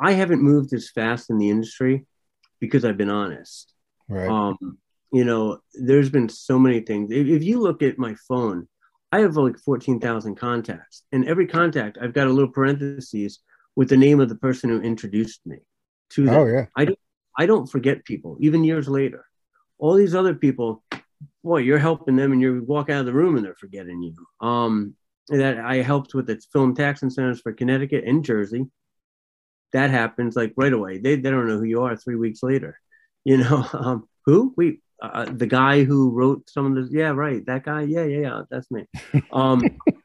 I 0.00 0.12
haven't 0.12 0.42
moved 0.42 0.72
as 0.72 0.90
fast 0.90 1.30
in 1.30 1.38
the 1.38 1.50
industry 1.50 2.04
because 2.58 2.84
I've 2.84 2.96
been 2.96 3.10
honest. 3.10 3.72
Right. 4.08 4.28
Um, 4.28 4.78
you 5.12 5.24
know, 5.24 5.60
there's 5.74 6.10
been 6.10 6.28
so 6.28 6.58
many 6.58 6.80
things. 6.80 7.12
If, 7.12 7.28
if 7.28 7.44
you 7.44 7.60
look 7.60 7.80
at 7.80 7.96
my 7.96 8.16
phone, 8.26 8.66
I 9.12 9.20
have 9.20 9.36
like 9.36 9.58
14,000 9.58 10.36
contacts, 10.36 11.02
and 11.12 11.28
every 11.28 11.46
contact 11.46 11.98
I've 12.00 12.14
got 12.14 12.26
a 12.26 12.32
little 12.32 12.50
parentheses 12.50 13.40
with 13.76 13.90
the 13.90 13.96
name 13.96 14.20
of 14.20 14.30
the 14.30 14.34
person 14.34 14.70
who 14.70 14.80
introduced 14.80 15.40
me 15.46 15.58
to 16.10 16.24
them. 16.24 16.34
Oh 16.34 16.46
yeah. 16.46 16.66
I 16.74 16.86
don't 16.86 16.98
I 17.38 17.46
don't 17.46 17.66
forget 17.66 18.04
people 18.04 18.36
even 18.40 18.64
years 18.64 18.88
later. 18.88 19.24
All 19.78 19.94
these 19.94 20.14
other 20.14 20.34
people, 20.34 20.82
boy, 21.42 21.58
you're 21.58 21.78
helping 21.78 22.16
them, 22.16 22.32
and 22.32 22.40
you 22.40 22.62
walk 22.66 22.88
out 22.88 23.00
of 23.00 23.06
the 23.06 23.12
room 23.12 23.36
and 23.36 23.44
they're 23.44 23.54
forgetting 23.54 24.02
you. 24.02 24.46
Um, 24.46 24.94
that 25.28 25.58
I 25.58 25.76
helped 25.76 26.14
with 26.14 26.26
the 26.26 26.40
film 26.52 26.74
tax 26.74 27.02
incentives 27.02 27.40
for 27.40 27.52
Connecticut 27.52 28.04
and 28.04 28.24
Jersey. 28.24 28.66
That 29.72 29.90
happens 29.90 30.36
like 30.36 30.52
right 30.56 30.72
away. 30.72 30.98
They 30.98 31.16
they 31.16 31.30
don't 31.30 31.48
know 31.48 31.58
who 31.58 31.64
you 31.64 31.82
are 31.82 31.96
three 31.96 32.16
weeks 32.16 32.42
later. 32.42 32.78
You 33.24 33.38
know, 33.38 33.66
um, 33.72 34.08
who 34.26 34.52
we 34.56 34.81
uh, 35.02 35.26
the 35.32 35.46
guy 35.46 35.84
who 35.84 36.10
wrote 36.10 36.48
some 36.48 36.76
of 36.76 36.90
the 36.90 36.96
yeah 36.96 37.10
right 37.10 37.44
that 37.46 37.64
guy 37.64 37.82
yeah 37.82 38.04
yeah 38.04 38.20
yeah 38.20 38.42
that's 38.50 38.70
me. 38.70 38.86
Um 39.32 39.62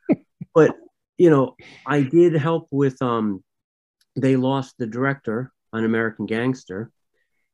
but 0.53 0.75
you 1.17 1.29
know 1.29 1.55
i 1.85 2.01
did 2.01 2.33
help 2.33 2.67
with 2.71 3.01
um 3.01 3.43
they 4.15 4.35
lost 4.35 4.75
the 4.77 4.87
director 4.87 5.51
on 5.73 5.83
american 5.83 6.25
gangster 6.25 6.91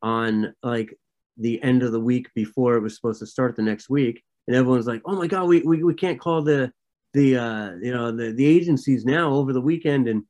on 0.02 0.54
like 0.64 0.98
the 1.38 1.62
end 1.64 1.84
of 1.84 1.92
the 1.92 2.00
week 2.00 2.28
before 2.36 2.76
it 2.76 2.82
was 2.82 2.96
supposed 2.96 3.20
to 3.20 3.26
start 3.26 3.56
the 3.56 3.62
next 3.62 3.90
week 3.90 4.24
and 4.48 4.56
everyone's 4.56 4.88
like 4.88 5.02
oh 5.06 5.16
my 5.16 5.28
god 5.28 5.48
we, 5.48 5.62
we, 5.62 5.84
we 5.84 5.94
can't 5.94 6.20
call 6.20 6.42
the 6.42 6.72
the 7.14 7.38
uh 7.38 7.72
you 7.82 7.92
know 7.92 8.12
the 8.12 8.32
the 8.32 8.46
agencies 8.46 9.06
now 9.06 9.34
over 9.34 9.54
the 9.54 9.62
weekend 9.62 10.08
and 10.08 10.24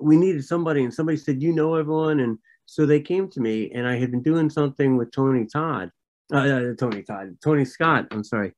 we 0.00 0.16
needed 0.16 0.44
somebody 0.44 0.82
and 0.84 0.92
somebody 0.92 1.16
said 1.16 1.42
you 1.42 1.52
know 1.52 1.74
everyone 1.74 2.20
and 2.20 2.38
so 2.66 2.86
they 2.86 3.00
came 3.00 3.28
to 3.28 3.40
me 3.40 3.70
and 3.74 3.86
i 3.86 3.96
had 3.96 4.10
been 4.10 4.22
doing 4.22 4.50
something 4.50 4.96
with 4.96 5.10
tony 5.10 5.46
todd 5.46 5.90
uh, 6.32 6.38
uh, 6.38 6.74
Tony 6.78 7.02
Todd, 7.02 7.36
Tony 7.42 7.64
Scott. 7.64 8.06
I'm 8.10 8.24
sorry. 8.24 8.52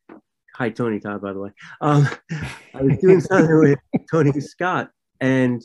Hi, 0.57 0.71
Tony 0.71 1.01
Todd, 1.01 1.23
by 1.23 1.33
the 1.33 1.41
way. 1.41 1.51
Um, 1.81 2.09
I 2.75 2.83
was 2.83 2.99
doing 2.99 3.21
something 3.23 3.59
with 3.59 3.79
Tony 4.11 4.39
Scott, 4.41 4.91
and 5.21 5.63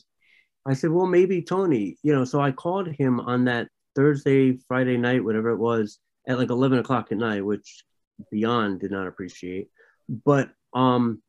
I 0.65 0.73
said, 0.73 0.91
well, 0.91 1.07
maybe 1.07 1.41
Tony, 1.41 1.97
you 2.03 2.13
know. 2.13 2.25
So 2.25 2.39
I 2.39 2.51
called 2.51 2.87
him 2.87 3.19
on 3.19 3.45
that 3.45 3.67
Thursday, 3.95 4.57
Friday 4.67 4.97
night, 4.97 5.23
whatever 5.23 5.49
it 5.49 5.57
was, 5.57 5.99
at 6.27 6.37
like 6.37 6.49
11 6.49 6.79
o'clock 6.79 7.11
at 7.11 7.17
night, 7.17 7.43
which 7.43 7.83
Beyond 8.31 8.79
did 8.79 8.91
not 8.91 9.07
appreciate. 9.07 9.69
But 10.09 10.49
um, 10.73 11.21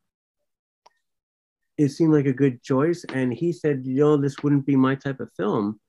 it 1.77 1.91
seemed 1.91 2.13
like 2.13 2.27
a 2.27 2.33
good 2.33 2.63
choice. 2.63 3.05
And 3.13 3.33
he 3.33 3.53
said, 3.53 3.83
you 3.85 4.01
know, 4.01 4.17
this 4.17 4.43
wouldn't 4.43 4.67
be 4.67 4.77
my 4.77 4.97
type 4.97 5.21
of 5.21 5.31
film, 5.37 5.81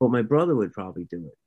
but 0.00 0.10
my 0.10 0.22
brother 0.22 0.54
would 0.54 0.72
probably 0.72 1.04
do 1.04 1.26
it. 1.26 1.38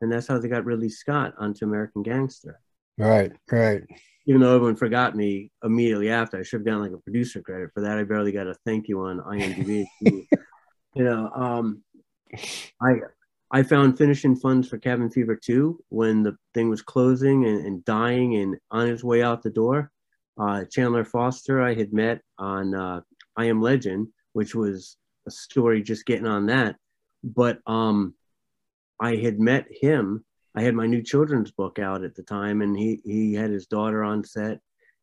And 0.00 0.12
that's 0.12 0.26
how 0.26 0.38
they 0.38 0.48
got 0.48 0.64
Ridley 0.64 0.88
Scott 0.88 1.34
onto 1.38 1.64
American 1.64 2.02
Gangster. 2.02 2.60
Right, 2.98 3.32
right. 3.50 3.82
Even 4.26 4.40
though 4.40 4.54
everyone 4.54 4.76
forgot 4.76 5.14
me 5.14 5.50
immediately 5.62 6.10
after, 6.10 6.38
I 6.38 6.42
should 6.42 6.60
have 6.60 6.66
gotten 6.66 6.82
like 6.82 6.92
a 6.92 6.98
producer 6.98 7.40
credit 7.40 7.70
for 7.72 7.82
that. 7.82 7.98
I 7.98 8.02
barely 8.02 8.32
got 8.32 8.46
a 8.46 8.54
thank 8.66 8.88
you 8.88 9.00
on 9.00 9.20
IMDb. 9.20 9.86
you 10.00 10.26
know, 11.04 11.30
um, 11.30 11.82
I 12.82 12.94
I 13.50 13.62
found 13.62 13.96
finishing 13.96 14.34
funds 14.34 14.68
for 14.68 14.78
Cabin 14.78 15.10
Fever 15.10 15.36
2 15.36 15.78
when 15.90 16.22
the 16.22 16.36
thing 16.52 16.68
was 16.68 16.82
closing 16.82 17.46
and, 17.46 17.64
and 17.64 17.84
dying 17.84 18.36
and 18.36 18.56
on 18.70 18.88
its 18.88 19.04
way 19.04 19.22
out 19.22 19.42
the 19.42 19.50
door. 19.50 19.92
Uh, 20.38 20.64
Chandler 20.64 21.04
Foster, 21.04 21.62
I 21.62 21.74
had 21.74 21.92
met 21.92 22.20
on 22.38 22.74
uh, 22.74 23.00
I 23.36 23.46
Am 23.46 23.62
Legend, 23.62 24.08
which 24.32 24.54
was 24.54 24.96
a 25.26 25.30
story 25.30 25.82
just 25.82 26.06
getting 26.06 26.26
on 26.26 26.46
that. 26.46 26.76
But 27.22 27.60
um, 27.66 28.14
I 29.00 29.16
had 29.16 29.38
met 29.38 29.66
him. 29.70 30.24
I 30.54 30.62
had 30.62 30.74
my 30.74 30.86
new 30.86 31.02
children's 31.02 31.50
book 31.50 31.78
out 31.78 32.02
at 32.02 32.14
the 32.14 32.22
time, 32.22 32.62
and 32.62 32.76
he 32.76 33.00
he 33.04 33.34
had 33.34 33.50
his 33.50 33.66
daughter 33.66 34.02
on 34.04 34.24
set. 34.24 34.60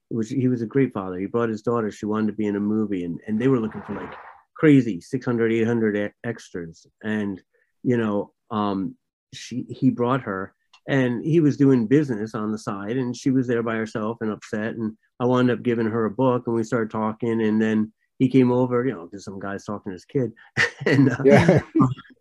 Which 0.10 0.30
he 0.30 0.48
was 0.48 0.62
a 0.62 0.68
great 0.68 0.94
father. 0.94 1.18
He 1.18 1.26
brought 1.26 1.50
his 1.50 1.64
daughter. 1.64 1.90
She 1.90 2.06
wanted 2.06 2.28
to 2.28 2.34
be 2.34 2.46
in 2.46 2.56
a 2.56 2.60
movie, 2.60 3.04
and 3.04 3.20
and 3.28 3.40
they 3.40 3.48
were 3.48 3.60
looking 3.60 3.82
for 3.82 3.96
like 3.96 4.14
crazy 4.56 5.02
600, 5.02 5.52
800 5.52 6.14
extras, 6.24 6.86
and 7.04 7.42
you 7.84 7.98
know, 7.98 8.32
um, 8.52 8.96
she 9.34 9.66
he 9.70 9.90
brought 9.90 10.22
her, 10.22 10.54
and 10.88 11.24
he 11.26 11.40
was 11.40 11.58
doing 11.58 11.88
business 11.88 12.36
on 12.36 12.52
the 12.52 12.58
side, 12.58 12.98
and 12.98 13.16
she 13.16 13.32
was 13.32 13.48
there 13.48 13.64
by 13.64 13.76
herself 13.76 14.18
and 14.22 14.32
upset, 14.32 14.76
and 14.76 14.96
I 15.20 15.26
wound 15.26 15.52
up 15.52 15.64
giving 15.64 15.88
her 15.88 16.06
a 16.06 16.12
book, 16.12 16.44
and 16.48 16.56
we 16.56 16.64
started 16.64 16.92
talking, 16.92 17.42
and 17.42 17.62
then 17.62 17.92
he 18.20 18.30
came 18.30 18.52
over, 18.52 18.86
you 18.86 18.94
know, 18.94 19.06
because 19.06 19.26
some 19.26 19.40
guy's 19.40 19.66
talking 19.66 19.92
to 19.92 19.94
his 19.94 20.06
kid, 20.06 20.32
and 20.86 21.12
uh, 21.12 21.18
yeah. 21.24 21.62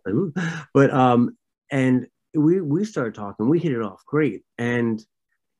but 0.74 0.92
um, 0.92 1.36
and 1.72 2.06
we 2.34 2.60
we 2.60 2.84
started 2.84 3.14
talking. 3.14 3.48
We 3.48 3.58
hit 3.58 3.72
it 3.72 3.82
off 3.82 4.04
great, 4.06 4.44
and 4.58 5.04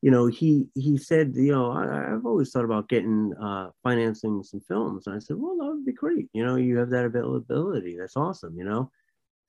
you 0.01 0.11
know, 0.11 0.27
he 0.27 0.67
he 0.75 0.97
said, 0.97 1.33
you 1.35 1.51
know, 1.51 1.71
I, 1.71 2.11
have 2.11 2.25
always 2.25 2.51
thought 2.51 2.65
about 2.65 2.89
getting 2.89 3.33
uh, 3.41 3.69
financing 3.83 4.43
some 4.43 4.61
films, 4.61 5.07
and 5.07 5.15
I 5.15 5.19
said, 5.19 5.37
well, 5.37 5.57
that 5.57 5.65
would 5.65 5.85
be 5.85 5.93
great. 5.93 6.27
You 6.33 6.45
know, 6.45 6.55
you 6.55 6.77
have 6.77 6.91
that 6.91 7.05
availability. 7.05 7.97
That's 7.97 8.17
awesome. 8.17 8.57
You 8.57 8.65
know, 8.65 8.91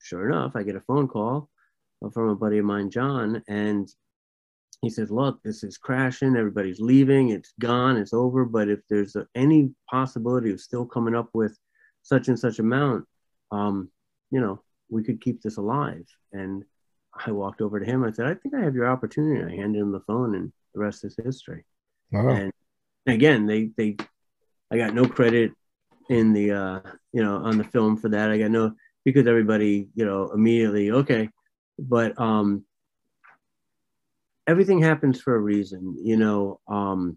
sure 0.01 0.29
enough, 0.29 0.53
I 0.57 0.63
get 0.63 0.77
a 0.77 0.81
phone 0.81 1.09
call 1.09 1.51
from 2.13 2.29
a 2.29 2.37
buddy 2.37 2.59
of 2.59 2.65
mine, 2.65 2.91
John, 2.91 3.43
and 3.49 3.89
he 4.83 4.91
says, 4.91 5.11
look, 5.11 5.43
this 5.43 5.65
is 5.65 5.79
crashing. 5.79 6.37
Everybody's 6.37 6.79
leaving. 6.79 7.31
It's 7.31 7.53
gone. 7.59 7.97
It's 7.97 8.13
over. 8.13 8.45
But 8.45 8.69
if 8.69 8.81
there's 8.91 9.17
a, 9.17 9.27
any 9.35 9.71
possibility 9.91 10.51
of 10.53 10.61
still 10.61 10.85
coming 10.85 11.15
up 11.15 11.31
with 11.33 11.59
such 12.03 12.29
and 12.29 12.39
such 12.39 12.59
amount, 12.59 13.07
um, 13.51 13.91
you 14.31 14.41
know, 14.41 14.63
we 14.89 15.03
could 15.03 15.21
keep 15.21 15.43
this 15.43 15.57
alive. 15.57 16.07
And 16.33 16.65
I 17.27 17.31
walked 17.31 17.61
over 17.61 17.79
to 17.79 17.87
him. 17.87 18.05
I 18.05 18.11
said, 18.11 18.27
I 18.27 18.35
think 18.35 18.55
I 18.55 18.63
have 18.63 18.75
your 18.75 18.89
opportunity. 18.89 19.43
I 19.43 19.57
handed 19.57 19.81
him 19.81 19.93
the 19.93 20.01
phone, 20.01 20.35
and 20.35 20.53
the 20.75 20.81
rest 20.81 21.05
is 21.05 21.17
history. 21.23 21.65
Wow. 22.11 22.29
And 22.29 22.53
again, 23.07 23.47
they 23.47 23.71
they, 23.77 23.97
I 24.71 24.79
got 24.79 24.95
no 24.95 25.07
credit 25.07 25.53
in 26.11 26.33
the 26.33 26.53
uh, 26.53 26.81
you 27.13 27.23
know 27.23 27.37
on 27.37 27.59
the 27.59 27.65
film 27.65 27.97
for 27.97 28.09
that. 28.11 28.31
I 28.31 28.39
got 28.39 28.51
no 28.51 28.75
because 29.05 29.27
everybody 29.27 29.89
you 29.95 30.05
know 30.05 30.31
immediately 30.33 30.91
okay, 30.91 31.29
but 31.79 32.19
um, 32.21 32.65
everything 34.47 34.83
happens 34.83 35.21
for 35.21 35.35
a 35.35 35.41
reason. 35.41 35.97
You 36.03 36.17
know, 36.17 36.61
um, 36.69 37.17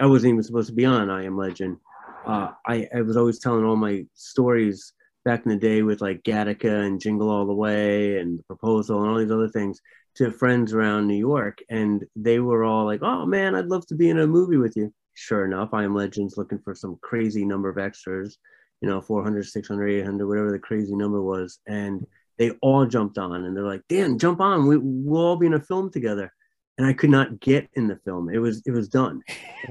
I 0.00 0.06
wasn't 0.06 0.32
even 0.32 0.42
supposed 0.42 0.68
to 0.68 0.74
be 0.74 0.84
on 0.84 1.10
I 1.10 1.24
Am 1.24 1.36
Legend. 1.36 1.78
Uh, 2.26 2.52
I, 2.66 2.88
I 2.94 3.02
was 3.02 3.16
always 3.16 3.38
telling 3.38 3.64
all 3.64 3.76
my 3.76 4.06
stories 4.14 4.94
back 5.24 5.44
in 5.44 5.50
the 5.50 5.56
day 5.56 5.82
with 5.82 6.00
like 6.00 6.22
Gattaca 6.22 6.86
and 6.86 7.00
Jingle 7.00 7.30
All 7.30 7.46
the 7.46 7.54
Way 7.54 8.18
and 8.18 8.38
the 8.38 8.42
Proposal 8.44 9.00
and 9.00 9.10
all 9.10 9.18
these 9.18 9.30
other 9.30 9.48
things 9.48 9.80
to 10.16 10.30
friends 10.30 10.72
around 10.72 11.06
New 11.06 11.16
York. 11.16 11.58
And 11.68 12.04
they 12.14 12.38
were 12.38 12.64
all 12.64 12.84
like, 12.84 13.02
oh 13.02 13.26
man, 13.26 13.54
I'd 13.54 13.66
love 13.66 13.86
to 13.86 13.94
be 13.94 14.10
in 14.10 14.18
a 14.18 14.26
movie 14.26 14.56
with 14.58 14.76
you. 14.76 14.92
Sure 15.14 15.44
enough, 15.44 15.70
I 15.72 15.84
Am 15.84 15.94
Legends 15.94 16.36
looking 16.36 16.58
for 16.58 16.74
some 16.74 16.98
crazy 17.02 17.44
number 17.44 17.68
of 17.68 17.78
extras, 17.78 18.38
you 18.80 18.88
know, 18.88 19.00
400, 19.00 19.46
600, 19.46 19.88
800, 19.88 20.26
whatever 20.26 20.52
the 20.52 20.58
crazy 20.58 20.94
number 20.94 21.22
was. 21.22 21.58
And 21.66 22.06
they 22.36 22.50
all 22.62 22.84
jumped 22.84 23.16
on 23.16 23.44
and 23.44 23.56
they're 23.56 23.64
like, 23.64 23.82
Dan, 23.88 24.18
jump 24.18 24.40
on. 24.40 24.66
We, 24.66 24.76
we'll 24.76 25.22
all 25.22 25.36
be 25.36 25.46
in 25.46 25.54
a 25.54 25.60
film 25.60 25.90
together. 25.90 26.32
And 26.76 26.86
I 26.86 26.92
could 26.92 27.10
not 27.10 27.38
get 27.38 27.68
in 27.74 27.86
the 27.86 27.96
film. 28.04 28.28
It 28.28 28.38
was 28.38 28.60
it 28.66 28.72
was 28.72 28.88
done. 28.88 29.22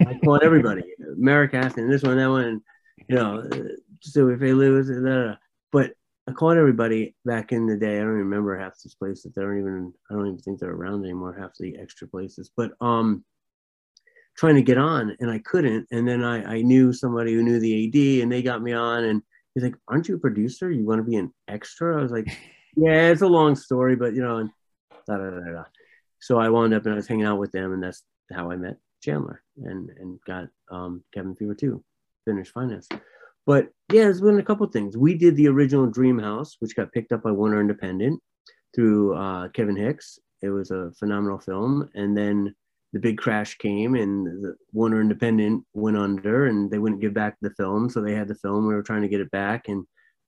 I 0.07 0.17
called 0.23 0.41
everybody, 0.41 0.83
Merrick 1.17 1.53
Aston, 1.53 1.89
this 1.89 2.01
one, 2.01 2.15
that 2.15 2.29
one, 2.29 2.45
and, 2.45 2.61
you 3.09 3.15
know, 3.15 3.39
uh, 3.51 3.57
so 3.99 4.29
if 4.29 4.39
they 4.39 4.53
lose, 4.53 4.89
but 5.73 5.91
I 6.29 6.31
called 6.31 6.55
everybody 6.55 7.15
back 7.25 7.51
in 7.51 7.65
the 7.65 7.75
day. 7.75 7.97
I 7.97 8.01
don't 8.01 8.07
remember 8.07 8.57
half 8.57 8.79
these 8.81 8.95
places. 8.95 9.33
They 9.33 9.41
don't 9.41 9.59
even. 9.59 9.93
I 10.09 10.13
don't 10.13 10.27
even 10.27 10.39
think 10.39 10.59
they're 10.59 10.71
around 10.71 11.03
anymore. 11.03 11.35
Half 11.37 11.55
the 11.59 11.77
extra 11.77 12.07
places. 12.07 12.49
But 12.55 12.71
um, 12.79 13.25
trying 14.37 14.55
to 14.55 14.61
get 14.61 14.77
on, 14.77 15.17
and 15.19 15.29
I 15.29 15.39
couldn't. 15.39 15.87
And 15.91 16.07
then 16.07 16.23
I 16.23 16.57
I 16.57 16.61
knew 16.61 16.93
somebody 16.93 17.33
who 17.33 17.43
knew 17.43 17.59
the 17.59 17.87
AD, 17.87 18.23
and 18.23 18.31
they 18.31 18.41
got 18.41 18.61
me 18.61 18.71
on. 18.71 19.03
And 19.03 19.21
he's 19.53 19.63
like, 19.63 19.75
"Aren't 19.89 20.07
you 20.07 20.15
a 20.15 20.19
producer? 20.19 20.71
You 20.71 20.85
want 20.85 20.99
to 20.99 21.09
be 21.09 21.17
an 21.17 21.33
extra?" 21.49 21.99
I 21.99 22.03
was 22.03 22.11
like, 22.11 22.27
"Yeah, 22.77 23.09
it's 23.09 23.21
a 23.21 23.27
long 23.27 23.55
story, 23.55 23.97
but 23.97 24.13
you 24.13 24.21
know." 24.21 24.37
And 24.37 24.49
da 25.07 25.17
da 25.17 25.29
da 25.29 25.51
da. 25.51 25.63
So 26.19 26.39
I 26.39 26.47
wound 26.47 26.73
up 26.73 26.85
and 26.85 26.93
I 26.93 26.95
was 26.95 27.07
hanging 27.07 27.25
out 27.25 27.39
with 27.39 27.51
them, 27.51 27.73
and 27.73 27.83
that's 27.83 28.03
how 28.31 28.49
I 28.49 28.55
met 28.55 28.77
Chandler 29.01 29.43
and 29.57 29.89
and 29.99 30.19
got 30.25 30.45
um, 30.71 31.03
Cabin 31.13 31.35
Fever 31.35 31.55
two, 31.55 31.83
finished 32.23 32.53
finance. 32.53 32.87
But 33.45 33.69
yeah, 33.91 34.03
there's 34.03 34.21
been 34.21 34.39
a 34.39 34.43
couple 34.43 34.65
things. 34.67 34.97
We 34.97 35.15
did 35.15 35.35
the 35.35 35.47
original 35.47 35.87
Dream 35.87 36.17
House, 36.17 36.55
which 36.59 36.75
got 36.75 36.91
picked 36.91 37.11
up 37.11 37.23
by 37.23 37.31
Warner 37.31 37.59
Independent 37.59 38.21
through 38.73 39.15
uh, 39.15 39.49
Kevin 39.49 39.75
Hicks. 39.75 40.17
It 40.41 40.49
was 40.49 40.71
a 40.71 40.91
phenomenal 40.97 41.39
film, 41.39 41.89
and 41.95 42.17
then 42.17 42.55
the 42.91 42.99
big 42.99 43.17
crash 43.17 43.57
came, 43.57 43.95
and 43.95 44.25
the 44.25 44.55
Warner 44.71 45.01
Independent 45.01 45.63
went 45.73 45.97
under, 45.97 46.45
and 46.45 46.69
they 46.69 46.79
wouldn't 46.79 47.01
give 47.01 47.13
back 47.13 47.37
the 47.41 47.51
film, 47.51 47.89
so 47.89 48.01
they 48.01 48.13
had 48.13 48.27
the 48.27 48.35
film. 48.35 48.67
We 48.67 48.73
were 48.73 48.83
trying 48.83 49.01
to 49.01 49.07
get 49.07 49.21
it 49.21 49.31
back, 49.31 49.67
and 49.67 49.85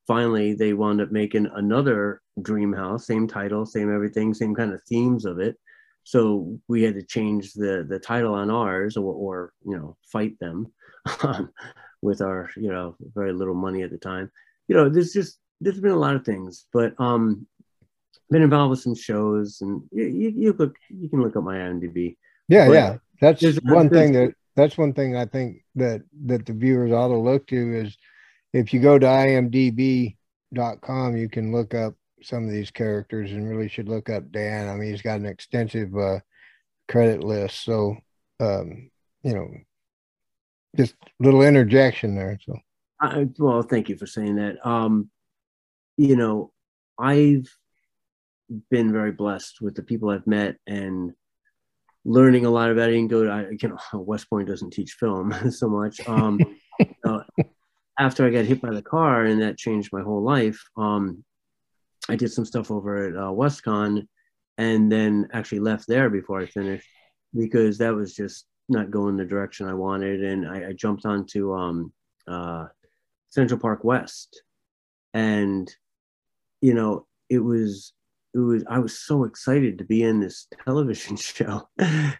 finally 0.07 0.53
they 0.53 0.73
wound 0.73 1.01
up 1.01 1.11
making 1.11 1.47
another 1.55 2.21
Dream 2.41 2.73
House, 2.73 3.07
same 3.07 3.27
title, 3.27 3.65
same 3.65 3.93
everything, 3.93 4.33
same 4.33 4.55
kind 4.55 4.73
of 4.73 4.81
themes 4.83 5.25
of 5.25 5.39
it. 5.39 5.57
So 6.03 6.59
we 6.67 6.83
had 6.83 6.95
to 6.95 7.03
change 7.03 7.53
the 7.53 7.85
the 7.87 7.99
title 7.99 8.33
on 8.33 8.49
ours, 8.51 8.97
or, 8.97 9.13
or 9.13 9.53
you 9.65 9.77
know, 9.77 9.97
fight 10.11 10.37
them. 10.39 10.71
with 12.01 12.21
our 12.21 12.49
you 12.55 12.69
know 12.69 12.95
very 13.13 13.33
little 13.33 13.53
money 13.53 13.83
at 13.83 13.91
the 13.91 13.97
time. 13.97 14.31
You 14.67 14.75
know 14.75 14.89
there's 14.89 15.13
just 15.13 15.39
there's 15.61 15.79
been 15.79 15.91
a 15.91 15.97
lot 15.97 16.15
of 16.15 16.25
things 16.25 16.65
but 16.73 16.93
um 16.99 17.47
been 18.29 18.41
involved 18.41 18.71
with 18.71 18.81
some 18.81 18.95
shows 18.95 19.61
and 19.61 19.83
you, 19.91 20.05
you, 20.05 20.29
you 20.35 20.53
look 20.53 20.75
you 20.89 21.07
can 21.09 21.21
look 21.21 21.35
up 21.35 21.43
my 21.43 21.57
imdb. 21.57 22.17
Yeah 22.47 22.67
but 22.67 22.73
yeah. 22.73 22.97
That's 23.21 23.43
one 23.61 23.89
thing 23.89 24.11
that 24.13 24.33
that's 24.55 24.77
one 24.77 24.93
thing 24.93 25.15
i 25.15 25.25
think 25.25 25.63
that 25.75 26.01
that 26.25 26.45
the 26.45 26.53
viewers 26.53 26.91
ought 26.91 27.07
to 27.07 27.17
look 27.17 27.47
to 27.47 27.73
is 27.73 27.97
if 28.53 28.73
you 28.73 28.81
go 28.81 28.99
to 28.99 29.05
imdb.com 29.05 30.15
you 31.15 31.29
can 31.29 31.51
look 31.51 31.73
up 31.73 31.93
some 32.25 32.45
of 32.45 32.51
these 32.51 32.71
characters 32.71 33.31
and 33.31 33.47
really 33.47 33.69
should 33.69 33.87
look 33.87 34.09
up 34.09 34.31
dan. 34.31 34.67
I 34.67 34.75
mean 34.75 34.89
he's 34.89 35.01
got 35.01 35.19
an 35.19 35.27
extensive 35.27 35.95
uh 35.95 36.19
credit 36.87 37.23
list. 37.23 37.63
So 37.63 37.97
um 38.39 38.89
you 39.23 39.33
know 39.33 39.47
just 40.75 40.95
little 41.19 41.41
interjection 41.41 42.15
there. 42.15 42.39
So, 42.45 42.57
I, 43.01 43.27
well, 43.37 43.61
thank 43.61 43.89
you 43.89 43.97
for 43.97 44.05
saying 44.05 44.35
that. 44.37 44.65
Um, 44.65 45.09
you 45.97 46.15
know, 46.15 46.51
I've 46.99 47.47
been 48.69 48.91
very 48.91 49.11
blessed 49.11 49.61
with 49.61 49.75
the 49.75 49.83
people 49.83 50.09
I've 50.09 50.27
met 50.27 50.57
and 50.67 51.13
learning 52.03 52.45
a 52.45 52.49
lot 52.49 52.71
about 52.71 52.89
it. 52.89 52.97
And 52.97 53.09
go 53.09 53.23
to, 53.23 53.49
you 53.59 53.69
know, 53.69 53.77
West 53.99 54.29
Point 54.29 54.47
doesn't 54.47 54.71
teach 54.71 54.93
film 54.93 55.33
so 55.51 55.67
much. 55.67 56.07
Um, 56.07 56.39
uh, 57.05 57.21
after 57.99 58.25
I 58.25 58.29
got 58.29 58.45
hit 58.45 58.61
by 58.61 58.71
the 58.71 58.81
car 58.81 59.25
and 59.25 59.41
that 59.41 59.57
changed 59.57 59.89
my 59.91 60.01
whole 60.01 60.23
life, 60.23 60.61
um, 60.77 61.23
I 62.07 62.15
did 62.15 62.31
some 62.31 62.45
stuff 62.45 62.69
over 62.69 63.07
at 63.07 63.15
uh, 63.15 63.31
WestConn 63.31 64.07
and 64.57 64.91
then 64.91 65.27
actually 65.33 65.59
left 65.59 65.87
there 65.87 66.09
before 66.09 66.39
I 66.39 66.45
finished 66.45 66.87
because 67.33 67.77
that 67.79 67.95
was 67.95 68.13
just 68.13 68.45
not 68.69 68.91
going 68.91 69.15
the 69.15 69.25
direction 69.25 69.67
I 69.67 69.73
wanted, 69.73 70.23
and 70.23 70.47
I, 70.47 70.69
I 70.69 70.73
jumped 70.73 71.05
onto 71.05 71.53
um, 71.53 71.93
uh, 72.27 72.67
Central 73.29 73.59
Park 73.59 73.83
West, 73.83 74.41
and 75.13 75.69
you 76.61 76.73
know 76.73 77.05
it 77.29 77.39
was 77.39 77.93
it 78.33 78.39
was 78.39 78.63
I 78.69 78.79
was 78.79 78.97
so 78.97 79.23
excited 79.23 79.77
to 79.77 79.85
be 79.85 80.03
in 80.03 80.19
this 80.19 80.47
television 80.65 81.15
show 81.15 81.67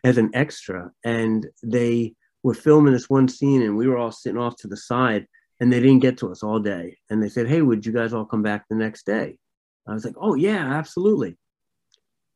as 0.04 0.18
an 0.18 0.32
extra, 0.34 0.92
and 1.04 1.46
they 1.64 2.14
were 2.44 2.54
filming 2.54 2.94
this 2.94 3.10
one 3.10 3.28
scene, 3.28 3.62
and 3.62 3.76
we 3.76 3.88
were 3.88 3.98
all 3.98 4.12
sitting 4.12 4.40
off 4.40 4.56
to 4.58 4.68
the 4.68 4.78
side, 4.78 5.26
and 5.60 5.72
they 5.72 5.80
didn't 5.80 6.00
get 6.00 6.18
to 6.20 6.32
us 6.32 6.44
all 6.44 6.60
day, 6.60 6.98
and 7.10 7.22
they 7.22 7.30
said, 7.30 7.48
"Hey, 7.48 7.62
would 7.62 7.86
you 7.86 7.92
guys 7.92 8.14
all 8.14 8.26
come 8.26 8.44
back 8.44 8.66
the 8.70 8.76
next 8.76 9.06
day?" 9.06 9.38
I 9.88 9.94
was 9.94 10.06
like, 10.06 10.16
"Oh 10.20 10.36
yeah, 10.36 10.74
absolutely." 10.74 11.38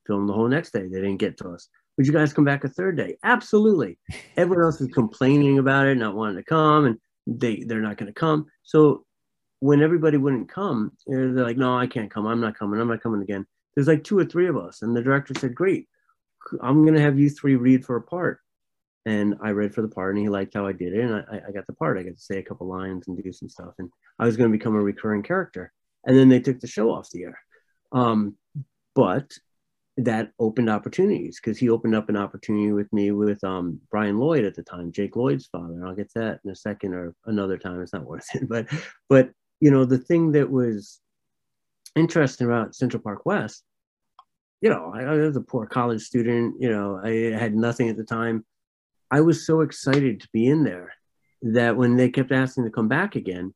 Filmed 0.08 0.28
the 0.28 0.34
whole 0.34 0.48
next 0.48 0.72
day. 0.72 0.88
They 0.88 1.02
didn't 1.02 1.18
get 1.18 1.38
to 1.38 1.50
us. 1.50 1.70
Would 2.00 2.08
you 2.08 2.14
guys 2.14 2.32
come 2.32 2.46
back 2.46 2.64
a 2.64 2.70
third 2.70 2.96
day? 2.96 3.18
Absolutely. 3.26 3.98
Everyone 4.38 4.64
else 4.64 4.80
is 4.80 4.88
complaining 4.88 5.60
about 5.60 5.86
it, 5.86 5.96
not 5.96 6.16
wanting 6.16 6.38
to 6.38 6.44
come. 6.44 6.86
And 6.86 6.98
they 7.28 7.64
they're 7.68 7.82
not 7.82 7.98
going 7.98 8.08
to 8.08 8.18
come. 8.18 8.46
So 8.64 9.04
when 9.60 9.82
everybody 9.82 10.16
wouldn't 10.16 10.48
come, 10.48 10.94
they're 11.06 11.28
like, 11.28 11.58
no, 11.58 11.78
I 11.78 11.88
can't 11.88 12.10
come. 12.10 12.26
I'm 12.26 12.40
not 12.40 12.58
coming. 12.58 12.80
I'm 12.80 12.88
not 12.88 13.04
coming 13.04 13.22
again. 13.22 13.46
There's 13.76 13.90
like 13.90 14.06
two 14.06 14.18
or 14.18 14.24
three 14.24 14.48
of 14.48 14.56
us, 14.56 14.82
and 14.82 14.96
the 14.96 15.02
director 15.02 15.34
said, 15.38 15.54
great, 15.54 15.90
I'm 16.62 16.84
going 16.84 16.96
to 16.96 17.02
have 17.02 17.20
you 17.20 17.30
three 17.30 17.58
read 17.58 17.86
for 17.86 17.98
a 17.98 18.02
part. 18.02 18.40
And 19.06 19.36
I 19.42 19.50
read 19.50 19.76
for 19.76 19.82
the 19.82 19.90
part, 19.90 20.16
and 20.16 20.24
he 20.24 20.30
liked 20.30 20.54
how 20.54 20.66
I 20.66 20.72
did 20.72 20.94
it, 20.94 21.02
and 21.02 21.16
I, 21.16 21.42
I 21.50 21.52
got 21.52 21.68
the 21.68 21.74
part. 21.74 21.98
I 21.98 22.04
got 22.04 22.16
to 22.16 22.22
say 22.22 22.38
a 22.38 22.44
couple 22.44 22.68
lines 22.68 23.10
and 23.10 23.22
do 23.22 23.34
some 23.34 23.50
stuff, 23.50 23.74
and 23.78 23.90
I 24.20 24.26
was 24.26 24.38
going 24.38 24.50
to 24.50 24.58
become 24.58 24.76
a 24.76 24.82
recurring 24.82 25.24
character. 25.24 25.74
And 26.06 26.18
then 26.18 26.30
they 26.30 26.40
took 26.40 26.62
the 26.62 26.68
show 26.68 26.92
off 26.92 27.10
the 27.10 27.24
air. 27.24 27.40
Um, 27.92 28.38
but 28.96 29.34
that 30.06 30.32
opened 30.40 30.70
opportunities 30.70 31.40
because 31.40 31.58
he 31.58 31.70
opened 31.70 31.94
up 31.94 32.08
an 32.08 32.16
opportunity 32.16 32.72
with 32.72 32.92
me 32.94 33.12
with 33.12 33.44
um, 33.44 33.80
Brian 33.92 34.18
Lloyd 34.18 34.46
at 34.46 34.56
the 34.56 34.64
time, 34.64 34.94
Jake 34.94 35.18
Lloyd's 35.18 35.48
father. 35.48 35.74
And 35.74 35.86
I'll 35.86 35.96
get 35.96 36.12
to 36.14 36.20
that 36.20 36.40
in 36.46 36.52
a 36.52 36.56
second 36.56 36.94
or 36.94 37.14
another 37.26 37.58
time. 37.58 37.82
It's 37.82 37.94
not 37.94 38.06
worth 38.06 38.34
it. 38.34 38.44
But 38.50 38.68
but 39.10 39.32
you 39.60 39.72
know, 39.72 39.84
the 39.84 39.98
thing 39.98 40.32
that 40.34 40.50
was 40.50 41.02
interesting 41.96 42.48
about 42.48 42.76
Central 42.76 43.04
Park 43.04 43.26
West, 43.26 43.64
you 44.62 44.70
know, 44.70 44.92
I, 44.96 45.02
I 45.02 45.16
was 45.16 45.36
a 45.36 45.42
poor 45.42 45.66
college 45.66 46.02
student, 46.02 46.56
you 46.62 46.70
know, 46.70 47.02
I 47.04 47.38
had 47.38 47.54
nothing 47.54 47.90
at 47.90 47.98
the 47.98 48.06
time. 48.06 48.46
I 49.12 49.22
was 49.22 49.46
so 49.46 49.62
excited 49.62 50.22
to 50.22 50.30
be 50.32 50.48
in 50.48 50.64
there 50.64 50.94
that 51.42 51.76
when 51.76 51.98
they 51.98 52.10
kept 52.10 52.32
asking 52.32 52.66
to 52.66 52.70
come 52.70 52.88
back 52.88 53.16
again, 53.16 53.54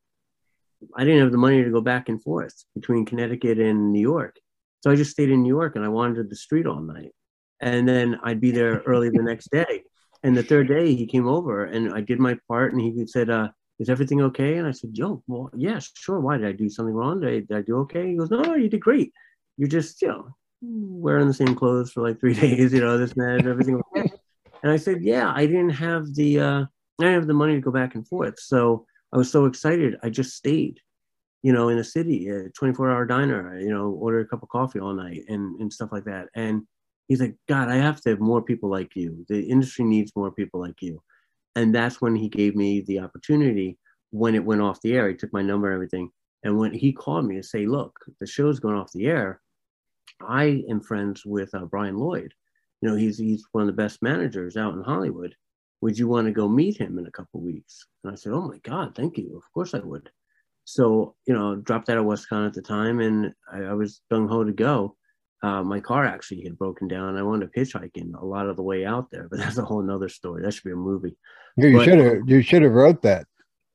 I 0.94 1.06
didn't 1.06 1.22
have 1.22 1.32
the 1.32 1.38
money 1.38 1.64
to 1.64 1.70
go 1.70 1.80
back 1.80 2.10
and 2.10 2.22
forth 2.22 2.66
between 2.76 3.06
Connecticut 3.06 3.60
and 3.60 3.94
New 3.94 4.02
York. 4.02 4.36
So 4.84 4.92
I 4.92 4.96
just 4.96 5.12
stayed 5.12 5.30
in 5.30 5.44
New 5.44 5.48
York 5.48 5.78
and 5.78 5.86
I 5.86 5.88
wandered 5.88 6.30
the 6.30 6.36
street 6.36 6.68
all 6.68 6.82
night. 6.82 7.14
And 7.62 7.88
then 7.88 8.20
I'd 8.22 8.42
be 8.42 8.52
there 8.52 8.80
early 8.86 9.10
the 9.10 9.24
next 9.24 9.50
day. 9.50 9.84
And 10.24 10.36
the 10.36 10.44
third 10.44 10.68
day 10.68 10.94
he 10.94 11.06
came 11.06 11.26
over 11.26 11.64
and 11.64 11.94
I 11.94 12.02
did 12.02 12.20
my 12.20 12.38
part 12.50 12.74
and 12.74 12.82
he 12.82 13.08
said, 13.08 13.30
uh, 13.30 13.48
is 13.80 13.90
everything 13.90 14.22
okay? 14.22 14.58
And 14.58 14.68
I 14.68 14.72
said, 14.72 14.90
yo, 14.94 15.24
well, 15.26 15.50
yeah, 15.56 15.80
sure. 15.94 16.20
Why 16.20 16.38
did 16.38 16.48
I 16.48 16.52
do 16.52 16.68
something 16.68 16.94
wrong? 16.94 17.22
Did 17.22 17.30
I, 17.30 17.40
did 17.40 17.52
I 17.54 17.62
do 17.62 17.78
okay? 17.80 18.10
He 18.10 18.18
goes, 18.18 18.30
no, 18.30 18.42
no, 18.42 18.56
you 18.56 18.68
did 18.68 18.82
great. 18.82 19.14
You're 19.56 19.70
just, 19.70 20.02
you 20.02 20.10
know, 20.10 20.36
wearing 20.62 21.30
the 21.30 21.34
same 21.34 21.56
clothes 21.56 21.94
for 21.94 22.02
like 22.02 22.20
three 22.20 22.34
days, 22.40 22.74
you 22.74 22.82
know, 22.82 22.98
this 22.98 23.14
and 23.14 23.40
that, 23.40 23.48
everything. 23.48 23.82
Okay. 23.96 24.12
and 24.64 24.72
I 24.72 24.76
said, 24.76 25.02
yeah, 25.02 25.32
I 25.34 25.46
didn't 25.46 25.70
have 25.70 26.14
the, 26.14 26.42
uh, 26.42 26.62
I 27.00 27.04
didn't 27.04 27.16
have 27.16 27.28
the 27.28 27.34
money 27.34 27.56
to 27.56 27.62
go 27.62 27.72
back 27.72 27.96
and 27.96 28.06
forth. 28.06 28.38
So 28.38 28.86
I 29.14 29.18
was 29.18 29.32
so 29.32 29.46
excited. 29.46 29.96
I 30.04 30.10
just 30.10 30.36
stayed 30.36 30.82
you 31.44 31.52
know, 31.52 31.68
in 31.68 31.78
a 31.78 31.84
city, 31.84 32.30
a 32.30 32.50
24 32.50 32.90
hour 32.90 33.06
diner, 33.06 33.60
you 33.60 33.70
know, 33.70 33.90
order 33.92 34.22
a 34.22 34.26
cup 34.26 34.42
of 34.42 34.50
coffee 34.50 34.80
all 34.80 34.94
night 34.94 35.26
and, 35.28 35.60
and 35.60 35.72
stuff 35.72 35.92
like 35.92 36.06
that. 36.06 36.30
And 36.34 36.66
he's 37.10 37.20
like, 37.20 37.36
God, 37.50 37.70
I 37.70 37.76
have 37.76 38.00
to 38.02 38.12
have 38.12 38.22
more 38.22 38.42
people 38.42 38.70
like 38.70 38.96
you. 38.96 39.26
The 39.28 39.42
industry 39.42 39.84
needs 39.84 40.14
more 40.16 40.32
people 40.32 40.62
like 40.62 40.82
you. 40.82 41.04
And 41.56 41.76
that's 41.76 42.02
when 42.02 42.16
he 42.16 42.30
gave 42.30 42.56
me 42.56 42.82
the 42.82 43.00
opportunity 43.00 43.78
when 44.12 44.36
it 44.36 44.46
went 44.46 44.62
off 44.62 44.82
the 44.82 44.94
air. 44.94 45.10
He 45.10 45.16
took 45.16 45.34
my 45.34 45.42
number 45.42 45.68
and 45.68 45.76
everything. 45.76 46.10
And 46.44 46.58
when 46.58 46.74
he 46.74 46.94
called 46.94 47.26
me 47.26 47.36
to 47.36 47.44
say, 47.44 47.66
look, 47.66 48.00
the 48.22 48.26
show's 48.26 48.60
going 48.60 48.78
off 48.78 48.92
the 48.94 49.08
air, 49.08 49.42
I 50.22 50.64
am 50.70 50.82
friends 50.82 51.26
with 51.26 51.54
uh, 51.54 51.66
Brian 51.66 51.98
Lloyd. 51.98 52.34
You 52.82 52.90
know, 52.90 52.96
he's, 52.96 53.18
he's 53.18 53.46
one 53.52 53.64
of 53.64 53.68
the 53.68 53.82
best 53.82 54.02
managers 54.02 54.56
out 54.56 54.74
in 54.76 54.82
Hollywood. 54.82 55.36
Would 55.82 56.00
you 56.00 56.08
want 56.08 56.28
to 56.28 56.34
go 56.34 56.48
meet 56.48 56.78
him 56.78 56.98
in 56.98 57.06
a 57.06 57.12
couple 57.12 57.42
weeks? 57.42 57.86
And 58.04 58.14
I 58.14 58.16
said, 58.16 58.32
oh 58.32 58.48
my 58.48 58.60
God, 58.60 58.96
thank 58.96 59.18
you. 59.18 59.36
Of 59.36 59.44
course 59.54 59.74
I 59.74 59.80
would 59.80 60.10
so 60.66 61.16
you 61.26 61.34
know 61.34 61.56
dropped 61.56 61.90
out 61.90 61.98
of 61.98 62.06
WestConn 62.06 62.48
at 62.48 62.54
the 62.54 62.62
time 62.62 63.00
and 63.00 63.34
i, 63.52 63.60
I 63.60 63.74
was 63.74 64.02
gung-ho 64.12 64.44
to 64.44 64.54
go. 64.54 64.96
Uh, 65.42 65.62
my 65.62 65.82
car 65.82 66.06
actually 66.06 66.42
had 66.44 66.58
broken 66.58 66.88
down. 66.88 67.18
I 67.18 67.22
wound 67.22 67.44
up 67.44 67.50
hitchhiking 67.54 68.14
a 68.18 68.26
lot 68.26 68.48
of 68.48 68.56
the 68.56 68.64
way 68.64 68.86
out 68.86 69.12
there 69.12 69.28
but 69.30 69.40
that's 69.44 69.58
a 69.58 69.66
whole 69.66 69.82
nother 69.82 70.10
story. 70.10 70.42
That 70.42 70.54
should 70.54 70.64
be 70.64 70.72
a 70.72 70.76
movie. 70.76 71.16
You 71.58 71.80
should 71.82 72.00
have 72.00 72.30
you 72.30 72.42
should 72.42 72.62
have 72.64 72.72
wrote 72.72 73.02
that. 73.04 73.28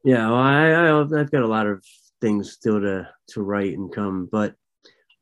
Yeah 0.05 0.29
well, 0.29 0.37
I, 0.37 0.71
I 0.71 1.01
i've 1.01 1.31
got 1.31 1.43
a 1.43 1.47
lot 1.47 1.67
of 1.67 1.85
things 2.21 2.53
still 2.53 2.81
to 2.81 3.09
to 3.29 3.43
write 3.43 3.77
and 3.77 3.93
come 3.93 4.29
but 4.31 4.55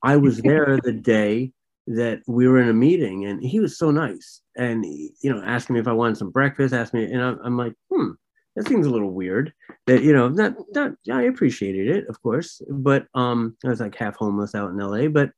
i 0.03 0.17
was 0.27 0.41
there 0.41 0.79
the 0.83 0.93
day 0.93 1.53
that 1.87 2.21
we 2.27 2.49
were 2.49 2.61
in 2.61 2.69
a 2.69 2.75
meeting 2.75 3.27
and 3.27 3.43
he 3.43 3.61
was 3.61 3.79
so 3.79 3.91
nice. 3.91 4.41
And 4.57 4.85
you 4.85 5.33
know 5.33 5.43
asking 5.45 5.75
me 5.75 5.81
if 5.81 5.89
i 5.89 5.93
wanted 5.93 6.17
some 6.17 6.31
breakfast 6.31 6.75
asked 6.75 6.95
me 6.95 7.05
and 7.05 7.23
i'm, 7.23 7.39
I'm 7.45 7.57
like 7.57 7.75
hmm 7.93 8.13
that 8.57 8.67
seems 8.67 8.87
a 8.87 8.91
little 8.91 9.11
weird. 9.11 9.53
That 9.87 10.03
you 10.03 10.13
know, 10.13 10.29
not 10.29 10.55
not 10.75 10.93
I 11.13 11.23
appreciated 11.23 11.89
it, 11.89 12.09
of 12.09 12.21
course, 12.23 12.61
but 12.69 13.07
um, 13.15 13.57
I 13.65 13.69
was 13.69 13.81
like 13.81 13.95
half 13.95 14.17
homeless 14.17 14.55
out 14.55 14.71
in 14.71 14.79
LA, 14.79 15.09
but 15.09 15.31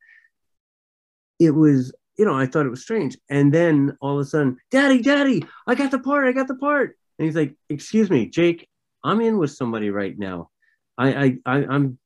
it 1.39 1.51
was 1.51 1.93
you 2.17 2.25
know 2.25 2.35
I 2.35 2.47
thought 2.47 2.65
it 2.65 2.71
was 2.71 2.83
strange, 2.83 3.19
and 3.29 3.53
then 3.53 3.97
all 4.01 4.19
of 4.19 4.21
a 4.21 4.25
sudden, 4.25 4.57
Daddy, 4.71 5.03
Daddy, 5.03 5.45
I 5.67 5.75
got 5.75 5.91
the 5.91 5.99
part, 5.99 6.27
I 6.27 6.33
got 6.33 6.49
the 6.49 6.55
part, 6.55 6.97
and 7.19 7.27
he's 7.27 7.37
like, 7.37 7.55
Excuse 7.69 8.09
me, 8.09 8.27
Jake, 8.27 8.69
I'm 9.05 9.21
in 9.21 9.39
with 9.39 9.51
somebody 9.51 9.91
right 9.91 10.17
now. 10.17 10.51
I 10.97 11.09
I, 11.13 11.37
I 11.45 11.57
I'm 11.67 11.99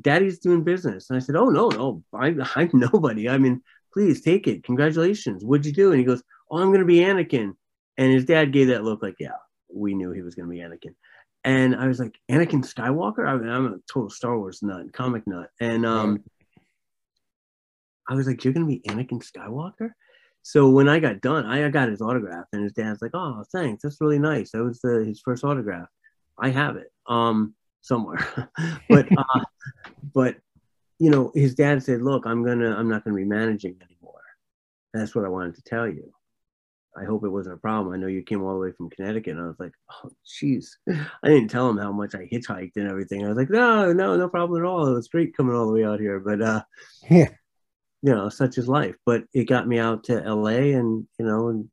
Daddy's 0.00 0.40
doing 0.40 0.64
business, 0.64 1.10
and 1.10 1.16
I 1.16 1.20
said, 1.20 1.36
Oh 1.36 1.48
no, 1.48 1.68
no, 1.68 2.02
I 2.12 2.34
I'm 2.56 2.70
nobody. 2.74 3.28
I 3.28 3.38
mean, 3.38 3.62
please 3.92 4.20
take 4.20 4.48
it. 4.48 4.64
Congratulations. 4.64 5.44
What'd 5.44 5.64
you 5.64 5.72
do? 5.72 5.92
And 5.92 6.00
he 6.00 6.04
goes, 6.04 6.22
Oh, 6.50 6.58
I'm 6.58 6.72
gonna 6.72 6.84
be 6.84 6.98
Anakin. 6.98 7.52
And 7.98 8.12
his 8.12 8.24
dad 8.24 8.52
gave 8.52 8.68
that 8.68 8.82
look 8.82 9.02
like, 9.02 9.16
yeah, 9.20 9.32
we 9.72 9.94
knew 9.94 10.12
he 10.12 10.22
was 10.22 10.34
going 10.34 10.48
to 10.48 10.50
be 10.50 10.60
Anakin. 10.60 10.94
And 11.44 11.74
I 11.74 11.86
was 11.86 11.98
like, 11.98 12.18
Anakin 12.30 12.62
Skywalker? 12.62 13.26
I 13.26 13.36
mean, 13.36 13.48
I'm 13.48 13.66
a 13.66 13.78
total 13.90 14.10
Star 14.10 14.38
Wars 14.38 14.62
nut, 14.62 14.92
comic 14.92 15.26
nut. 15.26 15.48
And 15.60 15.86
um, 15.86 16.22
I 18.08 18.14
was 18.14 18.26
like, 18.26 18.44
You're 18.44 18.52
going 18.52 18.66
to 18.66 18.72
be 18.72 18.82
Anakin 18.88 19.22
Skywalker? 19.22 19.90
So 20.42 20.70
when 20.70 20.88
I 20.88 21.00
got 21.00 21.20
done, 21.20 21.46
I 21.46 21.68
got 21.68 21.88
his 21.88 22.00
autograph, 22.00 22.46
and 22.52 22.62
his 22.62 22.72
dad's 22.72 23.02
like, 23.02 23.12
"Oh, 23.14 23.44
thanks, 23.52 23.82
that's 23.82 24.00
really 24.00 24.18
nice. 24.18 24.52
That 24.52 24.64
was 24.64 24.80
the, 24.80 25.04
his 25.04 25.20
first 25.20 25.44
autograph. 25.44 25.88
I 26.38 26.48
have 26.48 26.76
it 26.76 26.90
um, 27.06 27.54
somewhere, 27.82 28.26
but 28.88 29.06
uh, 29.18 29.40
but 30.14 30.36
you 30.98 31.10
know, 31.10 31.30
his 31.34 31.54
dad 31.54 31.82
said, 31.82 32.02
"Look, 32.02 32.26
I'm 32.26 32.44
gonna, 32.44 32.74
I'm 32.74 32.88
not 32.88 33.04
gonna 33.04 33.16
be 33.16 33.24
managing 33.24 33.76
anymore." 33.82 34.22
That's 34.94 35.14
what 35.14 35.24
I 35.24 35.28
wanted 35.28 35.56
to 35.56 35.62
tell 35.62 35.86
you. 35.86 36.10
I 36.96 37.04
hope 37.04 37.24
it 37.24 37.30
wasn't 37.30 37.54
a 37.54 37.58
problem. 37.58 37.94
I 37.94 37.96
know 37.96 38.08
you 38.08 38.22
came 38.22 38.42
all 38.42 38.54
the 38.54 38.60
way 38.60 38.72
from 38.72 38.90
Connecticut. 38.90 39.36
And 39.36 39.42
I 39.42 39.46
was 39.46 39.60
like, 39.60 39.72
oh, 39.90 40.10
jeez. 40.26 40.66
I 40.88 41.28
didn't 41.28 41.48
tell 41.48 41.68
him 41.68 41.78
how 41.78 41.92
much 41.92 42.14
I 42.14 42.28
hitchhiked 42.32 42.76
and 42.76 42.88
everything. 42.88 43.24
I 43.24 43.28
was 43.28 43.36
like, 43.36 43.50
no, 43.50 43.92
no, 43.92 44.16
no 44.16 44.28
problem 44.28 44.62
at 44.62 44.66
all. 44.66 44.86
It 44.86 44.94
was 44.94 45.08
great 45.08 45.36
coming 45.36 45.54
all 45.54 45.66
the 45.66 45.72
way 45.72 45.84
out 45.84 46.00
here. 46.00 46.18
But, 46.18 46.42
uh, 46.42 46.62
yeah, 47.10 47.28
you 48.02 48.14
know, 48.14 48.28
such 48.28 48.58
is 48.58 48.68
life. 48.68 48.96
But 49.06 49.24
it 49.32 49.44
got 49.44 49.68
me 49.68 49.78
out 49.78 50.04
to 50.04 50.20
LA 50.20 50.76
and, 50.76 51.06
you 51.18 51.26
know, 51.26 51.48
and 51.48 51.68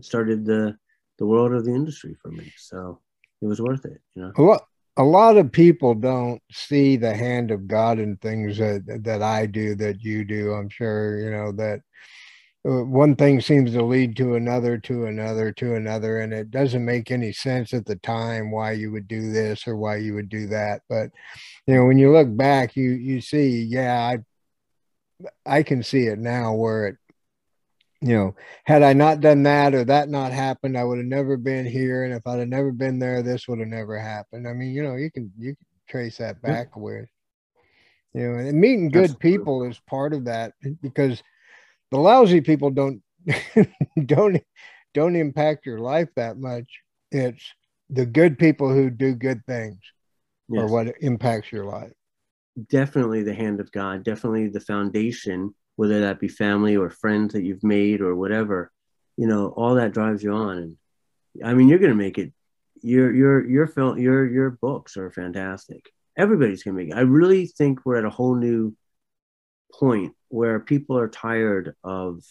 started 0.00 0.44
the, 0.46 0.76
the 1.18 1.26
world 1.26 1.52
of 1.52 1.64
the 1.64 1.74
industry 1.74 2.16
for 2.22 2.30
me. 2.30 2.50
So 2.56 3.00
it 3.42 3.46
was 3.46 3.60
worth 3.60 3.84
it, 3.84 4.00
you 4.14 4.22
know. 4.22 4.32
A 4.36 4.42
lot, 4.42 4.66
a 4.96 5.04
lot 5.04 5.36
of 5.36 5.52
people 5.52 5.94
don't 5.94 6.40
see 6.50 6.96
the 6.96 7.14
hand 7.14 7.50
of 7.50 7.66
God 7.66 7.98
in 7.98 8.16
things 8.16 8.58
that, 8.58 9.00
that 9.04 9.22
I 9.22 9.46
do, 9.46 9.74
that 9.76 10.02
you 10.02 10.24
do. 10.24 10.52
I'm 10.52 10.68
sure, 10.68 11.18
you 11.18 11.30
know, 11.30 11.52
that 11.52 11.80
Uh, 12.64 12.84
one 12.84 13.16
thing 13.16 13.40
seems 13.40 13.72
to 13.72 13.82
lead 13.82 14.16
to 14.16 14.36
another 14.36 14.78
to 14.78 15.06
another 15.06 15.50
to 15.50 15.74
another 15.74 16.20
and 16.20 16.32
it 16.32 16.48
doesn't 16.52 16.84
make 16.84 17.10
any 17.10 17.32
sense 17.32 17.74
at 17.74 17.84
the 17.86 17.96
time 17.96 18.52
why 18.52 18.70
you 18.70 18.92
would 18.92 19.08
do 19.08 19.32
this 19.32 19.66
or 19.66 19.74
why 19.74 19.96
you 19.96 20.14
would 20.14 20.28
do 20.28 20.46
that 20.46 20.80
but 20.88 21.10
you 21.66 21.74
know 21.74 21.84
when 21.84 21.98
you 21.98 22.12
look 22.12 22.36
back 22.36 22.76
you 22.76 22.90
you 22.90 23.20
see 23.20 23.62
yeah 23.64 24.14
i 24.14 24.18
i 25.44 25.60
can 25.60 25.82
see 25.82 26.02
it 26.02 26.20
now 26.20 26.54
where 26.54 26.86
it 26.86 26.96
you 28.00 28.14
know 28.14 28.32
had 28.62 28.84
i 28.84 28.92
not 28.92 29.20
done 29.20 29.42
that 29.42 29.74
or 29.74 29.82
that 29.82 30.08
not 30.08 30.30
happened 30.30 30.78
i 30.78 30.84
would 30.84 30.98
have 30.98 31.06
never 31.06 31.36
been 31.36 31.66
here 31.66 32.04
and 32.04 32.14
if 32.14 32.24
i'd 32.28 32.38
have 32.38 32.46
never 32.46 32.70
been 32.70 33.00
there 33.00 33.24
this 33.24 33.48
would 33.48 33.58
have 33.58 33.66
never 33.66 33.98
happened 33.98 34.46
i 34.46 34.52
mean 34.52 34.72
you 34.72 34.84
know 34.84 34.94
you 34.94 35.10
can 35.10 35.32
you 35.36 35.56
can 35.56 35.66
trace 35.88 36.18
that 36.18 36.40
back 36.42 36.68
yeah. 36.76 36.80
where 36.80 37.10
you 38.14 38.22
know 38.22 38.38
and 38.38 38.60
meeting 38.60 38.88
good 38.88 39.10
Absolutely. 39.10 39.30
people 39.32 39.64
is 39.64 39.80
part 39.88 40.14
of 40.14 40.26
that 40.26 40.52
because 40.80 41.20
the 41.92 41.98
lousy 41.98 42.40
people 42.40 42.70
don't 42.70 43.02
don't 44.06 44.42
don't 44.94 45.14
impact 45.14 45.66
your 45.66 45.78
life 45.78 46.08
that 46.16 46.38
much. 46.38 46.80
It's 47.12 47.44
the 47.90 48.06
good 48.06 48.38
people 48.38 48.72
who 48.72 48.90
do 48.90 49.14
good 49.14 49.44
things 49.46 49.78
yes. 50.48 50.62
or 50.62 50.66
what 50.68 50.94
impacts 51.00 51.52
your 51.52 51.66
life. 51.66 51.92
Definitely 52.68 53.22
the 53.22 53.34
hand 53.34 53.60
of 53.60 53.70
God, 53.70 54.02
definitely 54.02 54.48
the 54.48 54.60
foundation, 54.60 55.54
whether 55.76 56.00
that 56.00 56.18
be 56.18 56.28
family 56.28 56.76
or 56.76 56.90
friends 56.90 57.34
that 57.34 57.44
you've 57.44 57.62
made 57.62 58.00
or 58.00 58.16
whatever, 58.16 58.72
you 59.16 59.26
know, 59.26 59.48
all 59.48 59.74
that 59.74 59.92
drives 59.92 60.22
you 60.22 60.32
on. 60.32 60.58
And 60.58 60.76
I 61.44 61.54
mean, 61.54 61.68
you're 61.68 61.78
going 61.78 61.92
to 61.92 61.96
make 61.96 62.18
it. 62.18 62.32
Your, 62.84 63.14
your, 63.14 63.46
your 63.48 63.66
film, 63.68 63.98
your, 63.98 64.26
your 64.26 64.50
books 64.50 64.96
are 64.96 65.10
fantastic. 65.10 65.92
Everybody's 66.18 66.62
going 66.62 66.76
to 66.76 66.82
make 66.82 66.92
it. 66.92 66.98
I 66.98 67.02
really 67.02 67.46
think 67.46 67.80
we're 67.84 67.96
at 67.96 68.04
a 68.04 68.10
whole 68.10 68.34
new 68.34 68.74
point 69.72 70.14
where 70.28 70.60
people 70.60 70.98
are 70.98 71.08
tired 71.08 71.74
of 71.84 72.22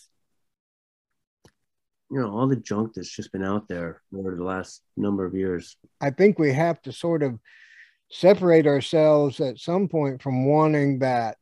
you 2.11 2.19
know 2.19 2.29
all 2.29 2.47
the 2.47 2.55
junk 2.55 2.93
that's 2.93 3.15
just 3.15 3.31
been 3.31 3.43
out 3.43 3.67
there 3.67 4.01
over 4.15 4.35
the 4.35 4.43
last 4.43 4.81
number 4.97 5.25
of 5.25 5.33
years. 5.33 5.77
I 6.01 6.09
think 6.09 6.37
we 6.37 6.51
have 6.53 6.81
to 6.83 6.91
sort 6.91 7.23
of 7.23 7.39
separate 8.11 8.67
ourselves 8.67 9.39
at 9.39 9.57
some 9.57 9.87
point 9.87 10.21
from 10.21 10.45
wanting 10.45 10.99
that 10.99 11.37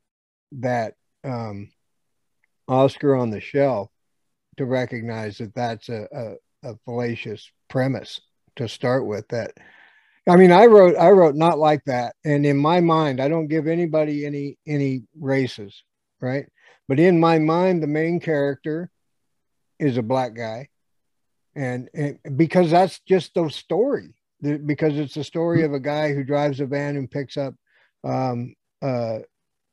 that 0.51 0.93
um, 1.23 1.69
oscar 2.67 3.15
on 3.15 3.31
the 3.31 3.41
shelf 3.41 3.89
to 4.57 4.65
recognize 4.65 5.39
that 5.39 5.55
that's 5.55 5.89
a, 5.89 6.07
a, 6.63 6.69
a 6.71 6.75
fallacious 6.85 7.51
premise 7.69 8.21
to 8.55 8.67
start 8.67 9.05
with 9.05 9.27
that 9.29 9.53
I 10.27 10.35
mean, 10.35 10.51
I 10.51 10.67
wrote 10.67 10.95
I 10.95 11.09
wrote 11.09 11.35
not 11.35 11.57
like 11.57 11.83
that, 11.85 12.15
and 12.23 12.45
in 12.45 12.57
my 12.57 12.81
mind, 12.81 13.19
I 13.19 13.27
don't 13.27 13.47
give 13.47 13.65
anybody 13.67 14.27
any 14.27 14.59
any 14.67 15.03
races, 15.19 15.83
right? 16.21 16.45
But 16.87 16.99
in 16.99 17.19
my 17.19 17.39
mind, 17.39 17.83
the 17.83 17.87
main 17.87 18.19
character 18.19 18.89
is 19.79 19.97
a 19.97 20.03
black 20.03 20.33
guy, 20.33 20.69
and, 21.55 21.89
and 21.93 22.19
because 22.35 22.71
that's 22.71 22.99
just 22.99 23.33
the 23.33 23.49
story. 23.49 24.13
Because 24.41 24.97
it's 24.97 25.15
the 25.15 25.23
story 25.25 25.63
of 25.63 25.73
a 25.73 25.81
guy 25.81 26.13
who 26.13 26.23
drives 26.23 26.61
a 26.61 26.65
van 26.65 26.95
and 26.95 27.11
picks 27.11 27.35
up 27.35 27.55
um, 28.05 28.55
uh, 28.81 29.19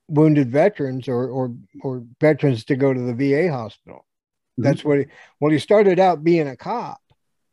wounded 0.08 0.50
veterans 0.50 1.08
or, 1.08 1.28
or 1.28 1.54
or 1.82 2.04
veterans 2.20 2.64
to 2.64 2.76
go 2.76 2.92
to 2.92 3.00
the 3.00 3.14
VA 3.14 3.50
hospital. 3.50 3.98
Mm-hmm. 3.98 4.62
That's 4.62 4.84
what 4.84 4.98
he. 4.98 5.06
Well, 5.40 5.52
he 5.52 5.58
started 5.58 5.98
out 6.00 6.24
being 6.24 6.48
a 6.48 6.56
cop, 6.56 7.00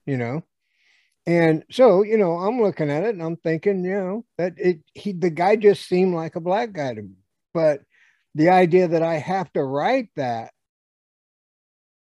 you 0.06 0.18
know, 0.18 0.44
and 1.26 1.64
so 1.72 2.04
you 2.04 2.18
know 2.18 2.34
I'm 2.34 2.62
looking 2.62 2.89
at 2.89 3.04
it 3.04 3.10
and 3.10 3.24
I'm 3.24 3.38
thinking, 3.38 3.84
you 3.84 3.94
know, 3.94 4.26
that 4.38 4.54
it 4.58 4.80
he 4.94 5.14
the 5.14 5.30
guy 5.30 5.56
just 5.56 5.88
seemed 5.88 6.16
like 6.16 6.36
a 6.36 6.41
black 6.41 6.72
guy 6.74 6.94
to 6.94 7.02
me, 7.02 7.16
but 7.54 7.82
the 8.36 8.49
idea 8.49 8.88
that 8.88 9.03
I 9.03 9.15
have 9.15 9.51
to 9.53 9.63
write 9.63 10.09
that 10.15 10.51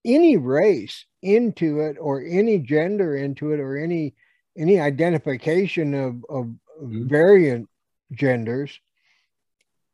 any 0.04 0.36
race 0.36 1.04
into 1.22 1.80
it 1.80 1.96
or 2.00 2.22
any 2.24 2.58
gender 2.58 3.16
into 3.16 3.52
it 3.52 3.60
or 3.60 3.76
any 3.76 4.14
any 4.56 4.80
identification 4.80 5.94
of, 5.94 6.24
of 6.28 6.46
mm-hmm. 6.82 7.08
variant 7.08 7.68
genders 8.12 8.80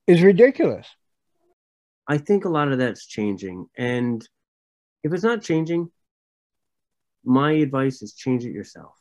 is 0.06 0.22
ridiculous. 0.22 0.86
I 2.06 2.18
think 2.18 2.44
a 2.44 2.48
lot 2.48 2.70
of 2.70 2.78
that's 2.78 3.06
changing. 3.06 3.66
And 3.76 4.26
if 5.02 5.12
it's 5.12 5.24
not 5.24 5.42
changing, 5.42 5.90
my 7.24 7.52
advice 7.52 8.02
is 8.02 8.14
change 8.14 8.44
it 8.44 8.52
yourself. 8.52 8.94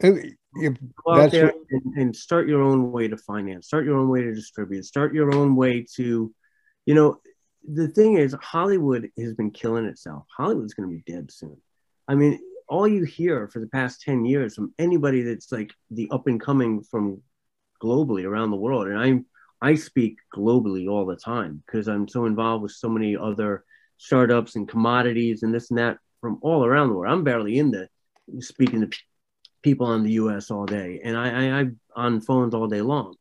If, 0.00 0.76
Go 1.04 1.12
out 1.14 1.30
there 1.32 1.52
and, 1.70 1.94
and, 1.96 2.16
start 2.16 2.48
your 2.48 2.62
own 2.62 2.92
way 2.92 3.08
to 3.08 3.16
finance, 3.16 3.66
start 3.66 3.84
your 3.84 3.98
own 3.98 4.08
way 4.08 4.22
to 4.22 4.34
distribute, 4.34 4.84
start 4.84 5.12
your 5.12 5.34
own 5.34 5.56
way 5.56 5.84
to, 5.96 6.32
you 6.88 6.94
know, 6.94 7.20
the 7.70 7.88
thing 7.88 8.16
is, 8.16 8.34
Hollywood 8.40 9.10
has 9.18 9.34
been 9.34 9.50
killing 9.50 9.84
itself. 9.84 10.24
Hollywood's 10.34 10.72
going 10.72 10.88
to 10.88 10.96
be 10.96 11.12
dead 11.12 11.30
soon. 11.30 11.58
I 12.08 12.14
mean, 12.14 12.40
all 12.66 12.88
you 12.88 13.04
hear 13.04 13.46
for 13.46 13.58
the 13.60 13.66
past 13.66 14.00
10 14.00 14.24
years 14.24 14.54
from 14.54 14.72
anybody 14.78 15.20
that's 15.20 15.52
like 15.52 15.74
the 15.90 16.08
up 16.10 16.26
and 16.26 16.40
coming 16.40 16.82
from 16.82 17.20
globally 17.84 18.24
around 18.24 18.52
the 18.52 18.56
world, 18.56 18.86
and 18.86 18.98
I'm 18.98 19.26
I 19.60 19.74
speak 19.74 20.16
globally 20.34 20.88
all 20.88 21.04
the 21.04 21.16
time 21.16 21.62
because 21.66 21.88
I'm 21.88 22.08
so 22.08 22.24
involved 22.24 22.62
with 22.62 22.72
so 22.72 22.88
many 22.88 23.18
other 23.18 23.64
startups 23.98 24.56
and 24.56 24.66
commodities 24.66 25.42
and 25.42 25.52
this 25.52 25.68
and 25.68 25.78
that 25.78 25.98
from 26.22 26.38
all 26.40 26.64
around 26.64 26.88
the 26.88 26.94
world. 26.94 27.12
I'm 27.12 27.22
barely 27.22 27.58
in 27.58 27.70
the 27.70 27.88
speaking 28.40 28.80
to 28.80 28.98
people 29.62 29.92
in 29.92 30.04
the 30.04 30.12
U.S. 30.12 30.50
all 30.50 30.64
day, 30.64 31.02
and 31.04 31.18
I, 31.18 31.28
I 31.28 31.60
I'm 31.60 31.78
on 31.94 32.22
phones 32.22 32.54
all 32.54 32.66
day 32.66 32.80
long. 32.80 33.14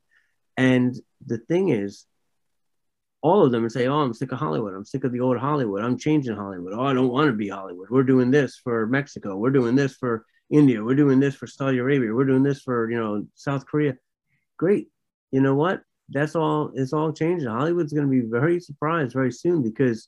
And 0.55 0.95
the 1.26 1.39
thing 1.39 1.68
is, 1.68 2.05
all 3.22 3.43
of 3.43 3.51
them 3.51 3.63
and 3.63 3.72
say, 3.72 3.88
"Oh, 3.88 3.99
I'm 3.99 4.13
sick 4.13 4.32
of 4.32 4.39
Hollywood. 4.39 4.74
I'm 4.74 4.86
sick 4.86 5.03
of 5.03 5.11
the 5.11 5.20
old 5.20 5.38
Hollywood. 5.38 5.84
I'm 5.84 5.97
changing 5.97 6.36
Hollywood. 6.36 6.74
Oh, 6.74 6.86
I 6.86 6.93
don't 6.93 7.09
want 7.09 7.28
to 7.28 7.34
be 7.34 7.49
Hollywood. 7.49 7.89
We're 7.89 8.03
doing 8.03 8.32
this 8.32 8.57
for 8.57 8.86
Mexico. 8.88 9.38
We're 9.38 9.51
doing 9.51 9.76
this 9.76 9.95
for 9.95 10.26
India. 10.49 10.84
We're 10.84 10.95
doing 10.95 11.20
this 11.20 11.36
for 11.36 11.47
Saudi 11.47 11.80
Arabia. 11.80 12.13
We're 12.13 12.26
doing 12.26 12.43
this 12.43 12.61
for 12.61 12.89
you 12.89 12.97
know 12.97 13.26
South 13.36 13.65
Korea. 13.65 13.95
Great. 14.57 14.88
You 15.32 15.41
know 15.41 15.55
what? 15.55 15.82
That's 16.09 16.36
all. 16.36 16.72
It's 16.76 16.93
all 16.93 17.11
changing. 17.11 17.49
Hollywood's 17.49 17.93
going 17.93 18.07
to 18.07 18.11
be 18.11 18.28
very 18.28 18.59
surprised 18.59 19.13
very 19.13 19.32
soon 19.32 19.61
because 19.61 20.07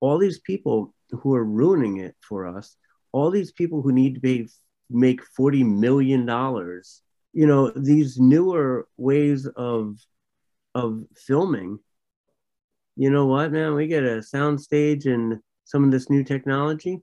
all 0.00 0.18
these 0.18 0.40
people 0.40 0.94
who 1.10 1.34
are 1.34 1.44
ruining 1.44 1.98
it 1.98 2.14
for 2.20 2.46
us, 2.46 2.76
all 3.12 3.30
these 3.30 3.52
people 3.52 3.82
who 3.82 3.92
need 3.92 4.14
to 4.14 4.20
be 4.20 4.48
make 4.90 5.24
forty 5.24 5.62
million 5.62 6.26
dollars. 6.26 7.02
You 7.32 7.46
know, 7.46 7.70
these 7.70 8.18
newer 8.18 8.88
ways 8.96 9.46
of 9.46 9.98
of 10.74 11.04
filming 11.16 11.78
you 12.98 13.10
know 13.10 13.26
what, 13.26 13.52
man, 13.52 13.74
we 13.74 13.86
get 13.86 14.02
a 14.02 14.20
sound 14.20 14.60
stage 14.60 15.06
and 15.06 15.38
some 15.64 15.84
of 15.84 15.92
this 15.92 16.10
new 16.10 16.24
technology. 16.24 17.00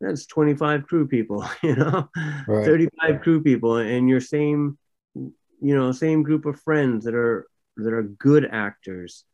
That's 0.00 0.26
25 0.26 0.88
crew 0.88 1.06
people, 1.06 1.48
you 1.62 1.76
know, 1.76 2.08
right. 2.48 2.64
35 2.64 3.20
crew 3.20 3.40
people, 3.40 3.76
and 3.76 4.08
your 4.08 4.20
same, 4.20 4.76
you 5.14 5.38
know, 5.76 5.92
same 5.92 6.24
group 6.24 6.46
of 6.46 6.60
friends 6.60 7.04
that 7.04 7.14
are 7.14 7.46
that 7.76 7.92
are 7.92 8.02
good 8.02 8.48
actors, 8.50 9.24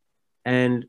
and 0.44 0.84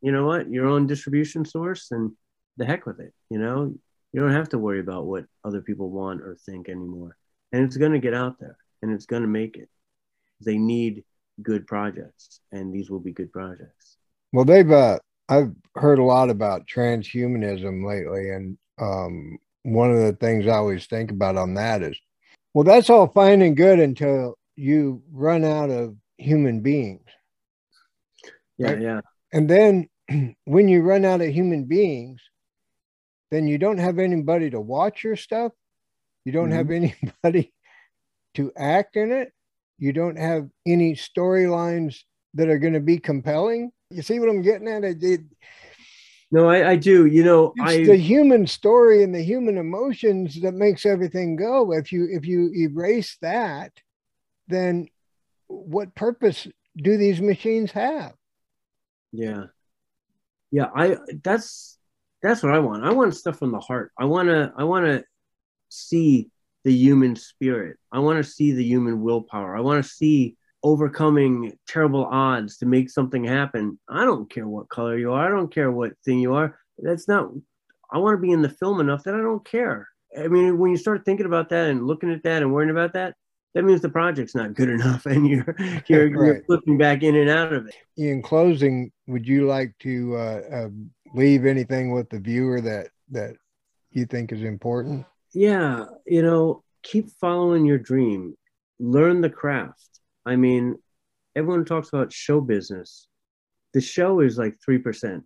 you 0.00 0.10
know 0.10 0.24
what, 0.24 0.48
your 0.48 0.66
own 0.66 0.86
distribution 0.86 1.44
source, 1.44 1.90
and 1.90 2.12
the 2.56 2.64
heck 2.64 2.86
with 2.86 2.98
it, 2.98 3.12
you 3.28 3.38
know, 3.38 3.74
you 4.12 4.20
don't 4.20 4.32
have 4.32 4.48
to 4.50 4.58
worry 4.58 4.80
about 4.80 5.04
what 5.04 5.26
other 5.44 5.60
people 5.60 5.90
want 5.90 6.22
or 6.22 6.38
think 6.46 6.70
anymore, 6.70 7.16
and 7.52 7.62
it's 7.62 7.76
going 7.76 7.92
to 7.92 7.98
get 7.98 8.14
out 8.14 8.38
there, 8.40 8.56
and 8.80 8.90
it's 8.90 9.06
going 9.06 9.22
to 9.22 9.28
make 9.28 9.56
it. 9.56 9.68
They 10.40 10.56
need 10.56 11.04
good 11.42 11.66
projects, 11.66 12.40
and 12.52 12.72
these 12.72 12.88
will 12.88 13.00
be 13.00 13.12
good 13.12 13.32
projects. 13.32 13.95
Well, 14.36 14.44
they've 14.44 14.70
uh, 14.70 14.98
I've 15.30 15.54
heard 15.76 15.98
a 15.98 16.04
lot 16.04 16.28
about 16.28 16.66
transhumanism 16.66 17.88
lately, 17.88 18.28
and 18.28 18.58
um, 18.78 19.38
one 19.62 19.90
of 19.90 19.96
the 19.96 20.12
things 20.12 20.46
I 20.46 20.56
always 20.56 20.84
think 20.84 21.10
about 21.10 21.38
on 21.38 21.54
that 21.54 21.80
is, 21.80 21.98
well, 22.52 22.62
that's 22.62 22.90
all 22.90 23.06
fine 23.06 23.40
and 23.40 23.56
good 23.56 23.80
until 23.80 24.36
you 24.54 25.02
run 25.10 25.42
out 25.42 25.70
of 25.70 25.96
human 26.18 26.60
beings. 26.60 27.08
Yeah, 28.58 28.72
right? 28.72 28.82
yeah. 28.82 29.00
And 29.32 29.48
then 29.48 29.88
when 30.44 30.68
you 30.68 30.82
run 30.82 31.06
out 31.06 31.22
of 31.22 31.32
human 31.32 31.64
beings, 31.64 32.20
then 33.30 33.46
you 33.46 33.56
don't 33.56 33.78
have 33.78 33.98
anybody 33.98 34.50
to 34.50 34.60
watch 34.60 35.02
your 35.02 35.16
stuff. 35.16 35.52
You 36.26 36.32
don't 36.32 36.50
mm-hmm. 36.50 36.56
have 36.58 36.70
anybody 37.24 37.54
to 38.34 38.52
act 38.54 38.96
in 38.96 39.12
it. 39.12 39.32
You 39.78 39.94
don't 39.94 40.18
have 40.18 40.50
any 40.66 40.92
storylines 40.94 42.00
that 42.34 42.50
are 42.50 42.58
going 42.58 42.74
to 42.74 42.80
be 42.80 42.98
compelling. 42.98 43.72
You 43.90 44.02
see 44.02 44.18
what 44.18 44.28
I'm 44.28 44.42
getting 44.42 44.68
at? 44.68 44.84
I 44.84 44.92
did. 44.92 45.30
No, 46.32 46.48
I, 46.48 46.70
I 46.70 46.76
do. 46.76 47.06
You 47.06 47.22
know, 47.22 47.52
it's 47.56 47.72
I, 47.72 47.84
the 47.84 47.96
human 47.96 48.46
story 48.46 49.02
and 49.04 49.14
the 49.14 49.22
human 49.22 49.58
emotions 49.58 50.40
that 50.42 50.54
makes 50.54 50.84
everything 50.84 51.36
go. 51.36 51.72
If 51.72 51.92
you 51.92 52.08
if 52.10 52.26
you 52.26 52.52
erase 52.52 53.16
that, 53.22 53.72
then 54.48 54.88
what 55.46 55.94
purpose 55.94 56.48
do 56.76 56.96
these 56.96 57.20
machines 57.20 57.70
have? 57.72 58.12
Yeah, 59.12 59.44
yeah. 60.50 60.66
I 60.74 60.96
that's 61.22 61.78
that's 62.22 62.42
what 62.42 62.52
I 62.52 62.58
want. 62.58 62.84
I 62.84 62.92
want 62.92 63.14
stuff 63.14 63.38
from 63.38 63.52
the 63.52 63.60
heart. 63.60 63.92
I 63.96 64.06
want 64.06 64.28
to 64.28 64.52
I 64.58 64.64
want 64.64 64.86
to 64.86 65.04
see 65.68 66.30
the 66.64 66.72
human 66.72 67.14
spirit. 67.14 67.76
I 67.92 68.00
want 68.00 68.16
to 68.18 68.28
see 68.28 68.50
the 68.50 68.64
human 68.64 69.00
willpower. 69.00 69.56
I 69.56 69.60
want 69.60 69.84
to 69.84 69.88
see 69.88 70.36
overcoming 70.62 71.56
terrible 71.68 72.04
odds 72.04 72.58
to 72.58 72.66
make 72.66 72.90
something 72.90 73.24
happen. 73.24 73.78
I 73.88 74.04
don't 74.04 74.30
care 74.30 74.48
what 74.48 74.68
color 74.68 74.98
you 74.98 75.12
are. 75.12 75.26
I 75.26 75.30
don't 75.30 75.52
care 75.52 75.70
what 75.70 75.92
thing 76.04 76.18
you 76.18 76.34
are. 76.34 76.58
That's 76.78 77.08
not, 77.08 77.30
I 77.90 77.98
want 77.98 78.18
to 78.18 78.22
be 78.22 78.32
in 78.32 78.42
the 78.42 78.48
film 78.48 78.80
enough 78.80 79.04
that 79.04 79.14
I 79.14 79.18
don't 79.18 79.44
care. 79.44 79.88
I 80.18 80.28
mean, 80.28 80.58
when 80.58 80.70
you 80.70 80.76
start 80.76 81.04
thinking 81.04 81.26
about 81.26 81.50
that 81.50 81.68
and 81.70 81.86
looking 81.86 82.12
at 82.12 82.22
that 82.24 82.42
and 82.42 82.52
worrying 82.52 82.70
about 82.70 82.94
that, 82.94 83.14
that 83.54 83.64
means 83.64 83.80
the 83.80 83.88
project's 83.88 84.34
not 84.34 84.54
good 84.54 84.68
enough 84.78 85.06
and 85.06 85.26
you're 85.26 85.56
you're, 85.86 86.10
right. 86.10 86.26
you're 86.26 86.44
flipping 86.44 86.78
back 86.78 87.02
in 87.02 87.16
and 87.16 87.30
out 87.30 87.52
of 87.52 87.66
it. 87.66 87.74
In 87.96 88.22
closing, 88.22 88.92
would 89.06 89.26
you 89.26 89.46
like 89.46 89.74
to 89.80 90.16
uh, 90.16 90.40
uh, 90.52 90.68
leave 91.14 91.46
anything 91.46 91.92
with 91.92 92.08
the 92.10 92.18
viewer 92.18 92.60
that 92.60 92.88
that 93.10 93.36
you 93.92 94.04
think 94.04 94.32
is 94.32 94.42
important? 94.42 95.06
Yeah, 95.32 95.86
you 96.06 96.22
know, 96.22 96.62
keep 96.82 97.10
following 97.20 97.64
your 97.64 97.78
dream. 97.78 98.36
Learn 98.78 99.22
the 99.22 99.30
craft 99.30 99.95
I 100.26 100.34
mean, 100.34 100.76
everyone 101.36 101.64
talks 101.64 101.88
about 101.88 102.12
show 102.12 102.40
business. 102.40 103.06
The 103.74 103.80
show 103.80 104.20
is 104.20 104.36
like 104.36 104.56
3%. 104.68 105.22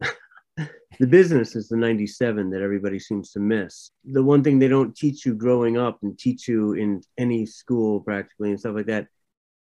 the 1.01 1.07
business 1.07 1.57
is 1.57 1.69
the 1.69 1.77
97 1.79 2.51
that 2.51 2.61
everybody 2.61 2.99
seems 2.99 3.33
to 3.33 3.41
miss. 3.41 3.93
The 4.05 4.23
one 4.23 4.45
thing 4.45 4.59
they 4.59 4.69
don't 4.69 4.95
teach 4.95 5.25
you 5.25 5.35
growing 5.35 5.79
up 5.79 5.99
and 6.03 6.19
teach 6.19 6.47
you 6.47 6.75
in 6.75 7.01
any 7.17 7.47
school 7.47 8.01
practically 8.01 8.51
and 8.51 8.61
stuff 8.61 8.75
like 8.75 8.87
that, 8.87 9.07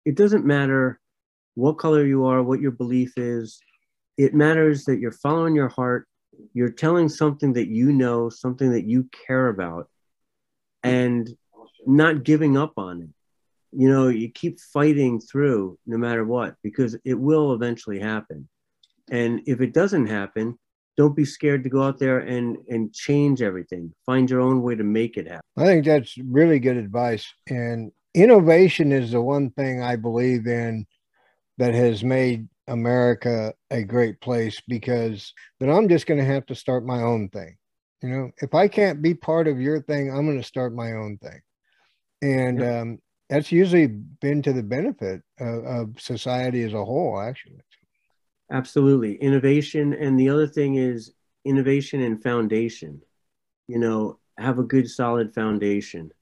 it 0.05 0.17
doesn't 0.17 0.45
matter 0.45 1.01
what 1.55 1.79
color 1.79 2.05
you 2.05 2.27
are, 2.27 2.43
what 2.43 2.61
your 2.61 2.73
belief 2.73 3.15
is. 3.17 3.59
It 4.19 4.35
matters 4.35 4.85
that 4.85 5.01
you're 5.01 5.13
following 5.13 5.55
your 5.55 5.69
heart, 5.69 6.07
you're 6.53 6.71
telling 6.71 7.09
something 7.09 7.55
that 7.55 7.69
you 7.69 7.91
know, 7.91 8.29
something 8.29 8.73
that 8.73 8.85
you 8.85 9.09
care 9.27 9.49
about, 9.49 9.89
and 10.83 11.31
not 11.87 12.23
giving 12.23 12.59
up 12.59 12.75
on 12.77 13.03
it 13.03 13.09
you 13.73 13.89
know 13.89 14.09
you 14.09 14.31
keep 14.31 14.61
fighting 14.61 15.21
through 15.21 15.79
no 15.87 15.97
matter 15.97 16.25
what 16.25 16.57
because 16.63 16.97
it 17.05 17.15
will 17.15 17.53
eventually 17.53 17.99
happen. 17.99 18.49
And 19.11 19.43
if 19.47 19.61
it 19.61 19.75
doesn't 19.75 20.07
happen 20.07 20.59
don't 20.97 21.17
be 21.17 21.25
scared 21.25 21.65
to 21.65 21.71
go 21.71 21.83
out 21.83 21.99
there 21.99 22.19
and 22.19 22.59
and 22.69 22.93
change 22.93 23.41
everything. 23.41 23.93
Find 24.05 24.29
your 24.29 24.41
own 24.41 24.63
way 24.63 24.75
to 24.75 24.85
make 24.85 25.17
it 25.17 25.27
happen. 25.27 25.43
I 25.57 25.65
think 25.65 25.87
that's 25.87 26.17
really 26.19 26.59
good 26.59 26.77
advice. 26.77 27.27
And 27.49 27.93
innovation 28.15 28.93
is 28.93 29.13
the 29.13 29.21
one 29.21 29.51
thing 29.51 29.83
i 29.83 29.97
believe 29.97 30.47
in 30.47 30.87
that 31.59 31.75
has 31.75 32.05
made 32.05 32.47
america 32.69 33.55
a 33.71 33.83
great 33.83 34.21
place 34.21 34.61
because 34.69 35.33
then 35.59 35.71
i'm 35.71 35.89
just 35.89 36.07
going 36.07 36.21
to 36.21 36.27
have 36.27 36.45
to 36.47 36.55
start 36.55 36.85
my 36.85 37.03
own 37.03 37.29
thing. 37.31 37.57
You 38.03 38.09
know 38.11 38.31
if 38.43 38.55
i 38.55 38.69
can't 38.69 39.01
be 39.01 39.15
part 39.15 39.49
of 39.49 39.61
your 39.61 39.81
thing 39.81 40.11
i'm 40.11 40.27
going 40.27 40.41
to 40.41 40.47
start 40.47 40.75
my 40.75 40.93
own 40.93 41.19
thing. 41.19 41.41
And 42.21 42.63
um 42.63 42.99
that's 43.33 43.51
usually 43.51 43.87
been 43.87 44.43
to 44.43 44.53
the 44.53 44.63
benefit 44.63 45.23
of, 45.41 45.65
of 45.65 46.01
society 46.01 46.65
as 46.65 46.75
a 46.75 46.85
whole, 46.85 47.19
actually. 47.19 47.61
Absolutely. 48.51 49.15
Innovation. 49.15 49.95
And 49.95 50.21
the 50.21 50.29
other 50.29 50.47
thing 50.47 50.75
is 50.75 51.15
innovation 51.47 52.03
and 52.03 52.23
foundation. 52.23 53.01
You 53.69 53.79
know, 53.79 54.19
have 54.37 54.59
a 54.59 54.65
good 54.65 54.91
solid 54.91 55.33
foundation. 55.35 56.13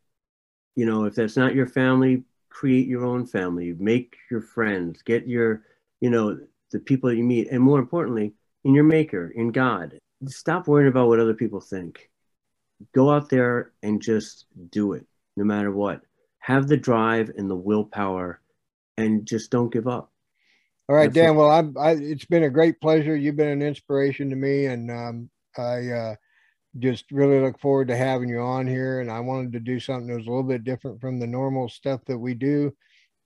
You 0.76 0.86
know, 0.86 1.04
if 1.04 1.16
that's 1.16 1.36
not 1.36 1.56
your 1.56 1.66
family, 1.66 2.22
create 2.48 2.86
your 2.86 3.04
own 3.04 3.26
family, 3.26 3.74
make 3.76 4.14
your 4.30 4.40
friends, 4.40 5.02
get 5.02 5.26
your, 5.26 5.64
you 6.00 6.10
know, 6.10 6.38
the 6.70 6.78
people 6.78 7.12
you 7.12 7.24
meet, 7.24 7.48
and 7.50 7.60
more 7.60 7.80
importantly, 7.80 8.34
in 8.62 8.72
your 8.72 8.84
maker, 8.84 9.32
in 9.34 9.50
God. 9.50 9.98
Stop 10.26 10.68
worrying 10.68 10.88
about 10.88 11.08
what 11.08 11.18
other 11.18 11.34
people 11.34 11.60
think. 11.60 12.08
Go 12.94 13.10
out 13.10 13.30
there 13.30 13.72
and 13.82 14.00
just 14.00 14.46
do 14.70 14.92
it, 14.92 15.06
no 15.36 15.42
matter 15.42 15.72
what. 15.72 16.02
Have 16.40 16.68
the 16.68 16.76
drive 16.76 17.30
and 17.36 17.50
the 17.50 17.56
willpower, 17.56 18.40
and 18.96 19.26
just 19.26 19.50
don't 19.50 19.72
give 19.72 19.86
up. 19.86 20.10
All 20.90 20.96
right, 20.96 21.12
Dan. 21.12 21.36
Well, 21.36 21.50
I'm, 21.50 21.76
I, 21.78 21.92
it's 21.92 22.24
been 22.24 22.42
a 22.42 22.50
great 22.50 22.80
pleasure. 22.80 23.14
You've 23.14 23.36
been 23.36 23.46
an 23.46 23.62
inspiration 23.62 24.28
to 24.30 24.34
me, 24.34 24.66
and 24.66 24.90
um, 24.90 25.30
I 25.56 25.88
uh, 25.88 26.14
just 26.80 27.12
really 27.12 27.40
look 27.40 27.60
forward 27.60 27.86
to 27.88 27.96
having 27.96 28.28
you 28.28 28.40
on 28.40 28.66
here. 28.66 29.00
And 29.00 29.08
I 29.08 29.20
wanted 29.20 29.52
to 29.52 29.60
do 29.60 29.78
something 29.78 30.08
that 30.08 30.16
was 30.16 30.26
a 30.26 30.30
little 30.30 30.42
bit 30.42 30.64
different 30.64 31.00
from 31.00 31.20
the 31.20 31.28
normal 31.28 31.68
stuff 31.68 32.00
that 32.06 32.18
we 32.18 32.34
do. 32.34 32.74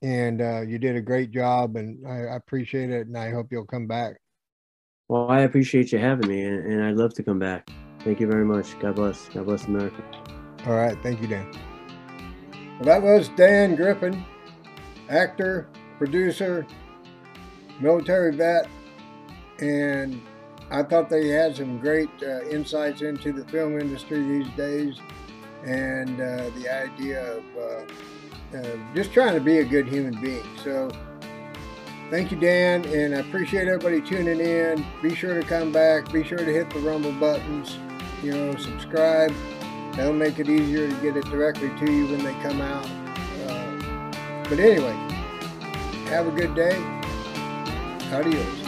And 0.03 0.43
uh, 0.43 0.61
you 0.61 0.79
did 0.79 0.97
a 0.97 1.01
great 1.01 1.31
job, 1.31 1.77
and 1.77 2.07
I, 2.07 2.35
I, 2.35 2.37
appreciate 2.37 2.91
it. 2.91 3.07
And 3.07 3.17
I 3.17 3.31
hope 3.31 3.49
you'll 3.51 3.65
come 3.65 3.87
back. 3.87 4.17
Well, 5.09 5.31
I 5.31 5.41
appreciate 5.41 5.91
you 5.91 5.99
having 5.99 6.29
me, 6.29 6.45
and, 6.45 6.71
and 6.71 6.85
I'd 6.85 6.97
love 6.97 7.15
to 7.15 7.23
come 7.23 7.39
back. 7.39 7.71
Thank 8.01 8.21
you 8.21 8.27
very 8.27 8.45
much. 8.45 8.79
God 8.79 8.97
bless. 8.97 9.27
God 9.31 9.47
bless 9.47 9.65
America. 9.65 10.03
All 10.67 10.75
right. 10.75 10.99
Thank 11.03 11.23
you, 11.23 11.29
Dan. 11.29 11.51
Well, 12.81 12.85
that 12.87 13.03
was 13.03 13.29
Dan 13.31 13.77
Griffin, 13.77 14.25
actor, 15.09 15.69
producer, 15.99 16.67
military 17.81 18.35
vet, 18.35 18.69
and 19.61 20.21
I 20.71 20.83
thought 20.83 21.09
they 21.09 21.29
had 21.29 21.57
some 21.57 21.79
great 21.79 22.11
uh, 22.23 22.43
insights 22.45 23.03
into 23.03 23.33
the 23.33 23.45
film 23.45 23.79
industry 23.79 24.21
these 24.23 24.49
days 24.57 24.99
and 25.65 26.21
uh, 26.21 26.51
the 26.57 26.69
idea 26.69 27.37
of 27.37 27.45
uh, 27.57 28.77
just 28.95 29.13
trying 29.13 29.35
to 29.35 29.41
be 29.41 29.59
a 29.59 29.65
good 29.65 29.87
human 29.89 30.21
being. 30.21 30.45
So, 30.63 30.91
thank 32.11 32.31
you, 32.31 32.39
Dan, 32.39 32.85
and 32.87 33.15
I 33.15 33.19
appreciate 33.19 33.69
everybody 33.69 34.01
tuning 34.01 34.41
in. 34.41 34.85
Be 35.03 35.15
sure 35.15 35.41
to 35.41 35.47
come 35.47 35.73
back. 35.73 36.13
Be 36.13 36.25
sure 36.25 36.39
to 36.39 36.45
hit 36.45 36.71
the 36.71 36.81
rumble 36.81 37.13
buttons. 37.13 37.79
You 38.23 38.33
know, 38.33 38.57
subscribe. 38.57 39.33
That'll 39.97 40.13
make 40.13 40.41
it 40.41 40.49
easier 40.49 40.89
to 40.89 40.95
get 40.97 41.17
it 41.17 41.25
directly 41.27 41.69
to 41.69 41.93
you 41.93 42.07
when 42.09 42.25
they 42.25 42.33
come 42.43 42.61
out. 42.61 42.87
Uh, 43.47 44.45
but 44.49 44.59
anyway, 44.59 44.95
have 46.07 46.27
a 46.27 46.33
good 46.33 46.55
day. 46.57 46.77
Adios. 48.13 48.64